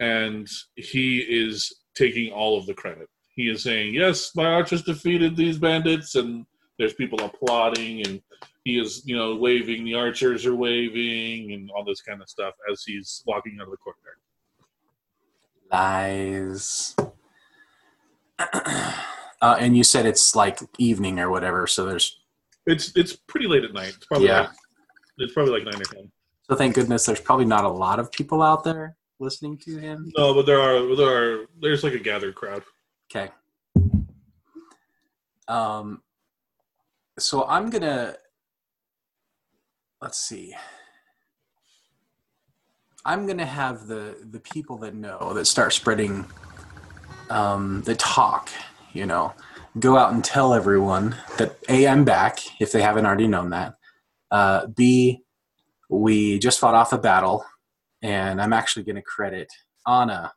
and 0.00 0.48
he 0.74 1.18
is 1.18 1.72
taking 1.94 2.32
all 2.32 2.58
of 2.58 2.66
the 2.66 2.74
credit. 2.74 3.08
He 3.34 3.50
is 3.50 3.62
saying, 3.62 3.94
"Yes, 3.94 4.34
my 4.34 4.46
archers 4.46 4.82
defeated 4.82 5.36
these 5.36 5.58
bandits," 5.58 6.14
and 6.14 6.46
there's 6.78 6.94
people 6.94 7.18
applauding 7.22 8.06
and 8.06 8.20
he 8.64 8.78
is 8.78 9.02
you 9.06 9.16
know 9.16 9.34
waving 9.36 9.84
the 9.84 9.94
archers 9.94 10.44
are 10.46 10.54
waving 10.54 11.52
and 11.52 11.70
all 11.74 11.84
this 11.84 12.00
kind 12.02 12.20
of 12.20 12.28
stuff 12.28 12.54
as 12.70 12.82
he's 12.84 13.22
walking 13.26 13.56
out 13.60 13.64
of 13.66 13.70
the 13.70 13.76
courtyard 13.78 14.16
Lies. 15.72 16.94
uh, 18.38 19.56
and 19.58 19.76
you 19.76 19.82
said 19.82 20.06
it's 20.06 20.36
like 20.36 20.60
evening 20.78 21.18
or 21.18 21.28
whatever, 21.30 21.66
so 21.66 21.84
there's 21.84 22.20
it's 22.66 22.92
it's 22.96 23.14
pretty 23.16 23.46
late 23.48 23.64
at 23.64 23.72
night 23.72 23.94
it's 23.96 24.06
probably 24.06 24.28
Yeah. 24.28 24.40
like, 24.42 24.50
it's 25.18 25.32
probably 25.32 25.52
like 25.52 25.64
nine 25.64 25.80
or 25.80 25.84
ten 25.84 26.10
so 26.48 26.54
thank 26.56 26.74
goodness 26.74 27.06
there's 27.06 27.20
probably 27.20 27.44
not 27.46 27.64
a 27.64 27.68
lot 27.68 27.98
of 27.98 28.12
people 28.12 28.42
out 28.42 28.62
there 28.64 28.96
listening 29.18 29.56
to 29.58 29.78
him. 29.78 30.12
no 30.16 30.34
but 30.34 30.46
there 30.46 30.60
are 30.60 30.94
there 30.96 31.08
are 31.42 31.46
there's 31.62 31.82
like 31.84 31.94
a 31.94 31.98
gathered 31.98 32.34
crowd 32.34 32.62
Okay. 33.12 33.30
Um 35.48 36.02
so 37.18 37.44
I'm 37.44 37.70
to 37.82 38.16
let's 40.00 40.18
see. 40.18 40.54
I'm 43.04 43.26
to 43.38 43.46
have 43.46 43.86
the 43.86 44.16
the 44.30 44.40
people 44.40 44.78
that 44.78 44.94
know 44.94 45.32
that 45.34 45.46
start 45.46 45.72
spreading 45.72 46.26
um 47.30 47.82
the 47.82 47.94
talk, 47.94 48.50
you 48.92 49.06
know, 49.06 49.32
go 49.78 49.96
out 49.96 50.12
and 50.12 50.24
tell 50.24 50.54
everyone 50.54 51.16
that 51.38 51.56
A 51.68 51.86
I'm 51.86 52.04
back 52.04 52.40
if 52.60 52.72
they 52.72 52.82
haven't 52.82 53.06
already 53.06 53.28
known 53.28 53.50
that. 53.50 53.74
Uh 54.30 54.66
B 54.66 55.22
we 55.88 56.38
just 56.40 56.58
fought 56.58 56.74
off 56.74 56.92
a 56.92 56.98
battle 56.98 57.44
and 58.02 58.42
I'm 58.42 58.52
actually 58.52 58.82
to 58.96 59.02
credit 59.02 59.48
Anna 59.86 60.32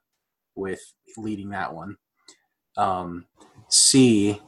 with 0.56 0.82
leading 1.18 1.50
that 1.50 1.74
one 1.74 1.98
um, 2.80 3.26
C, 3.68 4.42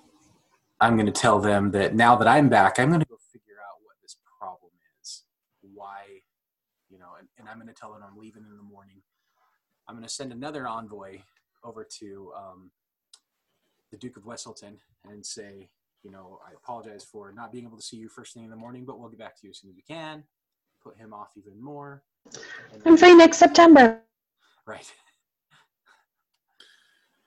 I'm 0.81 0.95
going 0.95 1.05
to 1.05 1.11
tell 1.11 1.39
them 1.39 1.71
that 1.71 1.93
now 1.93 2.15
that 2.15 2.27
I'm 2.27 2.49
back, 2.49 2.79
I'm 2.79 2.89
going 2.89 3.01
to 3.01 3.05
go 3.07 3.17
figure 3.31 3.59
out 3.59 3.77
what 3.83 3.95
this 4.01 4.17
problem 4.39 4.71
is. 4.99 5.23
Why, 5.61 6.01
you 6.89 6.97
know, 6.97 7.09
and, 7.19 7.27
and 7.37 7.47
I'm 7.47 7.57
going 7.57 7.67
to 7.67 7.73
tell 7.73 7.93
them 7.93 8.01
I'm 8.03 8.17
leaving 8.17 8.43
in 8.49 8.57
the 8.57 8.63
morning. 8.63 8.97
I'm 9.87 9.95
going 9.95 10.07
to 10.07 10.13
send 10.13 10.31
another 10.31 10.67
envoy 10.67 11.19
over 11.63 11.87
to 11.99 12.31
um, 12.35 12.71
the 13.91 13.97
Duke 13.97 14.17
of 14.17 14.23
Wesselton 14.23 14.77
and 15.07 15.23
say, 15.23 15.69
you 16.03 16.09
know, 16.09 16.39
I 16.47 16.53
apologize 16.55 17.03
for 17.03 17.31
not 17.31 17.51
being 17.51 17.65
able 17.65 17.77
to 17.77 17.83
see 17.83 17.97
you 17.97 18.09
first 18.09 18.33
thing 18.33 18.43
in 18.43 18.49
the 18.49 18.55
morning, 18.55 18.83
but 18.83 18.99
we'll 18.99 19.09
get 19.09 19.19
back 19.19 19.35
to 19.39 19.41
you 19.43 19.51
as 19.51 19.59
soon 19.59 19.69
as 19.69 19.75
we 19.75 19.83
can. 19.83 20.23
Put 20.83 20.97
him 20.97 21.13
off 21.13 21.29
even 21.37 21.61
more. 21.61 22.01
I'm 22.87 22.97
free 22.97 23.13
next 23.13 23.37
September. 23.37 23.99
Right. 24.65 24.91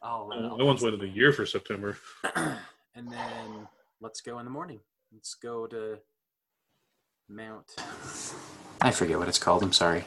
I'll, 0.03 0.31
uh, 0.35 0.49
I'll 0.49 0.61
i 0.61 0.65
once 0.65 0.83
waited 0.83 1.03
a 1.03 1.09
year 1.09 1.33
for 1.33 1.47
september 1.47 1.97
and 2.95 3.11
then 3.11 3.69
let's 4.01 4.21
go 4.21 4.39
in 4.39 4.45
the 4.45 4.51
morning. 4.51 4.81
Let's 5.13 5.35
go 5.35 5.67
to 5.67 5.99
Mount. 7.29 7.75
I 8.81 8.91
forget 8.91 9.19
what 9.19 9.29
it's 9.29 9.39
called. 9.39 9.63
I'm 9.63 9.73
sorry. 9.73 10.05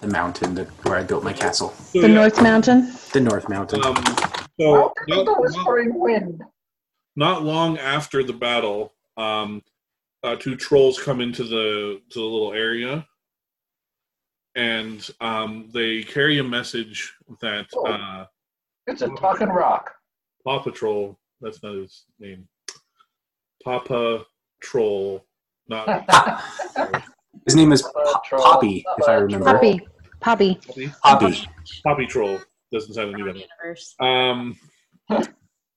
The 0.00 0.08
mountain 0.08 0.54
that, 0.56 0.66
where 0.84 0.96
I 0.96 1.02
built 1.04 1.22
my 1.22 1.32
castle. 1.32 1.70
so, 1.70 2.00
The 2.00 2.08
yeah, 2.08 2.14
North 2.14 2.42
Mountain. 2.42 2.92
The 3.12 3.20
North 3.20 3.48
Mountain. 3.48 3.84
um, 3.84 3.94
How 3.96 4.46
so 4.58 4.92
the 5.06 5.16
not, 5.16 5.26
not, 5.26 5.40
whispering 5.40 5.98
wind? 5.98 6.42
not 7.14 7.42
long 7.44 7.78
after 7.78 8.24
the 8.24 8.32
battle 8.32 8.92
um, 9.16 9.62
uh, 10.24 10.34
two 10.36 10.56
trolls 10.56 10.98
come 10.98 11.20
into 11.20 11.44
the 11.44 12.00
to 12.10 12.18
the 12.18 12.24
little 12.24 12.52
area 12.52 13.06
and 14.54 15.08
um, 15.20 15.68
they 15.72 16.02
carry 16.02 16.38
a 16.38 16.44
message 16.44 17.12
that 17.40 17.66
uh, 17.86 18.24
It's 18.86 19.02
a 19.02 19.08
talking 19.08 19.48
rock. 19.48 19.94
Paw 20.44 20.60
Patrol. 20.62 21.18
That's 21.40 21.62
not 21.62 21.74
his 21.74 22.04
name. 22.18 22.48
Papa 23.64 24.24
Troll. 24.60 25.24
Not 25.68 26.08
His 27.46 27.56
name 27.56 27.72
is 27.72 27.82
Po- 27.82 28.20
troll. 28.24 28.42
Poppy, 28.42 28.84
if 28.98 29.08
I 29.08 29.14
remember. 29.14 29.44
Puppy. 29.54 29.80
Poppy. 30.20 30.54
Poppy, 30.66 30.92
Poppy. 31.02 31.44
Poppy 31.84 32.06
Troll 32.06 32.38
doesn't 32.72 32.94
sound 32.94 33.14
any 33.14 33.22
better. 33.22 33.38
Universe. 33.38 33.94
Um, 34.00 34.56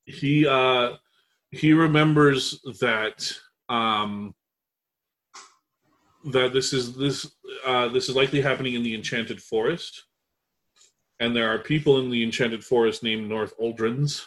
he 0.06 0.46
uh, 0.48 0.94
he 1.52 1.74
remembers 1.74 2.60
that 2.80 3.32
um, 3.70 4.36
that 6.26 6.54
this 6.54 6.74
is 6.74 6.96
this 6.96 7.32
uh, 7.66 7.88
this 7.88 8.10
is 8.10 8.16
likely 8.16 8.42
happening 8.42 8.74
in 8.74 8.84
the 8.84 8.94
Enchanted 8.94 9.42
Forest, 9.42 10.06
and 11.20 11.36
there 11.36 11.52
are 11.52 11.60
people 11.60 12.00
in 12.00 12.12
the 12.12 12.24
Enchanted 12.24 12.64
Forest 12.64 13.02
named 13.02 13.28
North 13.28 13.54
Uldrins 13.60 14.26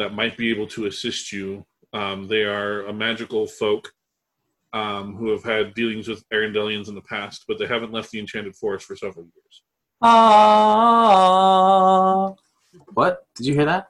that 0.00 0.14
might 0.14 0.36
be 0.36 0.50
able 0.50 0.66
to 0.68 0.86
assist 0.86 1.32
you. 1.32 1.64
Um, 1.92 2.28
they 2.28 2.42
are 2.42 2.86
a 2.86 2.92
magical 2.92 3.46
folk 3.46 3.92
um, 4.72 5.16
who 5.16 5.30
have 5.30 5.42
had 5.42 5.74
dealings 5.74 6.06
with 6.08 6.24
Arendelians 6.30 6.88
in 6.88 6.94
the 6.94 7.02
past, 7.02 7.44
but 7.48 7.58
they 7.58 7.66
haven't 7.66 7.92
left 7.92 8.10
the 8.10 8.20
Enchanted 8.20 8.56
Forest 8.56 8.86
for 8.86 8.96
several 8.96 9.24
years. 9.24 9.62
Ah. 10.02 11.20
What? 12.94 13.26
Did 13.36 13.46
you 13.46 13.54
hear 13.54 13.66
that? 13.66 13.88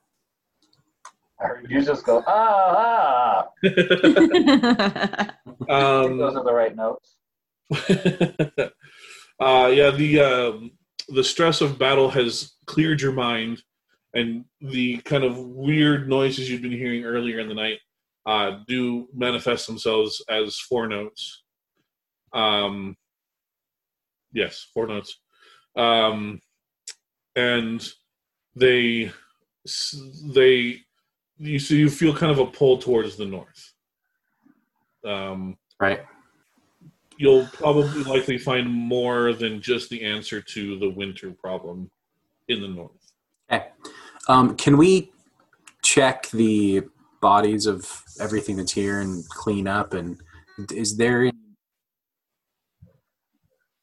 I 1.41 1.47
heard 1.47 1.71
you 1.71 1.83
just 1.83 2.05
go, 2.05 2.23
ah, 2.27 3.47
ah. 3.47 3.49
I 3.65 3.69
those 5.69 6.35
um, 6.35 6.39
are 6.39 6.45
the 6.45 6.53
right 6.53 6.75
notes. 6.75 7.17
uh, 9.41 9.71
yeah, 9.73 9.91
the 9.91 10.21
um, 10.21 10.73
the 11.09 11.23
stress 11.25 11.61
of 11.61 11.79
battle 11.79 12.11
has 12.11 12.55
cleared 12.67 13.01
your 13.01 13.13
mind, 13.13 13.63
and 14.15 14.45
the 14.61 14.99
kind 14.99 15.25
of 15.25 15.39
weird 15.39 16.09
noises 16.09 16.51
you've 16.51 16.63
been 16.63 16.73
hearing 16.73 17.05
earlier 17.05 17.39
in 17.39 17.49
the 17.49 17.55
night 17.55 17.79
uh, 18.27 18.59
do 18.67 19.09
manifest 19.15 19.67
themselves 19.67 20.23
as 20.29 20.57
four 20.59 20.87
notes. 20.87 21.43
Um, 22.33 22.97
yes, 24.33 24.67
four 24.75 24.87
notes, 24.87 25.19
um, 25.77 26.41
and 27.37 27.87
they 28.57 29.13
they 30.35 30.81
you 31.39 31.59
so 31.59 31.75
you 31.75 31.89
feel 31.89 32.15
kind 32.15 32.33
of 32.33 32.39
a 32.39 32.47
pull 32.47 32.79
towards 32.79 33.17
the 33.17 33.27
north. 33.27 33.73
Um, 35.05 35.57
Right. 35.81 36.05
you'll 37.17 37.47
probably 37.47 38.05
likely 38.05 38.37
find 38.37 38.71
more 38.71 39.33
than 39.33 39.63
just 39.63 39.89
the 39.89 40.05
answer 40.05 40.43
to 40.43 40.79
the 40.79 40.91
winter 40.91 41.31
problem 41.31 41.91
in 42.49 42.61
the 42.61 42.69
north. 42.69 43.13
Okay. 43.51 43.69
Um, 44.31 44.55
can 44.57 44.77
we 44.77 45.11
check 45.83 46.31
the 46.31 46.83
bodies 47.21 47.67
of 47.67 48.05
everything 48.21 48.57
that's 48.59 48.71
here 48.71 49.01
and 49.01 49.29
clean 49.29 49.67
up? 49.67 49.93
And 49.93 50.21
is 50.73 50.97
there 50.97 51.23
any, 51.23 51.33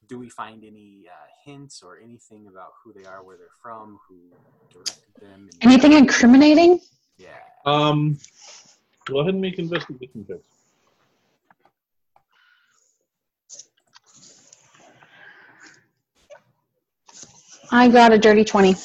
do 0.08 0.18
we 0.18 0.30
find 0.30 0.64
any 0.64 1.04
uh, 1.12 1.26
hints 1.44 1.84
or 1.84 2.00
anything 2.02 2.48
about 2.48 2.70
who 2.82 2.94
they 2.94 3.04
are, 3.04 3.26
where 3.26 3.36
they're 3.36 3.48
from, 3.62 4.00
who 4.08 4.16
directed 4.72 5.04
them? 5.20 5.50
and- 5.52 5.64
Anything 5.64 5.92
incriminating? 5.92 6.80
Yeah. 7.18 7.28
Um, 7.66 8.18
go 9.04 9.20
ahead 9.20 9.34
and 9.34 9.42
make 9.42 9.60
investigation 9.60 10.26
checks. 10.26 10.44
I 17.70 17.90
got 17.90 18.14
a 18.14 18.18
dirty 18.18 18.46
20. 18.46 18.76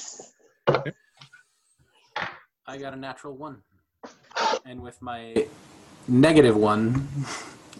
I 2.83 2.85
got 2.87 2.95
a 2.95 3.01
natural 3.01 3.37
one. 3.37 3.63
And 4.67 4.83
with 4.83 5.01
my 5.01 5.47
negative 6.09 6.57
one, 6.57 7.09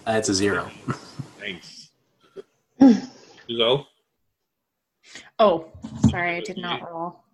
uh, 0.07 0.13
it's 0.13 0.29
a 0.29 0.35
zero. 0.35 0.71
Thanks. 1.41 1.89
Giselle? 3.49 3.89
oh, 5.41 5.67
sorry, 6.09 6.37
I 6.37 6.41
did 6.41 6.57
not 6.57 6.89
roll. 6.89 7.25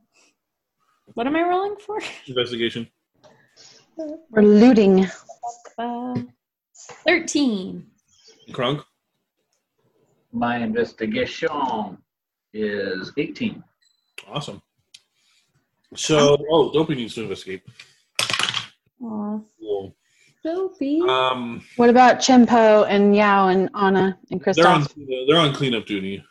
What 1.12 1.26
am 1.26 1.36
I 1.36 1.42
rolling 1.42 1.76
for? 1.76 2.00
Investigation. 2.26 2.88
We're 4.30 4.40
looting. 4.40 5.06
Uh, 5.76 6.22
Thirteen. 7.04 7.86
Kronk? 8.54 8.82
My 10.32 10.56
investigation 10.56 11.98
is 12.54 13.12
18. 13.18 13.62
Awesome. 14.26 14.62
So, 15.94 16.44
oh, 16.50 16.72
Dopey 16.72 16.94
needs 16.94 17.14
to 17.14 17.22
investigate. 17.22 17.62
Aw, 19.02 19.38
Cool. 19.60 19.96
Sophie. 20.42 21.00
Um, 21.08 21.62
What 21.76 21.90
about 21.90 22.20
Chien-Po 22.20 22.84
and 22.84 23.14
Yao 23.14 23.48
and 23.48 23.68
Anna 23.74 24.18
and 24.30 24.40
they're 24.54 24.66
on 24.66 24.84
Kristoff? 24.84 25.26
they're 25.28 25.38
on 25.38 25.52
cleanup 25.52 25.86
duty. 25.86 26.22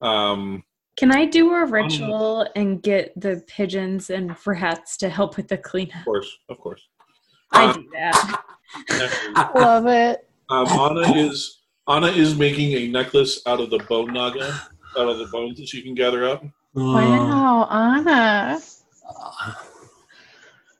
Um, 0.00 0.64
Can 0.96 1.12
I 1.12 1.26
do 1.26 1.52
a 1.54 1.64
ritual 1.64 2.46
and 2.56 2.82
get 2.82 3.12
the 3.18 3.42
pigeons 3.46 4.10
and 4.10 4.36
rats 4.46 4.96
to 4.98 5.08
help 5.08 5.36
with 5.36 5.48
the 5.48 5.58
cleanup? 5.58 5.96
of 6.00 6.04
course, 6.04 6.38
of 6.48 6.58
course. 6.58 6.88
I 7.52 7.72
do 7.72 7.86
that. 7.92 8.42
Naturally. 8.90 9.60
Love 9.60 9.86
it. 9.86 10.28
Um, 10.48 10.66
Anna 10.66 11.14
is 11.14 11.60
Anna 11.88 12.08
is 12.08 12.36
making 12.36 12.72
a 12.72 12.88
necklace 12.88 13.42
out 13.46 13.60
of 13.60 13.70
the 13.70 13.78
bone 13.88 14.12
naga, 14.12 14.48
out 14.98 15.08
of 15.08 15.18
the 15.18 15.26
bones 15.26 15.58
that 15.58 15.68
she 15.68 15.82
can 15.82 15.94
gather 15.94 16.28
up. 16.28 16.44
Wow, 16.74 17.68
Anna. 17.70 18.60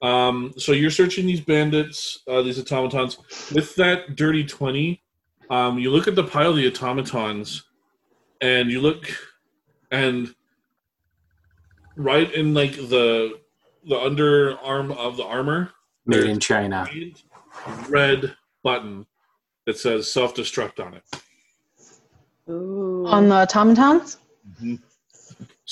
Um, 0.01 0.53
so 0.57 0.72
you're 0.72 0.90
searching 0.90 1.26
these 1.26 1.40
bandits, 1.40 2.20
uh, 2.26 2.43
these 2.43 2.59
automatons. 2.59 3.18
With 3.55 3.74
that 3.76 4.16
dirty 4.16 4.45
twenty, 4.45 5.03
um, 5.51 5.78
you 5.78 5.90
look 5.90 6.09
at 6.09 6.16
the 6.16 6.24
pile 6.24 6.51
of 6.51 6.57
the 6.57 6.66
automatons, 6.66 7.64
and 8.40 8.70
you 8.70 8.80
look, 8.80 9.07
and 9.90 10.34
right 11.97 12.32
in 12.34 12.53
like 12.55 12.72
the 12.74 13.38
the 13.86 13.97
underarm 13.97 14.97
of 14.97 15.16
the 15.16 15.24
armor, 15.24 15.70
Made 16.07 16.24
in 16.24 16.40
China. 16.40 16.88
red 17.88 18.34
button 18.64 19.07
that 19.66 19.78
says 19.78 20.12
self 20.12 20.34
destruct 20.34 20.84
on 20.84 20.95
it. 20.95 21.05
Ooh. 22.51 23.07
On 23.07 23.28
the 23.28 23.36
automatons? 23.36 24.18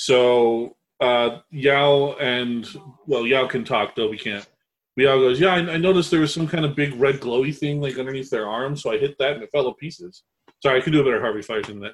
So 0.01 0.77
uh, 0.99 1.41
Yao 1.51 2.13
and 2.13 2.67
well, 3.05 3.27
Yao 3.27 3.45
can 3.45 3.63
talk 3.63 3.93
though 3.95 4.09
we 4.09 4.17
can't. 4.17 4.47
But 4.95 5.05
Yao 5.05 5.17
goes, 5.19 5.39
yeah, 5.39 5.53
I, 5.53 5.73
I 5.73 5.77
noticed 5.77 6.09
there 6.09 6.21
was 6.21 6.33
some 6.33 6.47
kind 6.47 6.65
of 6.65 6.75
big 6.75 6.95
red 6.99 7.19
glowy 7.19 7.55
thing 7.55 7.79
like 7.79 7.99
underneath 7.99 8.31
their 8.31 8.47
arm, 8.49 8.75
so 8.75 8.91
I 8.91 8.97
hit 8.97 9.15
that 9.19 9.33
and 9.33 9.43
it 9.43 9.51
fell 9.51 9.63
to 9.65 9.73
pieces. 9.75 10.23
Sorry, 10.63 10.79
I 10.79 10.81
could 10.83 10.91
do 10.93 11.01
a 11.01 11.03
better 11.03 11.21
Harvey 11.21 11.41
Fierstein 11.41 11.67
than 11.67 11.79
that. 11.81 11.93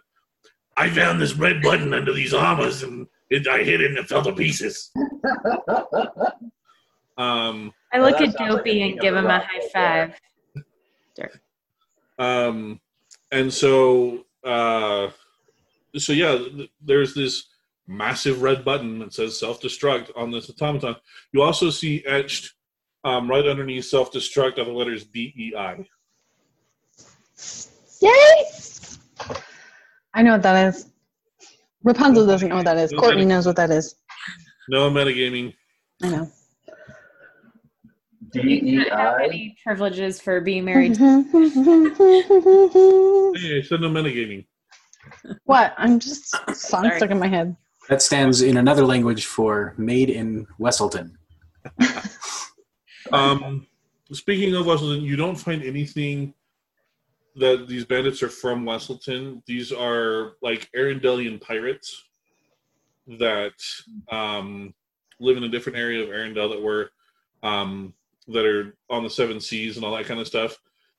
I 0.77 0.89
found 0.89 1.19
this 1.19 1.33
red 1.33 1.61
button 1.61 1.93
under 1.93 2.13
these 2.13 2.33
armors 2.33 2.83
and 2.83 3.07
it, 3.29 3.45
I 3.45 3.63
hit 3.63 3.81
it 3.81 3.89
and 3.89 3.97
it 3.97 4.07
fell 4.07 4.23
to 4.23 4.31
pieces. 4.33 4.89
Um, 7.17 7.73
I 7.91 7.97
look 7.97 8.19
That 8.19 8.27
at 8.29 8.37
sounds 8.37 8.51
like 8.53 8.57
Dopey 8.59 8.81
and 8.83 8.99
give 8.99 9.15
him 9.15 9.25
a 9.25 9.39
high 9.39 9.47
right 9.47 9.69
there. 9.73 10.15
five. 11.17 11.39
um, 12.19 12.79
and 13.31 13.51
so 13.51 14.23
uh, 14.43 15.09
so 15.95 16.13
yeah, 16.13 16.37
th- 16.37 16.69
there's 16.79 17.15
this 17.15 17.47
massive 17.87 18.41
red 18.41 18.65
button 18.65 18.99
that 18.99 19.13
says 19.13 19.39
self-destruct 19.39 20.11
on 20.15 20.29
this 20.31 20.49
automaton. 20.49 20.95
You 21.31 21.41
also 21.41 21.69
see 21.69 22.03
etched 22.05 22.53
um, 23.03 23.29
right 23.29 23.45
underneath 23.47 23.85
self-destruct 23.85 24.57
are 24.57 24.65
the 24.65 24.71
letters 24.71 25.05
D 25.05 25.33
E 25.37 25.53
I. 25.55 25.85
Yay! 28.01 28.45
I 30.13 30.21
know 30.21 30.33
what 30.33 30.43
that 30.43 30.67
is. 30.67 30.87
Rapunzel 31.83 32.25
doesn't 32.25 32.49
know 32.49 32.57
what 32.57 32.65
that 32.65 32.77
is. 32.77 32.91
Courtney 32.97 33.25
knows 33.25 33.45
what 33.45 33.55
that 33.55 33.69
is. 33.71 33.95
No 34.69 34.89
metagaming. 34.89 35.53
I 36.03 36.09
know. 36.09 36.31
D 38.33 38.41
You 38.41 38.49
E 38.49 38.83
can't 38.85 38.99
have 38.99 39.19
any 39.21 39.55
privileges 39.63 40.19
for 40.19 40.41
being 40.41 40.65
married. 40.65 40.97
Hey, 43.37 43.59
I 43.59 43.61
said 43.61 43.81
no 43.81 43.89
metagaming. 43.89 44.45
what? 45.45 45.73
I'm 45.77 45.99
just 45.99 46.29
song 46.55 46.83
Sorry. 46.85 46.97
stuck 46.97 47.11
in 47.11 47.19
my 47.19 47.27
head. 47.27 47.55
That 47.89 48.01
stands 48.01 48.41
in 48.41 48.57
another 48.57 48.85
language 48.85 49.25
for 49.25 49.73
made 49.77 50.09
in 50.09 50.47
Wesselton. 50.59 51.11
Um, 53.11 53.67
speaking 54.11 54.55
of 54.55 54.65
Wesselton, 54.65 55.01
you 55.01 55.15
don't 55.15 55.35
find 55.35 55.63
anything 55.63 56.33
that 57.35 57.67
these 57.67 57.85
bandits 57.85 58.23
are 58.23 58.29
from 58.29 58.65
Wesselton. 58.65 59.45
These 59.45 59.71
are 59.71 60.33
like 60.41 60.69
Arendelian 60.75 61.39
pirates 61.39 62.03
that 63.19 63.53
um, 64.11 64.73
live 65.19 65.37
in 65.37 65.43
a 65.43 65.49
different 65.49 65.77
area 65.77 66.03
of 66.03 66.09
Arendelle 66.09 66.49
that 66.49 66.61
were 66.61 66.91
um, 67.43 67.93
that 68.27 68.45
are 68.45 68.75
on 68.89 69.03
the 69.03 69.09
seven 69.09 69.39
seas 69.39 69.77
and 69.77 69.85
all 69.85 69.95
that 69.95 70.05
kind 70.05 70.19
of 70.19 70.27
stuff. 70.27 70.57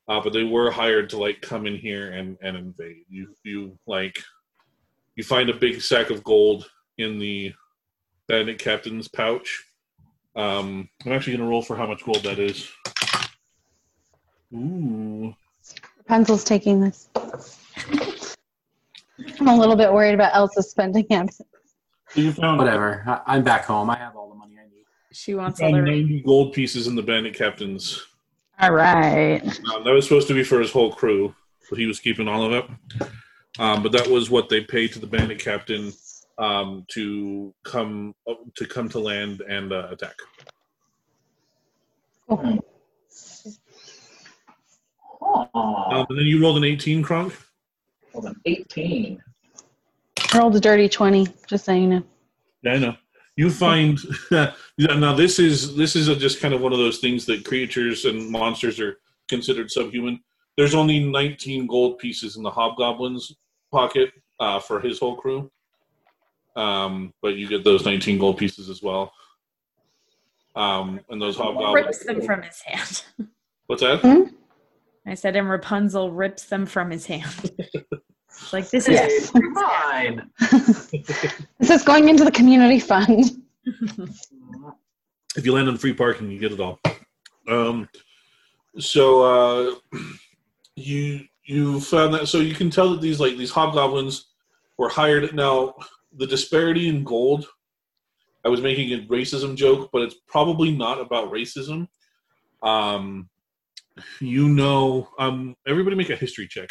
Uh, 0.09 0.21
but 0.23 0.33
they 0.33 0.45
were 0.45 0.71
hired 0.71 1.11
to 1.11 1.19
like 1.19 1.43
come 1.43 1.67
in 1.67 1.77
here 1.77 2.13
and, 2.13 2.39
and 2.41 2.57
invade. 2.57 3.05
You 3.11 3.35
you 3.43 3.79
like 3.87 4.19
you 5.17 5.25
find 5.25 5.51
a 5.51 5.55
big 5.55 5.83
sack 5.83 6.11
of 6.11 6.25
gold 6.25 6.71
in 6.99 7.19
the 7.19 7.55
bandit 8.27 8.59
captain's 8.59 9.09
pouch. 9.09 9.65
Um, 10.37 10.89
I'm 11.05 11.13
actually 11.13 11.37
going 11.37 11.49
to 11.49 11.51
roll 11.51 11.63
for 11.63 11.77
how 11.77 11.87
much 11.87 12.05
gold 12.05 12.23
that 12.25 12.39
is. 12.39 12.69
Ooh. 14.55 15.35
Rapunzel's 15.99 16.45
taking 16.45 16.81
this. 16.81 17.09
I'm 19.41 19.49
a 19.49 19.57
little 19.57 19.77
bit 19.77 19.93
worried 19.93 20.15
about 20.15 20.35
Elsa's 20.35 20.71
spending 20.71 21.07
habits. 21.11 21.41
So 22.11 22.21
you 22.21 22.33
found 22.33 22.59
Whatever. 22.59 23.05
I, 23.07 23.21
I'm 23.35 23.45
back 23.45 23.65
home. 23.65 23.91
I 23.91 23.97
have 23.97 24.17
all 24.17 24.29
the 24.29 24.35
money 24.35 24.55
I 24.59 24.65
need. 24.69 24.85
She 25.13 25.35
wants 25.35 25.61
all 25.61 25.73
the 25.73 25.83
90 25.83 26.23
gold 26.23 26.53
pieces 26.53 26.87
in 26.87 26.95
the 26.95 27.03
bandit 27.03 27.35
captain's. 27.35 28.07
All 28.61 28.73
right. 28.73 29.43
Um, 29.75 29.85
that 29.85 29.93
was 29.93 30.05
supposed 30.05 30.29
to 30.29 30.35
be 30.35 30.43
for 30.43 30.61
his 30.61 30.73
whole 30.73 30.93
crew, 30.93 31.35
but 31.69 31.79
he 31.79 31.87
was 31.87 32.01
keeping 32.01 32.27
all 32.27 32.45
of 32.45 32.53
it. 32.53 33.09
Um, 33.59 33.83
but 33.83 33.93
that 33.93 34.07
was 34.07 34.31
what 34.31 34.49
they 34.49 34.63
paid 34.63 34.93
to 34.93 34.99
the 34.99 35.07
bandit 35.07 35.39
captain 35.39 35.93
um, 36.39 36.85
to 36.89 37.53
come 37.65 38.15
to 38.55 38.67
come 38.67 38.89
to 38.91 38.99
land 38.99 39.41
and 39.43 39.73
uh, 39.73 39.89
attack. 39.91 40.17
Cool. 42.29 42.61
Huh. 45.21 45.47
Um, 45.55 46.07
and 46.09 46.19
then 46.19 46.27
you 46.27 46.41
rolled 46.41 46.57
an 46.59 46.65
18, 46.65 47.03
Kronk. 47.03 47.35
Rolled 48.15 48.27
an 48.27 48.37
18. 48.45 49.23
Rolled 50.35 50.57
a 50.57 50.61
dirty 50.61 50.89
20, 50.89 51.27
just 51.47 51.65
so 51.65 51.73
you 51.73 51.87
know. 51.87 52.03
Yeah, 52.63 52.73
I 52.73 52.79
know. 52.79 52.97
You 53.37 53.51
find 53.51 53.99
now 54.31 55.15
this 55.15 55.39
is 55.39 55.77
this 55.77 55.95
is 55.95 56.09
a, 56.09 56.17
just 56.17 56.41
kind 56.41 56.53
of 56.53 56.61
one 56.61 56.73
of 56.73 56.79
those 56.79 56.99
things 56.99 57.25
that 57.27 57.45
creatures 57.45 58.05
and 58.05 58.29
monsters 58.29 58.81
are 58.81 58.99
considered 59.29 59.71
subhuman. 59.71 60.21
There's 60.57 60.75
only 60.75 61.05
19 61.05 61.69
gold 61.69 61.99
pieces 61.99 62.37
in 62.37 62.43
the 62.43 62.51
hobgoblin's 62.51 63.37
pocket 63.71 64.11
uh, 64.41 64.59
for 64.59 64.81
his 64.81 64.99
whole 64.99 65.17
crew, 65.17 65.51
um, 66.59 67.15
but 67.23 67.37
you 67.37 67.47
get 67.49 67.63
those 67.63 67.85
19 67.85 68.19
gold 68.19 68.37
pieces 68.37 68.69
as 68.69 68.83
well. 68.83 69.13
Um, 70.57 71.01
and 71.09 71.23
those 71.23 71.37
hobgoblins. 71.37 71.75
rips 71.75 72.05
them 72.05 72.21
from 72.21 72.43
his 72.43 72.61
hand. 72.63 73.05
What's 73.69 73.83
that? 73.83 74.33
I 75.07 75.15
said, 75.15 75.37
and 75.37 75.49
Rapunzel 75.49 76.11
rips 76.11 76.47
them 76.47 76.67
from 76.67 76.91
his 76.91 77.07
hand. 77.07 77.53
Like 78.53 78.71
this 78.71 78.89
is 78.89 78.95
Yes. 78.95 79.33
Hey, 79.35 79.41
mine. 79.41 80.31
This 81.59 81.71
is 81.71 81.83
going 81.83 82.09
into 82.09 82.25
the 82.25 82.31
community 82.31 82.79
fund. 82.79 83.25
if 85.37 85.45
you 85.45 85.53
land 85.53 85.69
on 85.69 85.77
free 85.77 85.93
parking, 85.93 86.31
you 86.31 86.39
get 86.39 86.53
it 86.53 86.61
all. 86.61 86.79
Um, 87.49 87.89
so 88.79 89.23
uh, 89.23 89.75
you 90.77 91.25
you 91.45 91.81
found 91.81 92.15
that 92.15 92.29
so 92.29 92.39
you 92.39 92.55
can 92.55 92.71
tell 92.71 92.91
that 92.91 93.01
these 93.01 93.19
like 93.19 93.37
these 93.37 93.51
hobgoblins 93.51 94.27
were 94.77 94.89
hired. 94.89 95.35
Now 95.35 95.75
the 96.17 96.27
disparity 96.27 96.89
in 96.89 97.05
gold. 97.05 97.47
I 98.45 98.49
was 98.49 98.61
making 98.61 98.93
a 98.93 99.03
racism 99.07 99.57
joke, 99.57 99.91
but 99.93 100.03
it's 100.03 100.17
probably 100.27 100.73
not 100.73 101.01
about 101.01 101.33
racism. 101.33 101.89
Um, 102.63 103.29
you 104.21 104.49
know, 104.49 105.09
um, 105.19 105.57
everybody 105.67 105.97
make 105.97 106.11
a 106.11 106.17
history 106.17 106.47
check. 106.49 106.69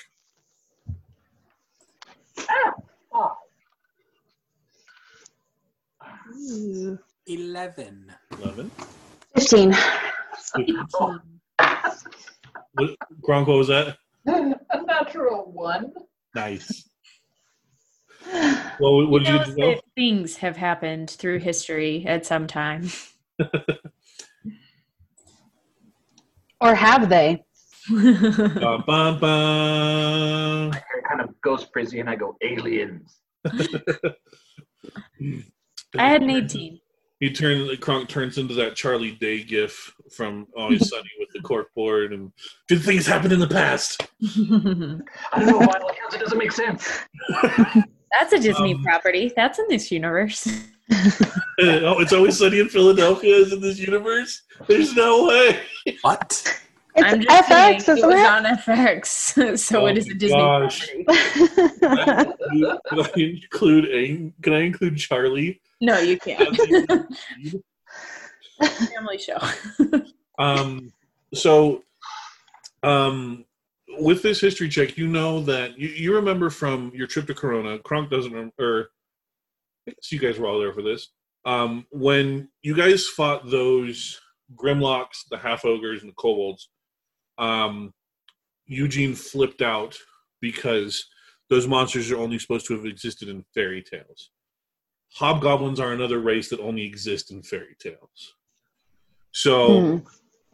Oh, 3.14 3.34
11. 7.28 8.12
Eleven. 8.42 8.72
15. 9.36 9.76
oh. 10.96 11.20
What, 12.74 12.92
Kronk, 13.24 13.48
what 13.48 13.58
was 13.58 13.68
that? 13.68 13.98
A 14.28 14.84
natural 14.86 15.52
one. 15.52 15.94
Nice. 16.36 16.90
Well, 18.80 19.08
what 19.08 19.24
He 19.24 19.26
did 19.26 19.34
you 19.34 19.38
knows 19.40 19.48
do? 19.48 19.56
that 19.56 19.82
things 19.96 20.36
have 20.38 20.56
happened 20.56 21.10
through 21.10 21.40
history 21.40 22.06
at 22.06 22.26
some 22.28 22.46
time. 22.46 22.90
Or 26.60 26.74
have 26.74 27.10
they? 27.10 27.44
Bum, 27.90 28.84
bum, 28.88 29.20
bum. 29.20 30.70
My 30.70 30.76
hair 30.76 31.02
kind 31.08 31.22
of 31.22 31.40
goes 31.42 31.68
frizzy 31.72 32.00
and 32.00 32.10
I 32.10 32.16
go, 32.16 32.36
aliens. 32.42 33.20
I 33.46 33.64
had 35.96 36.24
an 36.24 36.32
18. 36.32 36.80
He 37.20 37.32
turns 37.32 37.76
Kronk 37.80 38.10
turns 38.10 38.38
into 38.38 38.54
that 38.56 38.76
Charlie 38.76 39.12
Day 39.14 39.44
gif 39.44 39.94
from 40.12 40.48
Always 40.56 40.88
Sunny 40.90 41.10
with 41.20 41.30
the 41.34 41.42
cork 41.42 41.74
board 41.74 42.14
and 42.14 42.32
good 42.68 42.82
things 42.84 43.08
happened 43.08 43.34
in 43.34 43.40
the 43.40 43.48
past. 43.48 44.02
I 44.22 45.40
don't 45.40 45.48
know 45.48 45.58
why 45.58 45.80
because 45.80 46.14
it 46.14 46.20
doesn't 46.20 46.38
make 46.38 46.52
sense. 46.52 47.00
That's 48.12 48.34
a 48.34 48.40
Disney 48.40 48.74
Um, 48.74 48.84
property. 48.84 49.32
That's 49.36 49.60
in 49.60 49.66
this 49.68 49.92
universe. 49.92 50.48
oh, 51.60 52.00
it's 52.00 52.14
always 52.14 52.38
sunny 52.38 52.60
in 52.60 52.70
Philadelphia 52.70 53.36
is 53.36 53.52
in 53.54 53.60
this 53.62 53.78
universe. 53.80 54.44
There's 54.68 54.96
no 54.96 55.28
way. 55.28 55.60
What? 56.02 56.62
I'm 56.96 57.22
It's 57.22 57.26
just 57.26 57.44
FX, 57.44 57.48
kidding. 57.48 57.76
It 57.76 57.90
isn't 57.90 58.10
was 58.10 58.20
it? 58.20 58.26
on 58.26 58.44
FX, 58.46 59.58
so 59.60 59.82
Oh 59.82 59.86
it 59.88 59.98
is 59.98 60.08
a 60.10 60.14
Disney 60.16 60.38
gosh. 60.38 60.88
property. 61.80 62.34
Can 62.90 63.00
I 63.00 63.12
include 63.16 63.86
a, 63.86 64.32
Can 64.42 64.54
I 64.54 64.60
include 64.62 64.98
Charlie? 64.98 65.62
No, 65.82 66.00
you 66.00 66.18
can't. 66.18 66.58
Family 68.62 69.20
show. 69.20 69.38
Um, 70.40 70.92
so, 71.34 71.84
um, 72.82 73.46
with 73.88 74.22
this 74.22 74.42
history 74.42 74.70
check, 74.70 74.98
you 74.98 75.08
know 75.08 75.42
that 75.42 75.78
you, 75.78 75.88
you 75.90 76.16
remember 76.16 76.50
from 76.50 76.92
your 76.94 77.08
trip 77.08 77.28
to 77.28 77.34
Corona. 77.34 77.80
Kronk 77.80 78.10
doesn't 78.10 78.32
remember. 78.32 78.54
Or, 78.60 78.90
I 79.88 79.92
guess 79.92 80.12
you 80.12 80.20
guys 80.20 80.38
were 80.38 80.48
all 80.48 80.60
there 80.60 80.74
for 80.74 80.82
this. 80.82 81.10
Um, 81.46 81.86
when 81.92 82.50
you 82.62 82.76
guys 82.76 83.08
fought 83.08 83.50
those 83.50 84.20
Grimlocks, 84.56 85.28
the 85.30 85.38
half 85.38 85.64
ogres, 85.66 86.02
and 86.02 86.10
the 86.10 86.16
kobolds, 86.16 86.70
um, 87.38 87.94
Eugene 88.66 89.16
flipped 89.16 89.62
out 89.62 89.98
because 90.42 91.06
those 91.50 91.68
monsters 91.68 92.12
are 92.12 92.18
only 92.18 92.38
supposed 92.38 92.68
to 92.68 92.76
have 92.76 92.86
existed 92.86 93.30
in 93.30 93.46
fairy 93.54 93.82
tales. 93.82 94.32
Hobgoblins 95.14 95.80
are 95.80 95.94
another 95.94 96.20
race 96.20 96.50
that 96.50 96.60
only 96.60 96.84
exist 96.84 97.32
in 97.32 97.42
fairy 97.42 97.78
tales. 97.80 98.36
So, 99.32 100.04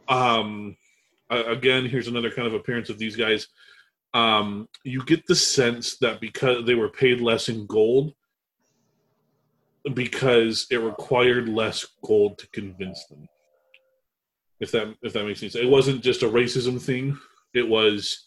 Hmm. 0.08 0.14
um 0.14 0.78
a- 1.30 1.52
again 1.52 1.86
here's 1.86 2.08
another 2.08 2.32
kind 2.32 2.48
of 2.48 2.54
appearance 2.54 2.90
of 2.90 2.98
these 2.98 3.16
guys. 3.16 3.48
Um 4.14 4.68
you 4.84 5.04
get 5.04 5.26
the 5.28 5.36
sense 5.36 5.98
that 5.98 6.22
because 6.22 6.66
they 6.66 6.76
were 6.76 6.90
paid 6.90 7.22
less 7.22 7.50
in 7.50 7.66
gold 7.66 8.14
because 9.94 10.68
it 10.72 10.78
required 10.78 11.50
less 11.50 11.86
gold 12.04 12.38
to 12.38 12.48
convince 12.48 13.06
them. 13.06 13.28
If 14.60 14.72
that 14.72 14.96
if 15.02 15.14
that 15.14 15.26
makes 15.26 15.42
sense. 15.42 15.56
It 15.56 15.68
wasn't 15.68 16.04
just 16.04 16.24
a 16.24 16.30
racism 16.30 16.82
thing. 16.82 17.18
It 17.54 17.68
was 17.68 18.26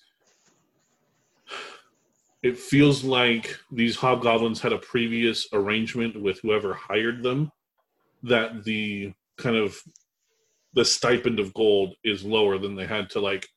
it 2.43 2.59
feels 2.59 3.03
like 3.03 3.59
these 3.73 3.97
hobgoblins 3.97 4.61
had 4.61 4.73
a 4.73 4.79
previous 4.79 5.49
arrangement 5.53 6.21
with 6.21 6.39
whoever 6.41 6.75
hired 6.75 7.23
them 7.23 7.51
that 8.23 8.65
the 8.65 9.13
kind 9.37 9.57
of 9.57 9.77
the 10.77 10.85
stipend 10.85 11.41
of 11.41 11.53
gold 11.55 11.95
is 12.05 12.23
lower 12.23 12.59
than 12.59 12.77
they 12.77 12.87
had 12.87 13.09
to 13.11 13.19
like 13.21 13.49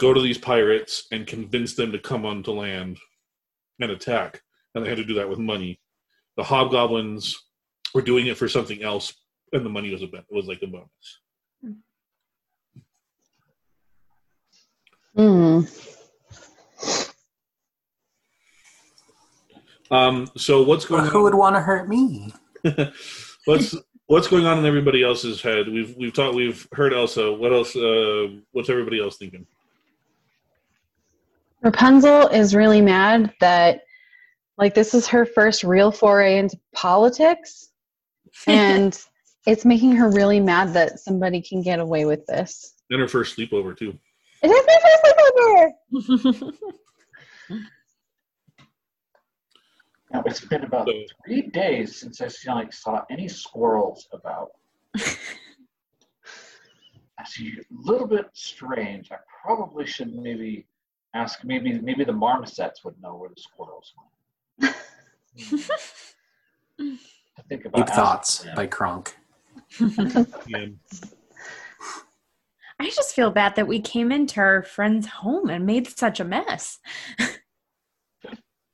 go 0.00 0.12
to 0.12 0.20
these 0.20 0.38
pirates 0.38 1.06
and 1.12 1.26
convince 1.26 1.74
them 1.74 1.92
to 1.92 1.98
come 1.98 2.24
onto 2.26 2.50
land 2.50 2.98
and 3.80 3.90
attack 3.92 4.40
and 4.74 4.84
they 4.84 4.88
had 4.88 4.98
to 4.98 5.04
do 5.04 5.14
that 5.14 5.28
with 5.28 5.38
money 5.38 5.78
the 6.36 6.42
hobgoblins 6.42 7.36
were 7.94 8.02
doing 8.02 8.26
it 8.26 8.36
for 8.36 8.48
something 8.48 8.82
else 8.82 9.12
and 9.52 9.64
the 9.64 9.70
money 9.70 9.92
was 9.92 10.02
a 10.02 10.06
ben- 10.08 10.24
was 10.30 10.46
like 10.46 10.62
a 10.62 10.66
bonus 10.66 11.20
Hmm. 15.16 15.60
um 19.92 20.28
so 20.36 20.62
what's 20.62 20.84
going 20.86 21.04
Who 21.04 21.18
on 21.18 21.22
would 21.24 21.34
want 21.34 21.54
to 21.56 21.60
hurt 21.60 21.88
me? 21.88 22.32
what's 23.44 23.76
what's 24.06 24.28
going 24.28 24.46
on 24.46 24.58
in 24.58 24.66
everybody 24.66 25.02
else's 25.02 25.40
head 25.40 25.68
we've 25.68 25.96
we've 25.96 26.12
talked 26.12 26.34
we've 26.34 26.68
heard 26.72 26.92
elsa 26.92 27.32
what 27.32 27.52
else 27.52 27.74
uh 27.76 28.28
what's 28.52 28.68
everybody 28.68 29.00
else 29.00 29.16
thinking 29.16 29.46
Rapunzel 31.64 32.28
is 32.28 32.54
really 32.54 32.82
mad 32.82 33.32
that, 33.40 33.84
like, 34.58 34.74
this 34.74 34.92
is 34.92 35.08
her 35.08 35.24
first 35.24 35.64
real 35.64 35.90
foray 35.90 36.36
into 36.36 36.60
politics, 36.74 37.70
and 38.46 38.96
it's 39.46 39.64
making 39.64 39.92
her 39.96 40.10
really 40.10 40.40
mad 40.40 40.74
that 40.74 41.00
somebody 41.00 41.40
can 41.40 41.62
get 41.62 41.78
away 41.78 42.04
with 42.04 42.24
this. 42.26 42.74
and 42.90 43.00
her 43.00 43.08
first 43.08 43.36
sleepover 43.36 43.76
too 43.76 43.98
It 44.42 44.48
is 44.48 44.66
my 44.66 44.76
first 44.84 46.52
sleepover! 46.52 46.52
Now, 50.14 50.22
it's 50.26 50.44
been 50.44 50.62
about 50.62 50.86
So- 50.86 51.04
three 51.26 51.42
days 51.42 51.98
since 52.00 52.20
I 52.20 52.28
see, 52.28 52.48
like, 52.48 52.72
saw 52.72 53.02
any 53.10 53.26
squirrels 53.26 54.06
about. 54.12 54.52
I 54.96 55.00
That's 57.18 57.40
a 57.40 57.50
little 57.72 58.06
bit 58.06 58.26
strange. 58.32 59.10
I 59.10 59.16
probably 59.42 59.86
should 59.86 60.14
maybe 60.14 60.66
ask. 61.14 61.42
Maybe 61.44 61.72
maybe 61.80 62.04
the 62.04 62.12
marmosets 62.12 62.84
would 62.84 63.00
know 63.02 63.16
where 63.16 63.30
the 63.30 63.40
squirrels 63.40 63.92
went. 64.60 64.76
Hmm. 66.78 66.94
To 67.36 67.42
think 67.48 67.64
about 67.64 67.86
Deep 67.86 67.94
Thoughts 67.94 68.38
them. 68.38 68.54
by 68.56 68.66
Kronk. 68.66 69.16
yeah 69.80 70.66
I 72.80 72.90
just 72.90 73.14
feel 73.14 73.30
bad 73.30 73.54
that 73.56 73.66
we 73.68 73.80
came 73.80 74.10
into 74.12 74.40
our 74.40 74.62
friend's 74.62 75.06
home 75.06 75.48
and 75.50 75.64
made 75.66 75.86
such 75.88 76.18
a 76.20 76.24
mess. 76.24 76.78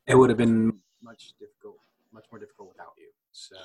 It 0.06 0.14
would 0.16 0.30
have 0.30 0.38
been 0.38 0.80
much 1.10 1.32
difficult, 1.40 1.76
much 2.12 2.24
more 2.30 2.38
difficult 2.38 2.68
without 2.68 2.92
you. 2.96 3.10
So 3.32 3.56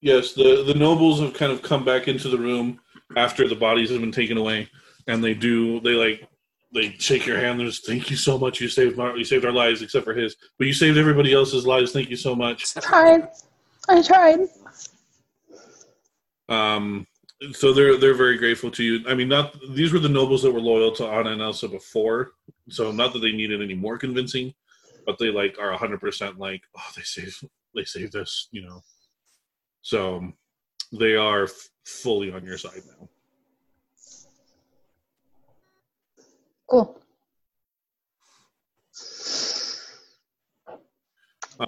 Yes, 0.00 0.32
the 0.32 0.64
the 0.66 0.74
nobles 0.74 1.20
have 1.20 1.32
kind 1.32 1.52
of 1.52 1.62
come 1.62 1.84
back 1.84 2.08
into 2.08 2.28
the 2.28 2.36
room 2.36 2.80
after 3.16 3.46
the 3.46 3.54
bodies 3.54 3.88
have 3.90 4.00
been 4.00 4.10
taken 4.10 4.36
away, 4.36 4.68
and 5.06 5.22
they 5.22 5.32
do 5.32 5.78
they 5.80 5.94
like 5.94 6.28
they 6.74 6.90
shake 6.98 7.24
your 7.24 7.38
hand. 7.38 7.60
There's 7.60 7.78
thank 7.80 8.10
you 8.10 8.16
so 8.16 8.36
much. 8.36 8.60
You 8.60 8.68
saved 8.68 8.96
my 8.96 9.14
you 9.14 9.24
saved 9.24 9.44
our 9.44 9.52
lives 9.52 9.80
except 9.80 10.04
for 10.04 10.14
his, 10.14 10.34
but 10.58 10.66
you 10.66 10.72
saved 10.72 10.98
everybody 10.98 11.32
else's 11.32 11.64
lives. 11.64 11.92
Thank 11.92 12.10
you 12.10 12.16
so 12.16 12.34
much. 12.34 12.76
I 12.76 12.80
Tried. 12.80 13.28
I 13.88 14.02
tried. 14.02 14.40
Um, 16.48 17.06
so 17.52 17.72
they're 17.72 17.96
they're 17.96 18.14
very 18.14 18.38
grateful 18.38 18.72
to 18.72 18.82
you. 18.82 19.04
I 19.08 19.14
mean, 19.14 19.28
not 19.28 19.54
these 19.70 19.92
were 19.92 20.00
the 20.00 20.08
nobles 20.08 20.42
that 20.42 20.50
were 20.50 20.60
loyal 20.60 20.90
to 20.96 21.06
Anna 21.06 21.30
and 21.30 21.42
Elsa 21.42 21.68
before, 21.68 22.32
so 22.68 22.90
not 22.90 23.12
that 23.12 23.20
they 23.20 23.30
needed 23.30 23.62
any 23.62 23.74
more 23.74 23.98
convincing, 23.98 24.52
but 25.06 25.18
they 25.18 25.30
like 25.30 25.56
are 25.58 25.72
hundred 25.72 26.00
percent 26.00 26.38
like, 26.38 26.62
oh, 26.76 26.90
they 26.96 27.02
saved 27.02 27.44
they 27.74 27.84
saved 27.84 28.16
us, 28.16 28.48
you 28.50 28.62
know. 28.62 28.80
So 29.82 30.32
they 30.92 31.16
are 31.16 31.44
f- 31.44 31.68
fully 31.84 32.32
on 32.32 32.44
your 32.44 32.58
side 32.58 32.82
now. 32.86 33.08
Cool. 36.68 36.98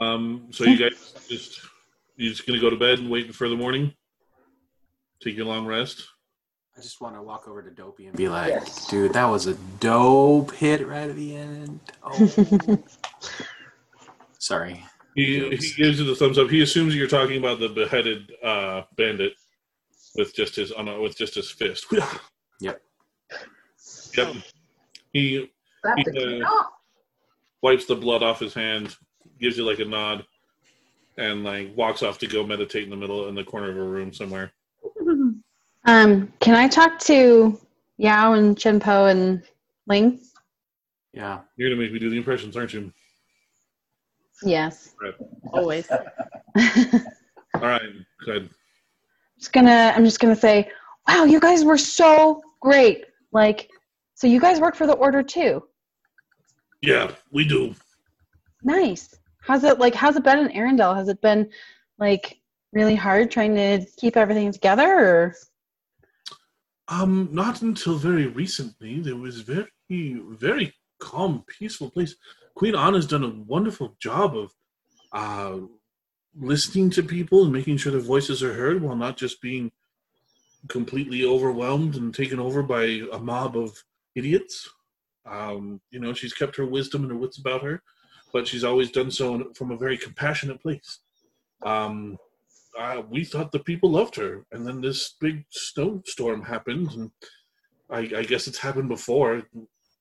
Um, 0.00 0.48
so 0.50 0.64
you 0.64 0.78
guys 0.78 1.14
just 1.28 1.60
you 2.16 2.30
just 2.30 2.46
gonna 2.46 2.60
go 2.60 2.70
to 2.70 2.76
bed 2.76 2.98
and 2.98 3.10
wait 3.10 3.34
for 3.34 3.48
the 3.48 3.56
morning? 3.56 3.92
Take 5.20 5.36
your 5.36 5.46
long 5.46 5.66
rest. 5.66 6.08
I 6.76 6.80
just 6.80 7.00
want 7.00 7.14
to 7.14 7.22
walk 7.22 7.46
over 7.46 7.62
to 7.62 7.70
Dopey 7.70 8.06
and 8.06 8.16
be 8.16 8.28
like, 8.28 8.62
dude, 8.88 9.12
that 9.12 9.26
was 9.26 9.46
a 9.46 9.54
dope 9.78 10.52
hit 10.54 10.86
right 10.86 11.08
at 11.08 11.14
the 11.16 11.36
end. 11.36 11.80
Oh. 12.02 12.78
Sorry. 14.38 14.84
He, 15.14 15.38
he 15.50 15.56
gives 15.56 16.00
you 16.00 16.04
the 16.04 16.16
thumbs 16.16 16.36
up. 16.38 16.50
He 16.50 16.62
assumes 16.62 16.96
you're 16.96 17.06
talking 17.06 17.38
about 17.38 17.60
the 17.60 17.68
beheaded 17.68 18.32
uh, 18.42 18.82
bandit 18.96 19.34
with 20.16 20.34
just 20.34 20.56
his 20.56 20.72
on 20.72 20.88
a, 20.88 21.00
with 21.00 21.16
just 21.16 21.34
his 21.36 21.50
fist. 21.50 21.86
Yep. 22.60 22.80
Yep. 24.16 24.34
He 25.12 25.50
Slap 25.82 25.96
the 26.04 26.12
Yeah. 26.12 26.20
kid 26.20 26.42
off. 26.44 26.66
wipes 27.62 27.84
the 27.86 27.96
blood 27.96 28.22
off 28.22 28.38
his 28.38 28.54
hand, 28.54 28.96
gives 29.40 29.58
you 29.58 29.64
like 29.64 29.80
a 29.80 29.84
nod, 29.84 30.24
and 31.18 31.42
like 31.42 31.76
walks 31.76 32.02
off 32.04 32.18
to 32.18 32.26
go 32.28 32.46
meditate 32.46 32.84
in 32.84 32.90
the 32.90 32.96
middle 32.96 33.28
in 33.28 33.34
the 33.34 33.42
corner 33.44 33.70
of 33.70 33.76
a 33.76 33.82
room 33.82 34.12
somewhere. 34.14 34.52
Um, 35.84 36.32
can 36.40 36.54
I 36.54 36.68
talk 36.68 36.98
to 37.00 37.60
Yao 37.98 38.32
and 38.32 38.56
Chien-Po 38.56 39.06
and 39.06 39.42
Ling? 39.86 40.20
Yeah. 41.12 41.40
You're 41.56 41.70
gonna 41.70 41.80
make 41.80 41.92
me 41.92 41.98
do 41.98 42.10
the 42.10 42.16
impressions, 42.16 42.56
aren't 42.56 42.72
you? 42.72 42.92
Yes. 44.42 44.94
Always. 45.52 45.88
All 47.54 47.60
right, 47.60 47.82
good. 48.24 48.50
just 49.38 49.52
gonna 49.52 49.92
I'm 49.94 50.04
just 50.04 50.20
gonna 50.20 50.34
say, 50.36 50.70
wow, 51.06 51.24
you 51.24 51.38
guys 51.38 51.64
were 51.64 51.78
so 51.78 52.42
great. 52.60 53.04
Like, 53.32 53.70
so 54.14 54.26
you 54.26 54.40
guys 54.40 54.60
work 54.60 54.74
for 54.74 54.86
the 54.86 54.94
order 54.94 55.22
too. 55.22 55.62
Yeah, 56.82 57.12
we 57.30 57.46
do. 57.46 57.74
Nice. 58.62 59.14
How's 59.40 59.64
it 59.64 59.78
like 59.78 59.94
how's 59.94 60.16
it 60.16 60.24
been 60.24 60.38
in 60.38 60.48
Arendelle? 60.48 60.96
Has 60.96 61.08
it 61.08 61.20
been 61.20 61.48
like 61.98 62.38
really 62.72 62.96
hard 62.96 63.30
trying 63.30 63.54
to 63.54 63.86
keep 63.96 64.16
everything 64.16 64.50
together 64.50 64.98
or 64.98 65.34
Um, 66.88 67.28
not 67.32 67.62
until 67.62 67.96
very 67.96 68.26
recently. 68.26 69.00
There 69.00 69.16
was 69.16 69.40
very, 69.40 69.68
very 69.90 70.72
calm, 71.00 71.44
peaceful 71.46 71.90
place. 71.90 72.14
Queen 72.54 72.74
Anna's 72.76 73.06
done 73.06 73.24
a 73.24 73.42
wonderful 73.44 73.96
job 74.00 74.36
of 74.36 74.52
uh, 75.12 75.66
listening 76.38 76.90
to 76.90 77.02
people 77.02 77.44
and 77.44 77.52
making 77.52 77.76
sure 77.78 77.92
their 77.92 78.00
voices 78.00 78.42
are 78.42 78.52
heard 78.52 78.82
while 78.82 78.96
not 78.96 79.16
just 79.16 79.40
being 79.40 79.72
completely 80.68 81.24
overwhelmed 81.24 81.96
and 81.96 82.14
taken 82.14 82.38
over 82.38 82.62
by 82.62 83.00
a 83.12 83.18
mob 83.18 83.56
of 83.56 83.82
idiots. 84.14 84.68
Um, 85.26 85.80
you 85.90 86.00
know, 86.00 86.12
she's 86.12 86.34
kept 86.34 86.56
her 86.56 86.66
wisdom 86.66 87.02
and 87.02 87.10
her 87.12 87.18
wits 87.18 87.38
about 87.38 87.62
her, 87.62 87.82
but 88.32 88.46
she's 88.46 88.64
always 88.64 88.90
done 88.90 89.10
so 89.10 89.52
from 89.54 89.70
a 89.70 89.76
very 89.76 89.96
compassionate 89.96 90.60
place. 90.60 91.00
Um, 91.64 92.18
uh, 92.78 93.02
we 93.08 93.24
thought 93.24 93.52
the 93.52 93.58
people 93.58 93.90
loved 93.90 94.16
her, 94.16 94.44
and 94.52 94.66
then 94.66 94.80
this 94.80 95.14
big 95.20 95.44
snowstorm 95.50 96.42
happened, 96.42 96.90
and 96.92 97.10
I, 97.90 98.00
I 98.20 98.24
guess 98.24 98.46
it's 98.48 98.58
happened 98.58 98.88
before. 98.88 99.36
A 99.36 99.42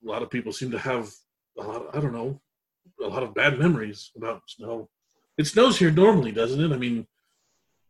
lot 0.04 0.24
of 0.24 0.30
people 0.30 0.52
seem 0.52 0.72
to 0.72 0.80
have 0.80 1.10
a 1.60 1.64
lot. 1.64 1.96
I 1.96 2.00
don't 2.00 2.14
know, 2.14 2.42
a 3.02 3.08
lot 3.08 3.24
of 3.24 3.34
bad 3.34 3.60
memories 3.60 4.12
about 4.18 4.42
snow. 4.48 4.90
It 5.38 5.46
snows 5.48 5.78
here 5.78 5.92
normally, 5.92 6.32
doesn't 6.32 6.60
it? 6.64 6.72
I 6.74 6.78
mean, 6.78 7.08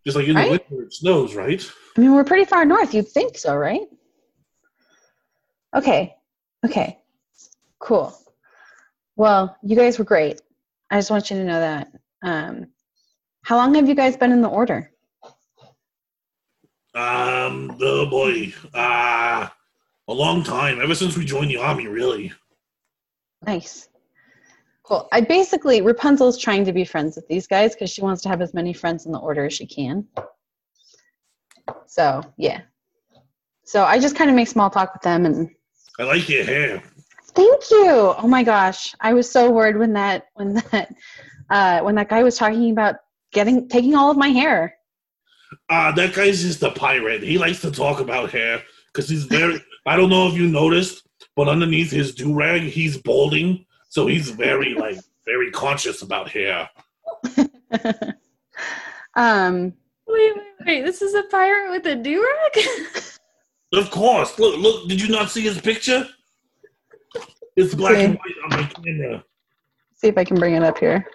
just 0.05 0.15
like 0.17 0.27
in 0.27 0.35
Right? 0.35 0.45
the 0.45 0.51
winter, 0.73 0.85
it 0.87 0.93
snows, 0.93 1.35
right? 1.35 1.61
I 1.97 2.01
mean 2.01 2.13
we're 2.13 2.23
pretty 2.23 2.45
far 2.45 2.65
north, 2.65 2.93
you'd 2.93 3.07
think 3.07 3.37
so, 3.37 3.55
right? 3.55 3.81
Okay. 5.75 6.15
Okay. 6.65 6.99
Cool. 7.79 8.15
Well, 9.15 9.57
you 9.63 9.75
guys 9.75 9.99
were 9.99 10.05
great. 10.05 10.41
I 10.89 10.97
just 10.97 11.11
want 11.11 11.29
you 11.29 11.37
to 11.37 11.43
know 11.43 11.59
that. 11.59 11.91
Um 12.23 12.67
how 13.43 13.57
long 13.57 13.75
have 13.75 13.87
you 13.87 13.95
guys 13.95 14.17
been 14.17 14.31
in 14.31 14.41
the 14.41 14.49
order? 14.49 14.89
Um, 16.95 17.75
oh 17.81 18.05
boy, 18.09 18.53
uh, 18.73 19.47
a 20.07 20.13
long 20.13 20.43
time. 20.43 20.81
Ever 20.81 20.95
since 20.95 21.17
we 21.17 21.25
joined 21.25 21.49
the 21.49 21.57
army, 21.57 21.87
really. 21.87 22.31
Nice. 23.45 23.89
Cool. 24.83 25.07
I 25.11 25.21
basically 25.21 25.81
Rapunzel's 25.81 26.37
trying 26.37 26.65
to 26.65 26.73
be 26.73 26.83
friends 26.83 27.15
with 27.15 27.27
these 27.27 27.47
guys 27.47 27.73
because 27.73 27.89
she 27.89 28.01
wants 28.01 28.21
to 28.23 28.29
have 28.29 28.41
as 28.41 28.53
many 28.53 28.73
friends 28.73 29.05
in 29.05 29.11
the 29.11 29.19
order 29.19 29.45
as 29.45 29.53
she 29.53 29.65
can. 29.65 30.05
So 31.85 32.21
yeah. 32.37 32.61
So 33.65 33.83
I 33.83 33.97
just 33.97 34.15
kind 34.15 34.29
of 34.29 34.35
make 34.35 34.49
small 34.49 34.69
talk 34.69 34.93
with 34.93 35.01
them 35.01 35.25
and 35.25 35.49
I 35.99 36.03
like 36.03 36.27
your 36.27 36.43
hair. 36.43 36.83
thank 37.33 37.71
you. 37.71 38.13
Oh 38.17 38.27
my 38.27 38.43
gosh. 38.43 38.93
I 38.99 39.13
was 39.13 39.29
so 39.29 39.51
worried 39.51 39.77
when 39.77 39.93
that 39.93 40.27
when 40.33 40.53
that 40.71 40.93
uh 41.49 41.79
when 41.79 41.95
that 41.95 42.09
guy 42.09 42.21
was 42.21 42.37
talking 42.37 42.71
about 42.71 42.95
getting 43.33 43.67
taking 43.67 43.95
all 43.95 44.09
of 44.09 44.17
my 44.17 44.29
hair. 44.29 44.75
Uh, 45.69 45.91
that 45.93 46.13
guy's 46.13 46.41
just 46.41 46.63
a 46.63 46.71
pirate. 46.71 47.21
He 47.21 47.37
likes 47.37 47.61
to 47.61 47.71
talk 47.71 47.99
about 47.99 48.31
hair 48.31 48.63
because 48.87 49.09
he's 49.09 49.25
very. 49.25 49.63
I 49.85 49.97
don't 49.97 50.09
know 50.09 50.27
if 50.29 50.35
you 50.35 50.47
noticed, 50.47 51.07
but 51.35 51.49
underneath 51.49 51.91
his 51.91 52.15
do 52.15 52.33
rag, 52.33 52.61
he's 52.61 52.97
balding, 52.97 53.65
so 53.89 54.07
he's 54.07 54.29
very 54.29 54.73
like 54.85 54.99
very 55.25 55.51
conscious 55.51 56.01
about 56.01 56.29
hair. 56.29 56.69
um 59.15 59.73
Wait, 60.07 60.35
wait, 60.35 60.43
wait. 60.65 60.85
This 60.85 61.01
is 61.01 61.13
a 61.13 61.23
pirate 61.23 61.71
with 61.71 61.85
a 61.85 61.95
do 61.95 62.21
rag? 62.21 62.65
Of 63.73 63.89
course. 63.89 64.37
Look, 64.37 64.59
look. 64.59 64.87
Did 64.87 65.01
you 65.01 65.09
not 65.09 65.31
see 65.31 65.41
his 65.41 65.59
picture? 65.59 66.07
It's 67.55 67.73
black 67.73 67.95
and 67.95 68.15
white 68.17 68.35
on 68.43 68.61
my 68.61 68.67
camera. 68.67 69.23
see 69.95 70.07
if 70.07 70.17
I 70.17 70.23
can 70.23 70.37
bring 70.37 70.55
it 70.55 70.63
up 70.63 70.77
here. 70.77 71.07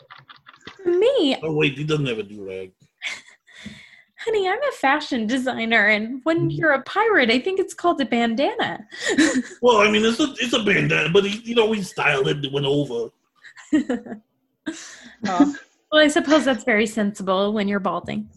Me, 0.89 1.37
Oh 1.43 1.53
wait, 1.53 1.77
he 1.77 1.85
doesn't 1.85 2.07
have 2.07 2.19
a 2.19 2.23
do 2.23 2.47
rag. 2.47 2.73
honey, 4.29 4.49
I'm 4.49 4.63
a 4.63 4.73
fashion 4.73 5.27
designer, 5.27 5.87
and 5.87 6.21
when 6.25 6.39
mm-hmm. 6.39 6.51
you're 6.51 6.73
a 6.73 6.83
pirate, 6.83 7.31
I 7.31 7.39
think 7.39 7.61
it's 7.61 7.75
called 7.75 8.01
a 8.01 8.07
bandana. 8.07 8.87
Well, 9.63 9.79
I 9.79 9.91
mean, 9.91 10.05
it's 10.05 10.21
a 10.21 10.35
it's 10.39 10.53
a 10.53 10.63
bandana, 10.63 11.09
but 11.11 11.25
he, 11.25 11.39
you 11.41 11.55
know, 11.55 11.73
he 11.73 11.83
styled 11.83 12.29
it, 12.29 12.53
went 12.53 12.67
over. 12.67 13.11
well, 15.23 15.55
I 15.93 16.09
suppose 16.09 16.45
that's 16.45 16.65
very 16.65 16.87
sensible 16.87 17.53
when 17.53 17.67
you're 17.67 17.81
balding. 17.81 18.29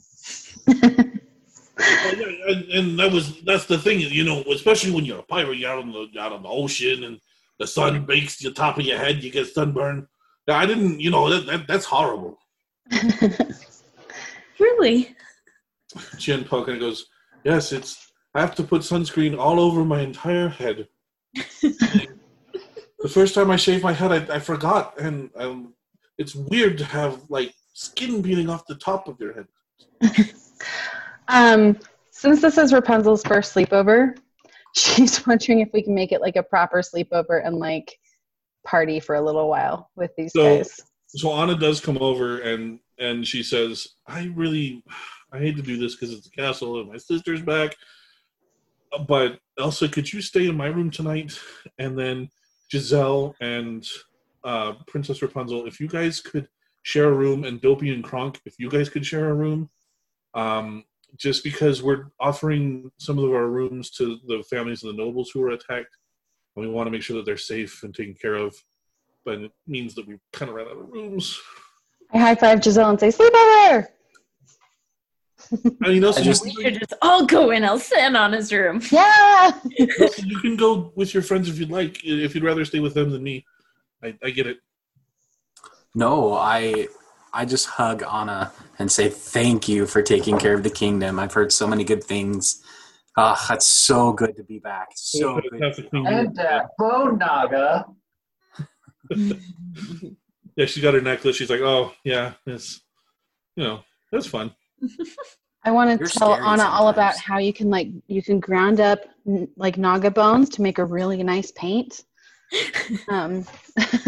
And, 1.78 2.64
and 2.72 3.00
that 3.00 3.12
was 3.12 3.42
that's 3.42 3.66
the 3.66 3.78
thing, 3.78 4.00
you 4.00 4.24
know, 4.24 4.44
especially 4.52 4.92
when 4.92 5.06
you're 5.06 5.20
a 5.20 5.24
pirate, 5.24 5.58
you're 5.58 5.72
out 5.72 5.80
on 5.80 5.92
the 5.92 6.20
out 6.20 6.34
on 6.34 6.44
the 6.44 6.50
ocean, 6.50 7.04
and 7.04 7.20
the 7.60 7.68
sun 7.68 7.94
mm-hmm. 7.96 8.06
bakes 8.06 8.38
the 8.38 8.52
top 8.52 8.78
of 8.78 8.86
your 8.86 8.98
head, 8.98 9.24
you 9.24 9.32
get 9.32 9.48
sunburned. 9.48 10.08
I 10.48 10.66
didn't, 10.66 11.00
you 11.00 11.12
know, 11.12 11.30
that, 11.30 11.46
that 11.46 11.68
that's 11.68 11.86
horrible. 11.86 12.41
Really? 14.60 15.16
Chin 16.20 16.44
Poke 16.44 16.68
goes, 16.68 17.08
yes, 17.44 17.72
it's. 17.74 18.12
I 18.36 18.42
have 18.42 18.56
to 18.56 18.64
put 18.64 18.82
sunscreen 18.84 19.38
all 19.38 19.60
over 19.60 19.84
my 19.84 20.02
entire 20.02 20.48
head. 20.48 20.88
the 21.34 23.10
first 23.10 23.34
time 23.34 23.52
I 23.52 23.56
shaved 23.58 23.84
my 23.84 23.92
head, 23.92 24.12
I, 24.30 24.36
I 24.36 24.40
forgot, 24.40 24.98
and 25.00 25.32
um, 25.36 25.74
it's 26.18 26.36
weird 26.36 26.78
to 26.78 26.86
have 26.86 27.20
like 27.30 27.54
skin 27.74 28.22
peeling 28.24 28.50
off 28.50 28.66
the 28.68 28.76
top 28.76 29.08
of 29.08 29.20
your 29.20 29.34
head. 29.34 29.48
Um, 31.28 31.80
since 32.12 32.42
this 32.42 32.58
is 32.58 32.74
Rapunzel's 32.74 33.24
first 33.24 33.56
sleepover, 33.56 34.18
she's 34.76 35.26
wondering 35.26 35.62
if 35.62 35.70
we 35.74 35.82
can 35.82 35.96
make 35.96 36.12
it 36.12 36.20
like 36.20 36.36
a 36.36 36.44
proper 36.44 36.82
sleepover 36.82 37.46
and 37.46 37.56
like 37.56 37.98
party 38.68 39.00
for 39.00 39.16
a 39.16 39.22
little 39.22 39.48
while 39.48 39.90
with 39.96 40.12
these 40.18 40.34
So- 40.34 40.58
guys. 40.58 40.78
So 41.16 41.34
Anna 41.34 41.56
does 41.56 41.80
come 41.80 41.98
over 42.00 42.40
and 42.40 42.80
and 42.98 43.28
she 43.28 43.44
says, 43.44 43.88
"I 44.08 44.32
really, 44.36 44.84
I 45.32 45.40
hate 45.40 45.56
to 45.58 45.62
do 45.62 45.78
this 45.78 45.96
because 45.96 46.14
it's 46.14 46.28
a 46.28 46.32
castle 46.32 46.80
and 46.80 46.90
my 46.90 46.98
sister's 46.98 47.42
back, 47.42 47.76
but 49.08 49.40
Elsa, 49.60 49.88
could 49.88 50.12
you 50.12 50.22
stay 50.22 50.48
in 50.48 50.56
my 50.56 50.68
room 50.68 50.92
tonight? 50.92 51.38
And 51.80 51.98
then 51.98 52.30
Giselle 52.72 53.36
and 53.42 53.88
uh, 54.44 54.74
Princess 54.88 55.22
Rapunzel, 55.22 55.66
if 55.66 55.80
you 55.80 55.88
guys 55.88 56.20
could 56.20 56.48
share 56.84 57.10
a 57.10 57.14
room, 57.14 57.44
and 57.44 57.62
Dopey 57.62 57.94
and 57.94 58.04
Kronk, 58.04 58.40
if 58.46 58.56
you 58.58 58.70
guys 58.70 58.90
could 58.90 59.06
share 59.06 59.30
a 59.30 59.34
room, 59.34 59.70
um, 60.34 60.84
just 61.18 61.44
because 61.44 61.84
we're 61.84 62.06
offering 62.20 62.92
some 62.98 63.20
of 63.20 63.26
our 63.32 63.48
rooms 63.48 63.92
to 63.92 64.18
the 64.28 64.44
families 64.50 64.84
of 64.84 64.96
the 64.96 65.04
nobles 65.04 65.30
who 65.30 65.42
were 65.42 65.52
attacked, 65.52 65.98
and 66.56 66.66
we 66.66 66.72
want 66.72 66.88
to 66.88 66.92
make 66.92 67.02
sure 67.02 67.18
that 67.18 67.26
they're 67.26 67.38
safe 67.38 67.84
and 67.84 67.94
taken 67.94 68.16
care 68.16 68.36
of. 68.36 68.56
But 69.24 69.40
it 69.40 69.52
means 69.68 69.94
that 69.96 70.08
we 70.08 70.18
kind 70.34 70.50
of 70.50 70.56
ran 70.56 70.68
out 70.68 70.78
of 70.78 70.90
rooms. 70.90 71.40
I 72.14 72.18
high 72.18 72.36
five 72.36 72.64
Giselle 72.64 72.90
and 72.90 73.00
say, 73.00 73.10
"Sleepover!" 73.10 73.88
I 75.84 75.90
mean, 75.90 76.04
also, 76.04 76.22
I 76.22 76.24
just- 76.24 76.44
We 76.46 76.52
should 76.54 76.80
just 76.80 76.94
all 77.02 77.26
go 77.26 77.52
in. 77.52 77.64
I'll 77.64 77.80
sit 77.80 78.16
on 78.16 78.32
his 78.34 78.52
room. 78.54 78.82
Yeah. 78.92 79.52
you 79.78 80.40
can 80.40 80.56
go 80.56 80.92
with 80.96 81.14
your 81.14 81.24
friends 81.24 81.50
if 81.50 81.60
you'd 81.60 81.72
like. 81.72 82.04
If 82.04 82.34
you'd 82.36 82.44
rather 82.44 82.64
stay 82.66 82.80
with 82.80 82.94
them 82.94 83.12
than 83.12 83.24
me, 83.24 83.46
I, 84.04 84.18
I 84.24 84.30
get 84.32 84.48
it. 84.48 84.58
No, 85.94 86.34
I 86.34 86.88
I 87.34 87.46
just 87.46 87.66
hug 87.68 88.04
Anna 88.04 88.52
and 88.80 88.92
say 88.92 89.10
thank 89.10 89.68
you 89.68 89.86
for 89.88 90.02
taking 90.02 90.38
care 90.38 90.54
of 90.54 90.64
the 90.64 90.70
kingdom. 90.70 91.20
I've 91.20 91.34
heard 91.34 91.52
so 91.52 91.68
many 91.68 91.84
good 91.84 92.04
things. 92.04 92.64
Ah, 93.18 93.46
that's 93.50 93.66
so 93.66 94.14
good 94.14 94.36
to 94.38 94.44
be 94.44 94.60
back. 94.60 94.90
So 94.96 95.42
good. 95.42 95.62
have 95.62 95.78
And 95.94 96.36
your- 96.36 96.48
uh, 96.48 96.64
Bone 96.78 97.18
Naga. 97.18 97.86
yeah, 100.56 100.66
she 100.66 100.82
got 100.82 100.94
her 100.94 101.02
necklace. 101.02 101.36
She's 101.36 101.50
like, 101.50 101.62
oh 101.62 101.94
yeah, 102.04 102.34
it's 102.46 102.82
you 103.56 103.64
know, 103.64 103.82
that's 104.12 104.28
fun. 104.28 104.54
I 105.64 105.72
want 105.72 105.92
to 105.92 106.08
tell 106.08 106.34
scary 106.34 106.48
Anna 106.48 106.64
all 106.64 106.88
about 106.90 107.18
how 107.18 107.38
you 107.38 107.54
can 107.54 107.70
like 107.70 107.90
you 108.08 108.24
can 108.24 108.40
ground 108.40 108.80
up 108.80 109.00
like 109.56 109.78
naga 109.78 110.10
bones 110.10 110.50
to 110.50 110.62
make 110.62 110.80
a 110.80 110.86
really 110.86 111.22
nice 111.24 111.52
paint. 111.52 112.04
Um, 113.08 113.46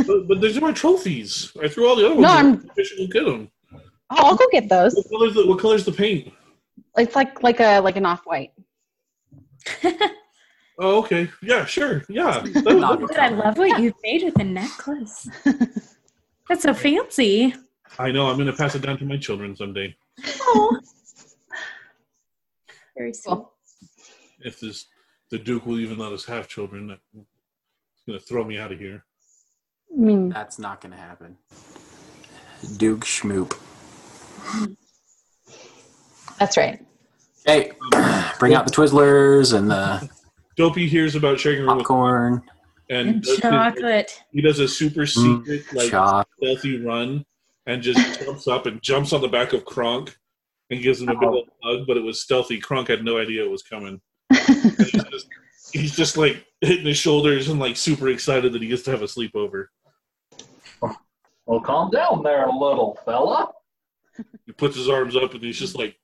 But, 0.05 0.27
but 0.27 0.41
there's 0.41 0.59
more 0.59 0.73
trophies. 0.73 1.51
I 1.61 1.69
threw 1.69 1.87
all 1.87 1.95
the 1.95 2.05
other 2.07 2.15
No, 2.15 2.21
ones. 2.21 2.65
I'm- 2.65 2.71
I 2.77 2.83
should 2.83 2.97
go 2.97 3.07
get 3.07 3.25
them. 3.25 3.49
oh, 3.71 3.79
I'll 4.09 4.35
go 4.35 4.45
get 4.51 4.67
those. 4.67 4.93
What 4.95 5.07
color's 5.09 5.33
the, 5.35 5.47
what 5.47 5.59
color's 5.59 5.85
the 5.85 5.93
paint? 5.93 6.33
It's 6.97 7.15
like 7.15 7.41
like 7.41 7.59
a 7.61 7.79
like 7.79 7.95
an 7.95 8.05
off 8.05 8.21
white. 8.25 8.51
Oh, 10.79 10.99
okay. 11.03 11.29
Yeah, 11.41 11.65
sure. 11.65 12.03
Yeah. 12.09 12.39
That 12.43 12.63
But 12.63 13.19
I 13.19 13.29
love 13.29 13.57
what 13.57 13.79
you've 13.79 13.93
made 14.03 14.23
with 14.23 14.33
the 14.35 14.43
necklace. 14.43 15.29
That's 16.49 16.63
so 16.63 16.73
fancy. 16.73 17.53
I 17.99 18.11
know. 18.11 18.27
I'm 18.27 18.35
going 18.37 18.47
to 18.47 18.53
pass 18.53 18.73
it 18.75 18.81
down 18.81 18.97
to 18.97 19.05
my 19.05 19.17
children 19.17 19.55
someday. 19.55 19.95
Oh. 20.41 20.79
Very. 22.97 23.13
Cool. 23.25 23.51
If 24.39 24.59
this 24.59 24.87
the 25.29 25.37
Duke 25.39 25.65
will 25.65 25.79
even 25.79 25.97
let 25.97 26.11
us 26.11 26.25
have 26.25 26.47
children, 26.47 26.87
that- 26.87 26.99
it's 27.15 28.05
going 28.07 28.19
to 28.19 28.25
throw 28.25 28.43
me 28.43 28.57
out 28.57 28.71
of 28.71 28.79
here. 28.79 29.05
I 29.93 29.99
mean, 29.99 30.29
That's 30.29 30.59
not 30.59 30.81
going 30.81 30.91
to 30.91 30.97
happen. 30.97 31.37
Duke 32.77 33.01
Schmoop. 33.01 33.57
that's 36.39 36.57
right. 36.57 36.83
Hey, 37.45 37.71
bring 38.39 38.53
out 38.53 38.65
the 38.65 38.71
Twizzlers 38.71 39.55
and 39.57 39.69
the 39.71 40.09
Dopey 40.55 40.87
hears 40.87 41.15
about 41.15 41.39
sharing 41.39 41.59
a 41.59 41.65
room 41.65 41.77
with, 41.77 41.87
popcorn. 41.87 42.43
and 42.89 43.09
And 43.09 43.21
does 43.23 43.31
his- 43.31 43.39
chocolate. 43.41 44.23
he 44.31 44.41
does 44.41 44.59
a 44.59 44.67
super 44.67 45.01
Mm, 45.01 45.45
secret, 45.45 45.73
like 45.73 45.89
Choc. 45.91 46.27
stealthy 46.41 46.81
run, 46.83 47.25
and 47.65 47.81
just 47.81 48.19
jumps 48.25 48.47
up 48.47 48.65
and 48.65 48.81
jumps 48.81 49.13
on 49.13 49.21
the 49.21 49.27
back 49.27 49.53
of 49.53 49.65
Kronk 49.65 50.17
and 50.69 50.81
gives 50.81 51.01
him 51.01 51.09
a 51.09 51.13
big 51.15 51.23
old 51.29 51.49
hug. 51.63 51.85
But 51.87 51.97
it 51.97 52.03
was 52.03 52.21
stealthy. 52.21 52.59
Kronk 52.59 52.87
had 52.87 53.03
no 53.03 53.17
idea 53.17 53.43
it 53.43 53.49
was 53.51 53.63
coming. 53.63 54.01
He's 54.31 54.91
just, 55.03 55.27
he's 55.71 55.95
just 55.95 56.17
like 56.17 56.45
hitting 56.61 56.85
his 56.85 56.97
shoulders 56.97 57.49
and 57.49 57.59
like 57.59 57.77
super 57.77 58.09
excited 58.09 58.53
that 58.53 58.61
he 58.61 58.67
gets 58.67 58.83
to 58.83 58.91
have 58.91 59.01
a 59.01 59.05
sleepover. 59.05 59.67
Well, 61.45 61.59
calm 61.61 61.89
down 61.91 62.23
there, 62.23 62.47
little 62.47 62.97
fella. 63.05 63.51
He 64.45 64.51
puts 64.53 64.75
his 64.77 64.87
arms 64.89 65.15
up 65.15 65.33
and 65.33 65.43
he's 65.43 65.59
just 65.59 65.75
like 65.77 65.97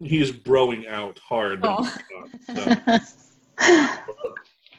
he 0.00 0.20
is 0.20 0.30
broing 0.30 0.86
out 0.88 1.18
hard. 1.18 1.60
Oh. 1.64 1.96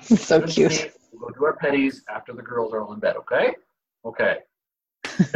So, 0.01 0.15
so 0.15 0.39
Good 0.39 0.47
to 0.47 0.53
cute. 0.53 0.71
see. 0.71 0.89
We'll 1.11 1.29
go 1.29 1.35
do 1.35 1.45
our 1.45 1.57
petties 1.57 1.97
after 2.09 2.33
the 2.33 2.41
girls 2.41 2.73
are 2.73 2.81
all 2.81 2.93
in 2.93 2.99
bed, 2.99 3.15
okay? 3.17 3.53
Okay. 4.05 4.37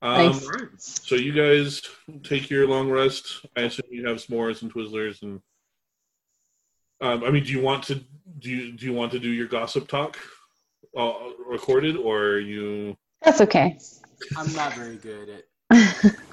um, 0.00 0.28
Nice. 0.30 0.48
so 0.80 1.14
you 1.14 1.32
guys 1.32 1.82
take 2.22 2.48
your 2.48 2.66
long 2.66 2.90
rest. 2.90 3.44
I 3.56 3.62
assume 3.62 3.86
you 3.90 4.06
have 4.06 4.16
s'mores 4.18 4.62
and 4.62 4.72
Twizzlers 4.72 5.22
and. 5.22 5.40
Um, 7.00 7.22
I 7.22 7.30
mean, 7.30 7.44
do 7.44 7.52
you 7.52 7.60
want 7.60 7.84
to 7.84 8.02
do 8.40 8.50
you, 8.50 8.72
do 8.72 8.86
you 8.86 8.92
want 8.92 9.12
to 9.12 9.18
do 9.18 9.28
your 9.28 9.46
gossip 9.46 9.88
talk 9.88 10.18
uh, 10.96 11.12
recorded 11.46 11.96
or 11.96 12.20
are 12.20 12.40
you? 12.40 12.96
That's 13.22 13.40
okay. 13.40 13.78
I'm 14.36 14.52
not 14.54 14.74
very 14.74 14.96
good 14.96 15.44
at 15.70 16.16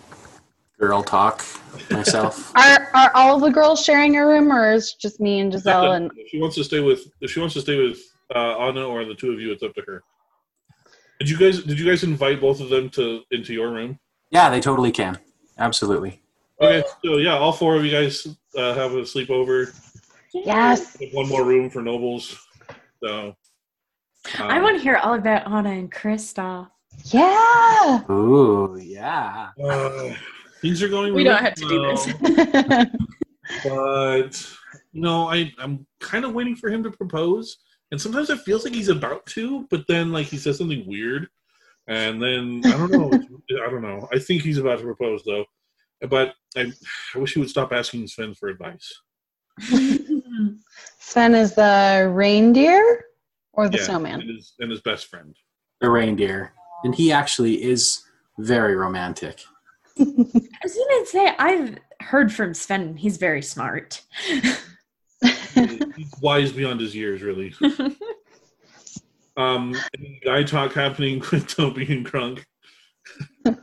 girl 0.80 1.04
talk 1.04 1.46
myself. 1.90 2.54
Are 2.56 2.90
are 2.94 3.12
all 3.14 3.36
of 3.36 3.42
the 3.42 3.50
girls 3.50 3.84
sharing 3.84 4.18
a 4.18 4.26
room, 4.26 4.52
or 4.52 4.74
is 4.74 4.94
just 4.94 5.20
me 5.20 5.40
and 5.40 5.52
Giselle 5.52 5.94
and 5.94 6.12
if 6.16 6.30
she 6.30 6.40
wants 6.40 6.56
to 6.56 6.64
stay 6.64 6.80
with 6.80 7.08
if 7.22 7.32
she 7.32 7.40
wants 7.40 7.54
to 7.56 7.62
stay 7.62 7.78
with 7.78 8.00
uh, 8.34 8.58
Anna 8.58 8.86
or 8.86 9.06
the 9.06 9.16
two 9.16 9.32
of 9.32 9.40
you, 9.40 9.52
it's 9.52 9.64
up 9.64 9.74
to 9.76 9.82
her. 9.88 10.04
Did 11.20 11.30
you 11.30 11.38
guys 11.38 11.64
did 11.64 11.80
you 11.80 11.86
guys 11.86 12.04
invite 12.04 12.42
both 12.42 12.60
of 12.60 12.70
them 12.70 12.90
to 12.92 13.22
into 13.32 13.54
your 13.54 13.72
room? 13.72 14.00
Yeah, 14.32 14.50
they 14.50 14.60
totally 14.60 14.92
can. 14.92 15.18
Absolutely. 15.58 16.22
Okay, 16.60 16.84
so 17.04 17.18
yeah, 17.18 17.38
all 17.38 17.52
four 17.52 17.76
of 17.76 17.86
you 17.86 17.92
guys 17.92 18.28
uh, 18.58 18.74
have 18.74 18.94
a 18.94 19.02
sleepover. 19.02 19.74
yes, 20.34 20.98
one 21.14 21.28
more 21.28 21.46
room 21.46 21.70
for 21.70 21.82
nobles. 21.82 22.38
So 23.04 23.36
um, 24.40 24.50
I 24.50 24.62
want 24.62 24.78
to 24.78 24.82
hear 24.82 24.98
all 24.98 25.14
about 25.14 25.48
Anna 25.48 25.70
and 25.70 25.92
Kristoff. 25.92 26.70
yeah. 27.06 28.10
Ooh, 28.10 28.78
yeah. 28.82 29.50
uh, 29.64 30.14
things 30.66 30.82
are 30.82 30.90
going. 30.90 31.14
We 31.14 31.24
really 31.24 31.36
don't 31.36 31.44
have 31.44 31.54
to 31.56 31.68
do 31.68 31.82
this. 31.82 32.90
but 33.64 34.56
you 34.94 35.02
know, 35.02 35.30
I 35.30 35.54
I'm 35.60 35.86
kind 36.00 36.26
of 36.26 36.34
waiting 36.34 36.56
for 36.56 36.70
him 36.70 36.84
to 36.84 36.92
propose, 36.92 37.58
and 37.92 38.02
sometimes 38.02 38.30
it 38.30 38.40
feels 38.40 38.64
like 38.66 38.74
he's 38.74 38.90
about 38.90 39.26
to, 39.28 39.68
but 39.70 39.86
then 39.88 40.12
like 40.12 40.26
he 40.28 40.38
says 40.38 40.58
something 40.58 40.86
weird, 40.88 41.28
and 41.88 42.22
then 42.22 42.64
I 42.68 42.78
don't 42.78 42.92
know. 42.92 43.12
I 43.66 43.70
don't 43.70 43.84
know. 43.84 44.08
I 44.12 44.20
think 44.20 44.42
he's 44.42 44.58
about 44.58 44.80
to 44.80 44.86
propose 44.86 45.24
though, 45.24 45.46
but 46.10 46.34
I, 46.58 46.72
I 47.14 47.18
wish 47.20 47.34
he 47.34 47.40
would 47.40 47.50
stop 47.50 47.72
asking 47.72 48.08
Sven 48.08 48.34
for 48.34 48.50
advice. 48.50 48.92
Sven 51.00 51.36
is 51.36 51.54
the 51.54 52.12
reindeer 52.14 53.06
or 53.54 53.70
the 53.70 53.78
Yeah, 53.78 53.84
snowman. 53.84 54.22
and 54.22 54.30
his 54.32 54.54
and 54.60 54.72
his 54.72 54.82
best 54.82 55.08
friend. 55.08 55.36
The 55.82 55.90
reindeer. 55.90 56.54
And 56.84 56.94
he 56.94 57.12
actually 57.12 57.64
is 57.64 58.04
very 58.38 58.76
romantic. 58.76 59.42
I 60.00 60.04
was 60.64 60.74
gonna 60.76 61.06
say 61.06 61.36
I've 61.40 61.78
heard 62.02 62.34
from 62.34 62.54
Sven. 62.54 62.98
He's 62.98 63.18
very 63.18 63.42
smart. 63.42 64.02
he's 65.22 66.12
wise 66.22 66.52
beyond 66.52 66.82
his 66.82 66.96
years, 66.96 67.22
really. 67.22 67.54
Um, 69.38 69.76
any 69.98 70.22
guy 70.24 70.44
talk 70.44 70.72
happening 70.74 71.22
with 71.32 71.48
Toby 71.48 71.92
and 71.92 72.06
Kronk. 72.06 72.46
It'd 73.46 73.58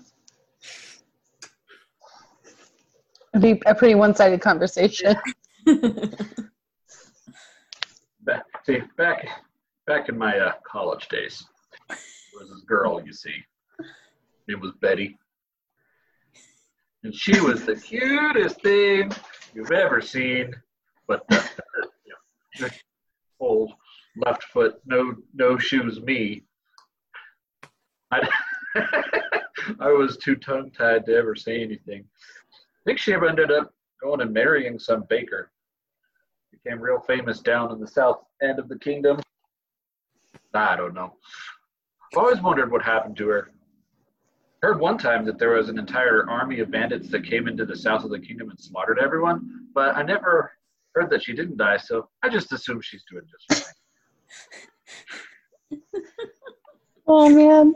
be 3.41 3.63
a 3.65 3.75
pretty 3.75 3.95
one-sided 3.95 4.43
conversation. 4.43 5.17
Back, 8.25 8.45
see, 8.65 8.79
back, 8.97 9.27
back 9.89 10.09
in 10.09 10.17
my 10.17 10.39
uh, 10.39 10.53
college 10.65 11.09
days, 11.09 11.43
there 11.89 11.97
was 12.39 12.51
this 12.51 12.61
girl, 12.61 13.03
you 13.05 13.13
see. 13.13 13.35
It 14.47 14.61
was 14.61 14.71
Betty. 14.81 15.19
And 17.05 17.15
she 17.15 17.41
was 17.41 17.65
the 17.65 17.77
cutest 17.77 18.61
thing 18.63 19.11
you've 19.55 19.73
ever 19.73 20.01
seen. 20.01 20.55
But 21.09 21.27
the, 21.29 21.43
you 22.55 22.63
know, 22.63 22.69
old 23.41 23.73
left 24.17 24.45
foot, 24.45 24.81
no 24.87 25.15
no 25.35 25.59
shoes 25.59 26.01
me. 26.01 26.43
I, 28.11 28.29
I 29.81 29.91
was 29.93 30.17
too 30.17 30.37
tongue 30.37 30.71
tied 30.71 31.07
to 31.07 31.17
ever 31.17 31.35
say 31.35 31.63
anything. 31.63 32.05
I 32.53 32.83
think 32.85 32.99
she 32.99 33.15
ended 33.15 33.51
up 33.51 33.73
going 34.03 34.21
and 34.21 34.33
marrying 34.33 34.79
some 34.79 35.05
baker 35.09 35.51
became 36.63 36.81
real 36.81 37.01
famous 37.01 37.41
down 37.41 37.73
in 37.73 37.81
the 37.81 37.87
south 37.87 38.21
end 38.43 38.59
of 38.59 38.69
the 38.69 38.79
kingdom. 38.79 39.21
I 40.55 40.77
don't 40.77 40.95
know. 40.95 41.15
I've 42.13 42.19
always 42.19 42.41
wondered 42.41 42.71
what 42.71 42.83
happened 42.83 43.17
to 43.19 43.29
her. 43.29 43.51
Heard 44.63 44.79
one 44.79 44.97
time 44.97 45.25
that 45.25 45.39
there 45.39 45.51
was 45.51 45.69
an 45.69 45.79
entire 45.79 46.29
army 46.31 46.61
of 46.61 46.71
bandits 46.71 47.09
that 47.09 47.25
came 47.25 47.49
into 47.49 47.65
the 47.65 47.77
south 47.77 48.05
of 48.05 48.11
the 48.11 48.21
kingdom 48.21 48.49
and 48.49 48.61
slaughtered 48.61 49.01
everyone, 49.01 49.67
but 49.75 49.97
I 49.97 50.03
never 50.03 50.53
heard 50.95 51.11
that 51.11 51.25
she 51.25 51.33
didn't 51.33 51.57
die, 51.57 51.79
so 51.79 52.09
I 52.23 52.29
just 52.29 52.53
assume 52.53 52.81
she's 52.81 53.03
doing 53.11 53.25
just 53.29 53.65
fine. 53.65 53.75
Oh 57.05 57.29
man. 57.29 57.75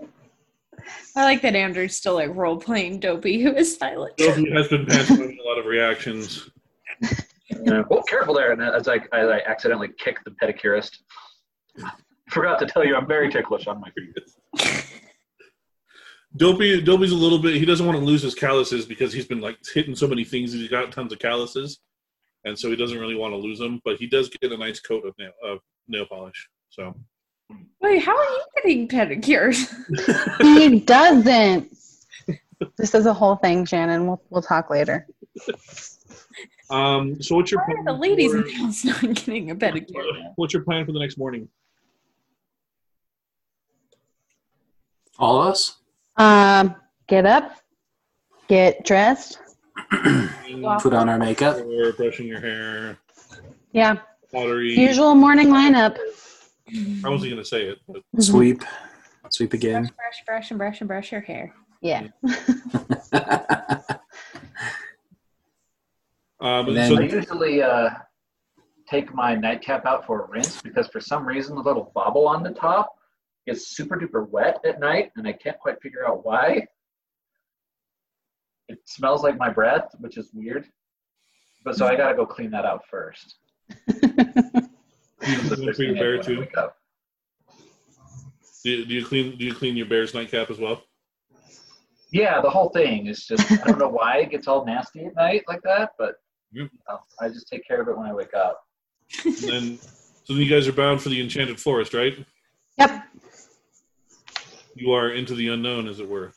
I 1.16 1.24
like 1.24 1.42
that 1.42 1.56
Andrew's 1.56 1.96
still 1.96 2.14
like 2.14 2.34
role 2.34 2.56
playing 2.56 3.00
Dopey, 3.00 3.42
who 3.42 3.54
is 3.54 3.76
silent. 3.76 4.16
Toby 4.16 4.50
has 4.52 4.68
been 4.68 4.86
pantomiming 4.86 5.38
a 5.44 5.48
lot 5.48 5.58
of 5.58 5.66
reactions. 5.66 6.48
Uh, 7.02 7.82
oh, 7.90 8.02
careful 8.02 8.34
there! 8.34 8.52
And 8.52 8.62
as 8.62 8.86
I, 8.86 8.96
as 8.96 9.28
I 9.28 9.40
accidentally 9.46 9.88
kick 9.98 10.18
the 10.24 10.30
pedicurist. 10.30 10.98
Forgot 12.30 12.58
to 12.60 12.66
tell 12.66 12.84
you, 12.84 12.96
I'm 12.96 13.06
very 13.06 13.30
ticklish 13.30 13.66
on 13.66 13.80
my 13.80 13.90
feet. 13.90 14.84
Dopey, 16.36 16.80
Dopey's 16.82 17.12
a 17.12 17.16
little 17.16 17.38
bit. 17.38 17.54
He 17.56 17.64
doesn't 17.64 17.86
want 17.86 17.98
to 17.98 18.04
lose 18.04 18.22
his 18.22 18.34
calluses 18.34 18.84
because 18.84 19.12
he's 19.12 19.26
been 19.26 19.40
like 19.40 19.58
hitting 19.74 19.94
so 19.94 20.06
many 20.06 20.24
things. 20.24 20.52
He's 20.52 20.68
got 20.68 20.92
tons 20.92 21.12
of 21.12 21.18
calluses, 21.18 21.78
and 22.44 22.58
so 22.58 22.68
he 22.70 22.76
doesn't 22.76 22.98
really 22.98 23.14
want 23.14 23.32
to 23.32 23.36
lose 23.38 23.58
them. 23.58 23.80
But 23.84 23.96
he 23.98 24.06
does 24.06 24.28
get 24.28 24.52
a 24.52 24.56
nice 24.56 24.80
coat 24.80 25.06
of 25.06 25.14
nail 25.18 25.32
of 25.44 25.58
nail 25.88 26.06
polish. 26.06 26.48
So 26.70 26.94
Wait, 27.80 28.02
how 28.02 28.16
are 28.16 28.24
you 28.24 28.44
getting 28.56 28.88
pedicures? 28.88 29.72
He 30.42 30.80
doesn't. 30.80 31.70
This 32.76 32.94
is 32.94 33.06
a 33.06 33.14
whole 33.14 33.36
thing, 33.36 33.64
Shannon. 33.64 34.06
We'll 34.06 34.22
we'll 34.30 34.42
talk 34.42 34.70
later. 34.70 35.06
Um, 36.68 37.22
so 37.22 37.36
what's 37.36 37.52
your 37.52 37.60
Why 37.60 37.66
plan 37.74 37.78
are 37.88 37.94
the 37.94 38.00
ladies 38.00 38.32
for- 38.32 38.44
in 38.46 39.04
not 39.08 39.14
getting 39.14 39.50
a 39.52 39.54
pedicure? 39.54 40.32
What's 40.34 40.52
your 40.52 40.64
plan 40.64 40.84
for 40.84 40.92
the 40.92 40.98
next 40.98 41.16
morning? 41.16 41.48
All 45.18 45.40
of 45.40 45.48
us? 45.48 45.78
Um, 46.16 46.74
get 47.08 47.26
up, 47.26 47.52
get 48.48 48.84
dressed. 48.84 49.38
Put 49.90 50.94
on 50.94 51.08
our 51.08 51.18
makeup. 51.18 51.56
Or 51.58 51.92
brushing 51.92 52.26
your 52.26 52.40
hair, 52.40 52.98
Yeah, 53.72 53.96
pottery. 54.32 54.74
usual 54.78 55.14
morning 55.14 55.48
lineup. 55.48 55.98
I 57.04 57.08
wasn't 57.08 57.30
gonna 57.32 57.44
say 57.44 57.64
it, 57.66 57.78
but 57.88 58.02
Sweep. 58.20 58.62
Sweep 59.30 59.52
again. 59.52 59.82
Brush, 59.82 59.92
brush, 59.96 60.24
brush, 60.26 60.50
and 60.50 60.58
brush 60.58 60.80
and 60.80 60.88
brush 60.88 61.12
your 61.12 61.20
hair. 61.20 61.54
Yeah. 61.82 62.08
um, 66.40 66.68
And 66.68 66.76
then- 66.76 66.90
so 66.90 66.98
I 66.98 67.02
usually 67.02 67.62
uh, 67.62 67.90
take 68.88 69.12
my 69.14 69.34
nightcap 69.34 69.84
out 69.86 70.06
for 70.06 70.24
a 70.24 70.28
rinse 70.30 70.62
because 70.62 70.86
for 70.88 71.00
some 71.00 71.26
reason 71.26 71.54
the 71.56 71.62
little 71.62 71.90
bobble 71.94 72.26
on 72.28 72.42
the 72.42 72.50
top 72.50 72.95
gets 73.46 73.68
super 73.68 73.96
duper 73.96 74.28
wet 74.28 74.58
at 74.64 74.80
night, 74.80 75.10
and 75.16 75.26
I 75.26 75.32
can't 75.32 75.58
quite 75.58 75.80
figure 75.80 76.06
out 76.06 76.24
why. 76.24 76.66
It 78.68 78.78
smells 78.84 79.22
like 79.22 79.38
my 79.38 79.48
breath, 79.48 79.88
which 80.00 80.16
is 80.16 80.30
weird. 80.34 80.66
But 81.64 81.76
so 81.76 81.86
I 81.86 81.96
gotta 81.96 82.14
go 82.14 82.26
clean 82.26 82.50
that 82.50 82.64
out 82.64 82.82
first. 82.90 83.36
you 83.88 83.98
clean 85.20 85.38
first 85.40 85.54
for 85.54 85.60
your 85.60 85.74
thing 85.74 85.96
I 85.96 85.98
bear 85.98 86.18
do 86.18 86.22
too. 86.22 86.46
Do 88.64 88.70
you, 88.70 88.84
do 88.84 88.94
you 88.94 89.04
clean? 89.04 89.38
Do 89.38 89.44
you 89.44 89.54
clean 89.54 89.76
your 89.76 89.86
bear's 89.86 90.14
nightcap 90.14 90.50
as 90.50 90.58
well? 90.58 90.82
Yeah, 92.12 92.40
the 92.40 92.50
whole 92.50 92.70
thing 92.70 93.06
is 93.06 93.24
just 93.26 93.50
I 93.50 93.56
don't 93.66 93.78
know 93.78 93.88
why 93.88 94.18
it 94.18 94.30
gets 94.30 94.48
all 94.48 94.64
nasty 94.64 95.04
at 95.06 95.14
night 95.14 95.42
like 95.48 95.62
that, 95.62 95.90
but 95.98 96.14
you 96.52 96.68
know, 96.88 96.98
I 97.20 97.28
just 97.28 97.48
take 97.48 97.66
care 97.66 97.80
of 97.80 97.88
it 97.88 97.96
when 97.96 98.06
I 98.06 98.14
wake 98.14 98.34
up. 98.34 98.60
And 99.24 99.34
then, 99.36 99.78
so 99.78 100.32
then 100.34 100.38
you 100.38 100.48
guys 100.48 100.66
are 100.66 100.72
bound 100.72 101.02
for 101.02 101.08
the 101.08 101.20
enchanted 101.20 101.60
forest, 101.60 101.94
right? 101.94 102.16
Yep. 102.78 103.04
You 104.76 104.92
are 104.92 105.10
into 105.10 105.34
the 105.34 105.48
unknown, 105.48 105.88
as 105.88 106.00
it 106.00 106.08
were. 106.08 106.32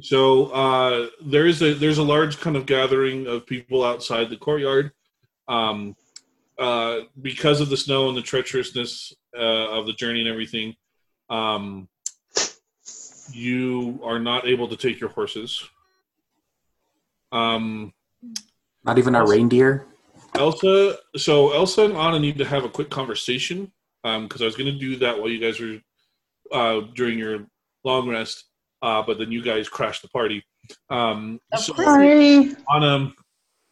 So 0.00 0.46
uh, 0.46 1.08
there 1.20 1.46
is 1.46 1.60
a 1.62 1.74
there's 1.74 1.98
a 1.98 2.02
large 2.02 2.38
kind 2.38 2.56
of 2.56 2.64
gathering 2.64 3.26
of 3.26 3.44
people 3.44 3.84
outside 3.84 4.30
the 4.30 4.36
courtyard. 4.36 4.92
Um, 5.48 5.96
uh, 6.58 7.00
because 7.20 7.60
of 7.60 7.70
the 7.70 7.76
snow 7.76 8.08
and 8.08 8.16
the 8.16 8.22
treacherousness 8.22 9.12
uh, 9.36 9.78
of 9.78 9.86
the 9.86 9.92
journey 9.92 10.20
and 10.20 10.28
everything, 10.28 10.74
um, 11.28 11.88
you 13.32 14.00
are 14.04 14.18
not 14.18 14.46
able 14.46 14.68
to 14.68 14.76
take 14.76 15.00
your 15.00 15.10
horses. 15.10 15.62
Um, 17.32 17.92
Not 18.84 18.98
even 18.98 19.14
our 19.14 19.28
reindeer. 19.28 19.86
Elsa, 20.34 20.96
so 21.16 21.52
Elsa 21.52 21.84
and 21.84 21.96
Anna 21.96 22.18
need 22.18 22.38
to 22.38 22.44
have 22.44 22.64
a 22.64 22.68
quick 22.68 22.90
conversation 22.90 23.72
because 24.02 24.42
I 24.42 24.44
was 24.44 24.56
going 24.56 24.72
to 24.72 24.78
do 24.78 24.96
that 24.96 25.18
while 25.18 25.28
you 25.28 25.38
guys 25.38 25.60
were 25.60 25.78
uh, 26.52 26.86
during 26.94 27.18
your 27.18 27.46
long 27.84 28.08
rest, 28.08 28.44
uh, 28.82 29.02
but 29.02 29.18
then 29.18 29.32
you 29.32 29.42
guys 29.42 29.68
crashed 29.68 30.02
the 30.02 30.08
party. 30.08 30.44
Um, 30.90 31.40
Of 31.52 31.60
so 31.60 31.74
course. 31.74 31.86
Sorry. 31.86 32.54
Anna, 32.72 33.12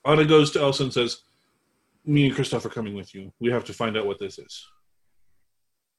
Anna 0.04 0.24
goes 0.24 0.50
to 0.52 0.60
Elsa 0.60 0.84
and 0.84 0.92
says, 0.92 1.22
"Me 2.04 2.26
and 2.26 2.34
Kristoff 2.34 2.64
are 2.64 2.70
coming 2.70 2.94
with 2.94 3.14
you. 3.14 3.32
We 3.40 3.50
have 3.50 3.64
to 3.66 3.72
find 3.72 3.96
out 3.96 4.06
what 4.06 4.18
this 4.18 4.38
is." 4.38 4.66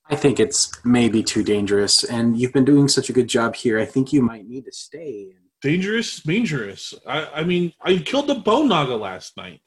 I 0.09 0.15
think 0.15 0.39
it's 0.39 0.71
maybe 0.85 1.21
too 1.21 1.43
dangerous, 1.43 2.03
and 2.03 2.39
you've 2.39 2.53
been 2.53 2.65
doing 2.65 2.87
such 2.87 3.09
a 3.09 3.13
good 3.13 3.27
job 3.27 3.55
here. 3.55 3.77
I 3.77 3.85
think 3.85 4.13
you 4.13 4.21
might 4.21 4.47
need 4.47 4.65
to 4.65 4.71
stay. 4.71 5.35
Dangerous, 5.61 6.21
dangerous. 6.21 6.93
I, 7.05 7.25
I 7.41 7.43
mean, 7.43 7.73
I 7.81 7.97
killed 7.97 8.27
the 8.27 8.35
bone 8.35 8.69
naga 8.69 8.95
last 8.95 9.35
night. 9.35 9.61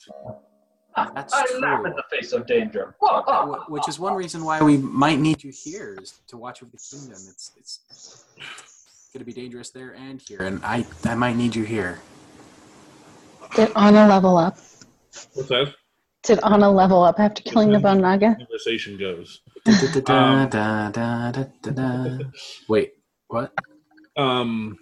That's 0.97 1.33
I 1.33 1.47
true. 1.47 1.61
laugh 1.61 1.87
in 1.87 1.93
the 1.93 2.05
face 2.11 2.33
of 2.33 2.47
danger. 2.47 2.95
Which 3.69 3.89
is 3.89 3.99
one 3.99 4.15
reason 4.15 4.45
why 4.45 4.63
we 4.63 4.77
might 4.79 5.19
need 5.19 5.43
you 5.43 5.53
here 5.53 5.97
is 6.01 6.21
to 6.29 6.37
watch 6.37 6.63
over 6.63 6.71
the 6.73 6.79
kingdom. 6.79 7.19
It's 7.29 7.53
it's 7.57 7.81
going 9.13 9.21
to 9.21 9.25
be 9.25 9.33
dangerous 9.33 9.71
there 9.71 9.95
and 9.95 10.21
here, 10.21 10.39
and 10.41 10.61
I 10.65 10.87
I 11.05 11.15
might 11.15 11.37
need 11.37 11.55
you 11.55 11.65
here. 11.65 12.01
Did 13.55 13.73
Anna 13.77 14.07
level 14.09 14.37
up? 14.37 14.57
What's 15.35 15.49
that? 15.49 15.75
Did 16.23 16.41
Anna 16.45 16.71
level 16.71 17.03
up 17.03 17.19
after 17.19 17.43
killing 17.43 17.73
the 17.73 17.79
bone 17.79 18.01
naga? 18.01 18.37
Conversation 18.37 18.99
goes. 18.99 19.41
Da, 19.65 20.47
da, 20.47 20.91
da, 20.91 21.31
da, 21.31 21.45
da, 21.63 21.71
da. 21.71 22.19
Wait, 22.69 22.93
what? 23.29 23.53
um 24.17 24.77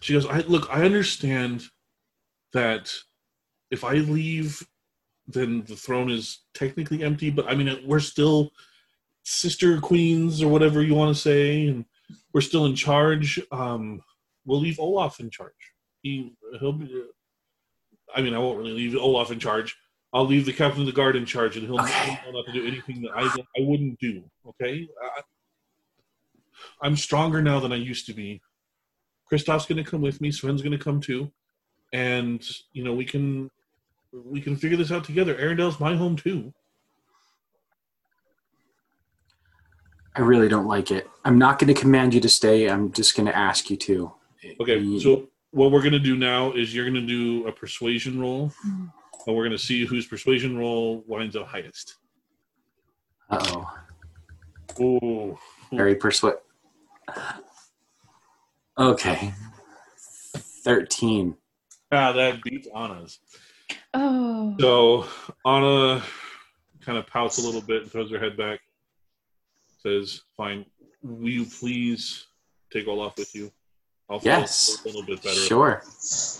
she 0.00 0.12
goes 0.12 0.26
i 0.26 0.40
look 0.40 0.68
i 0.70 0.84
understand 0.84 1.62
that 2.52 2.92
if 3.70 3.84
i 3.84 3.94
leave 3.94 4.66
then 5.28 5.62
the 5.66 5.76
throne 5.76 6.10
is 6.10 6.40
technically 6.54 7.02
empty 7.02 7.30
but 7.30 7.46
i 7.48 7.54
mean 7.54 7.68
we're 7.86 8.00
still 8.00 8.50
sister 9.22 9.78
queens 9.80 10.42
or 10.42 10.48
whatever 10.48 10.82
you 10.82 10.94
want 10.94 11.14
to 11.14 11.20
say 11.20 11.66
and 11.68 11.84
we're 12.32 12.40
still 12.40 12.64
in 12.66 12.74
charge 12.74 13.40
um 13.52 14.02
we'll 14.46 14.60
leave 14.60 14.80
olaf 14.80 15.20
in 15.20 15.30
charge 15.30 15.52
he 16.02 16.32
he'll 16.58 16.72
be 16.72 17.04
i 18.14 18.22
mean 18.22 18.34
i 18.34 18.38
won't 18.38 18.58
really 18.58 18.72
leave 18.72 18.96
olaf 18.96 19.30
in 19.30 19.38
charge 19.38 19.76
i'll 20.14 20.24
leave 20.26 20.46
the 20.46 20.52
captain 20.52 20.80
of 20.80 20.86
the 20.86 20.92
guard 20.92 21.14
in 21.14 21.26
charge 21.26 21.56
and 21.56 21.66
he'll 21.66 21.78
Okay. 21.80 22.18
not 22.32 22.46
to 22.46 22.52
do 22.52 22.66
anything 22.66 23.02
that 23.02 23.10
i 23.14 23.24
i 23.24 23.60
wouldn't 23.60 23.98
do 24.00 24.22
okay 24.46 24.88
I, 25.02 25.20
i'm 26.82 26.96
stronger 26.96 27.42
now 27.42 27.60
than 27.60 27.72
i 27.72 27.76
used 27.76 28.06
to 28.06 28.14
be 28.14 28.40
Kristoff's 29.30 29.66
going 29.66 29.82
to 29.82 29.90
come 29.90 30.00
with 30.00 30.22
me. 30.22 30.30
Sven's 30.30 30.62
going 30.62 30.72
to 30.72 30.82
come 30.82 31.00
too, 31.02 31.30
and 31.92 32.42
you 32.72 32.82
know 32.82 32.94
we 32.94 33.04
can 33.04 33.50
we 34.12 34.40
can 34.40 34.56
figure 34.56 34.76
this 34.76 34.90
out 34.90 35.04
together. 35.04 35.34
Arendelle 35.34 35.78
my 35.80 35.94
home 35.96 36.16
too. 36.16 36.52
I 40.16 40.20
really 40.22 40.48
don't 40.48 40.66
like 40.66 40.90
it. 40.90 41.08
I'm 41.24 41.38
not 41.38 41.58
going 41.58 41.72
to 41.72 41.80
command 41.80 42.12
you 42.12 42.20
to 42.20 42.28
stay. 42.28 42.68
I'm 42.68 42.90
just 42.92 43.16
going 43.16 43.26
to 43.26 43.36
ask 43.36 43.70
you 43.70 43.76
to. 43.76 44.12
Okay, 44.60 44.98
so 44.98 45.28
what 45.52 45.70
we're 45.70 45.80
going 45.80 45.92
to 45.92 45.98
do 45.98 46.16
now 46.16 46.52
is 46.52 46.74
you're 46.74 46.84
going 46.84 46.94
to 46.94 47.06
do 47.06 47.46
a 47.46 47.52
persuasion 47.52 48.18
roll, 48.20 48.52
and 48.64 48.90
we're 49.26 49.44
going 49.44 49.56
to 49.56 49.58
see 49.58 49.84
whose 49.84 50.06
persuasion 50.06 50.58
roll 50.58 51.04
winds 51.06 51.36
up 51.36 51.46
highest. 51.46 51.96
Uh-oh. 53.30 53.70
Oh, 54.80 55.38
Very 55.72 55.94
persuasive. 55.94 56.40
Okay. 58.76 59.34
13. 60.36 61.36
ah, 61.92 62.12
that 62.12 62.42
beats 62.42 62.68
Anna's. 62.74 63.18
Oh. 63.94 64.56
So 64.60 65.06
Anna 65.46 66.02
kind 66.80 66.98
of 66.98 67.06
pouts 67.06 67.38
a 67.38 67.46
little 67.46 67.60
bit 67.62 67.82
and 67.82 67.90
throws 67.92 68.10
her 68.10 68.18
head 68.18 68.36
back. 68.36 68.60
Says, 69.82 70.22
"Fine, 70.36 70.66
will 71.02 71.28
you 71.30 71.44
please 71.46 72.26
take 72.72 72.86
Olaf 72.88 73.16
with 73.16 73.34
you? 73.34 73.50
I'll 74.10 74.18
feel 74.20 74.32
Yes. 74.40 74.82
a 74.84 74.86
little 74.88 75.04
bit 75.04 75.22
better." 75.22 75.36
Sure. 75.40 75.82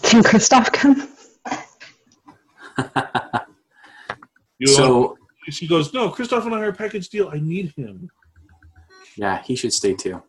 Can 0.02 0.22
Kristoff 0.22 0.72
come? 0.72 1.08
You 4.60 4.66
uh, 4.72 4.76
so, 4.76 5.18
she 5.50 5.68
goes, 5.68 5.94
"No, 5.94 6.10
Kristoff 6.10 6.44
and 6.44 6.52
I 6.54 6.60
are 6.62 6.70
a 6.70 6.72
package 6.72 7.08
deal. 7.10 7.28
I 7.32 7.38
need 7.38 7.72
him. 7.76 8.10
yeah, 9.16 9.40
he 9.42 9.54
should 9.54 9.72
stay 9.72 9.94
too. 9.94 10.20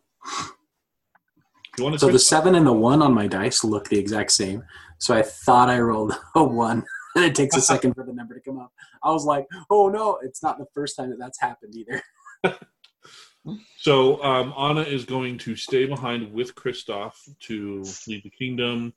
You 1.76 1.82
want 1.84 1.94
to?" 1.94 1.98
So 1.98 2.10
the 2.12 2.18
seven 2.20 2.54
and 2.54 2.64
the 2.64 2.72
one 2.72 3.02
on 3.02 3.12
my 3.12 3.26
dice 3.26 3.64
look 3.64 3.88
the 3.88 3.98
exact 3.98 4.30
same. 4.30 4.62
So 4.98 5.14
I 5.14 5.22
thought 5.22 5.68
I 5.68 5.80
rolled 5.80 6.12
a 6.36 6.44
one, 6.44 6.84
and 7.16 7.24
it 7.24 7.34
takes 7.34 7.56
a 7.56 7.60
second 7.60 7.94
for 7.94 8.04
the 8.04 8.12
number 8.12 8.34
to 8.34 8.40
come 8.40 8.58
up. 8.58 8.72
I 9.02 9.10
was 9.10 9.24
like, 9.24 9.46
"Oh 9.70 9.88
no, 9.88 10.18
it's 10.22 10.42
not 10.42 10.58
the 10.58 10.66
first 10.74 10.96
time 10.96 11.10
that 11.10 11.18
that's 11.18 11.40
happened 11.40 11.74
either." 11.74 12.02
So 13.78 14.22
um, 14.22 14.52
Anna 14.56 14.82
is 14.82 15.04
going 15.04 15.38
to 15.38 15.56
stay 15.56 15.86
behind 15.86 16.32
with 16.32 16.54
Kristoff 16.54 17.14
to 17.40 17.82
lead 18.06 18.22
the 18.22 18.30
kingdom, 18.30 18.92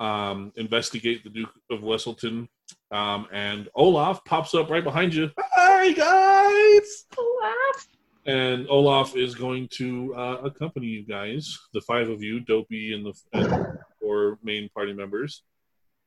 um, 0.00 0.52
investigate 0.56 1.22
the 1.22 1.30
Duke 1.30 1.52
of 1.70 1.80
Wesselton, 1.80 2.48
um, 2.90 3.26
and 3.32 3.68
Olaf 3.74 4.24
pops 4.24 4.54
up 4.54 4.70
right 4.70 4.82
behind 4.82 5.14
you. 5.14 5.30
Hi 5.38 5.92
guys! 5.92 7.04
Olaf. 7.18 7.88
And 8.26 8.66
Olaf 8.70 9.16
is 9.16 9.34
going 9.34 9.68
to 9.72 10.14
uh, 10.14 10.38
accompany 10.44 10.86
you 10.86 11.04
guys, 11.04 11.58
the 11.74 11.82
five 11.82 12.08
of 12.08 12.22
you, 12.22 12.40
Dopey 12.40 12.94
and 12.94 13.04
the 13.04 13.12
and 13.34 13.78
four 14.00 14.38
main 14.42 14.70
party 14.70 14.94
members, 14.94 15.42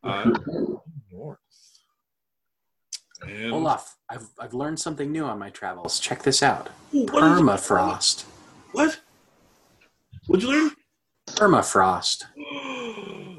uh, 0.03 0.31
north. 1.17 1.39
And 3.21 3.51
Olaf, 3.51 3.97
I've, 4.09 4.27
I've 4.39 4.53
learned 4.53 4.79
something 4.79 5.11
new 5.11 5.25
on 5.25 5.39
my 5.39 5.49
travels. 5.49 5.99
Check 5.99 6.23
this 6.23 6.43
out. 6.43 6.69
Ooh, 6.93 7.05
what 7.05 7.23
is 7.23 7.39
it? 7.39 7.41
Permafrost. 7.41 8.23
What? 8.73 8.99
What'd 10.27 10.43
you 10.43 10.49
learn? 10.49 10.71
Permafrost. 11.27 12.25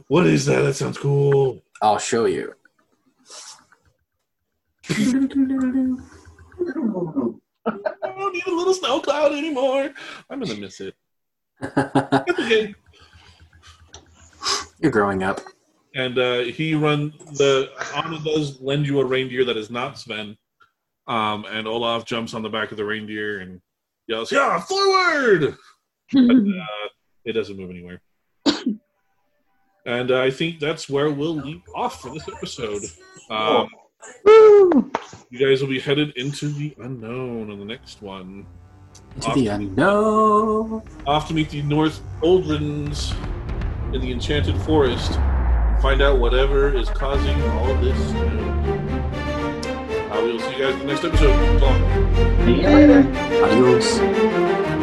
what 0.09 0.27
is 0.27 0.47
that? 0.47 0.63
That 0.63 0.75
sounds 0.75 0.99
cool. 0.99 1.63
I'll 1.81 1.99
show 1.99 2.25
you. 2.27 2.55
I 4.91 4.95
don't 8.17 8.33
need 8.33 8.47
a 8.47 8.55
little 8.55 8.75
snow 8.75 9.01
cloud 9.01 9.33
anymore. 9.33 9.91
I'm 10.29 10.41
gonna 10.41 10.57
miss 10.57 10.81
it. 10.81 10.95
Okay. 12.41 12.75
You're 14.81 14.93
growing 14.93 15.23
up. 15.25 15.41
And 15.95 16.19
uh, 16.19 16.41
he 16.41 16.75
run 16.75 17.13
the 17.33 17.71
Anna 17.95 18.21
does 18.23 18.61
lend 18.61 18.87
you 18.87 19.01
a 19.01 19.05
reindeer 19.05 19.45
that 19.45 19.57
is 19.57 19.71
not 19.71 19.99
Sven. 19.99 20.37
Um, 21.07 21.47
and 21.51 21.67
Olaf 21.67 22.05
jumps 22.05 22.35
on 22.35 22.43
the 22.43 22.51
back 22.51 22.71
of 22.71 22.77
the 22.77 22.85
reindeer 22.85 23.41
and 23.41 23.61
yells, 24.07 24.31
"Yeah, 24.31 24.61
forward!" 24.61 25.57
Uh, 26.17 26.89
it 27.27 27.35
doesn't 27.35 27.59
move 27.59 27.69
anywhere. 27.69 28.01
and 29.85 30.11
uh, 30.11 30.23
I 30.23 30.31
think 30.31 30.59
that's 30.59 30.89
where 30.89 31.11
we'll 31.11 31.37
leave 31.37 31.61
off 31.75 32.01
for 32.01 32.09
this 32.09 32.27
episode. 32.27 32.83
Um, 33.29 33.69
Woo! 34.25 34.91
you 35.29 35.39
guys 35.39 35.61
will 35.61 35.69
be 35.69 35.81
headed 35.81 36.17
into 36.17 36.49
the 36.49 36.75
unknown 36.79 37.51
on 37.51 37.59
the 37.59 37.65
next 37.67 38.01
one. 38.01 38.47
Into 39.17 39.33
the 39.35 39.49
unknown. 39.49 40.83
Off 41.07 41.29
to 41.29 41.35
meet 41.35 41.51
the 41.51 41.61
North 41.61 42.01
Oldrins 42.23 43.13
in 43.93 44.01
the 44.01 44.11
Enchanted 44.11 44.57
Forest 44.63 45.19
find 45.81 46.03
out 46.03 46.19
whatever 46.19 46.75
is 46.75 46.89
causing 46.91 47.41
all 47.51 47.75
this 47.77 48.59
we 50.23 50.33
will 50.33 50.41
see 50.41 50.53
you 50.53 50.59
guys 50.59 50.75
in 50.75 50.81
the 50.81 50.85
next 50.87 51.05
episode. 51.05 51.33
You 52.47 52.57
later. 52.63 53.01
Adios. 53.45 54.78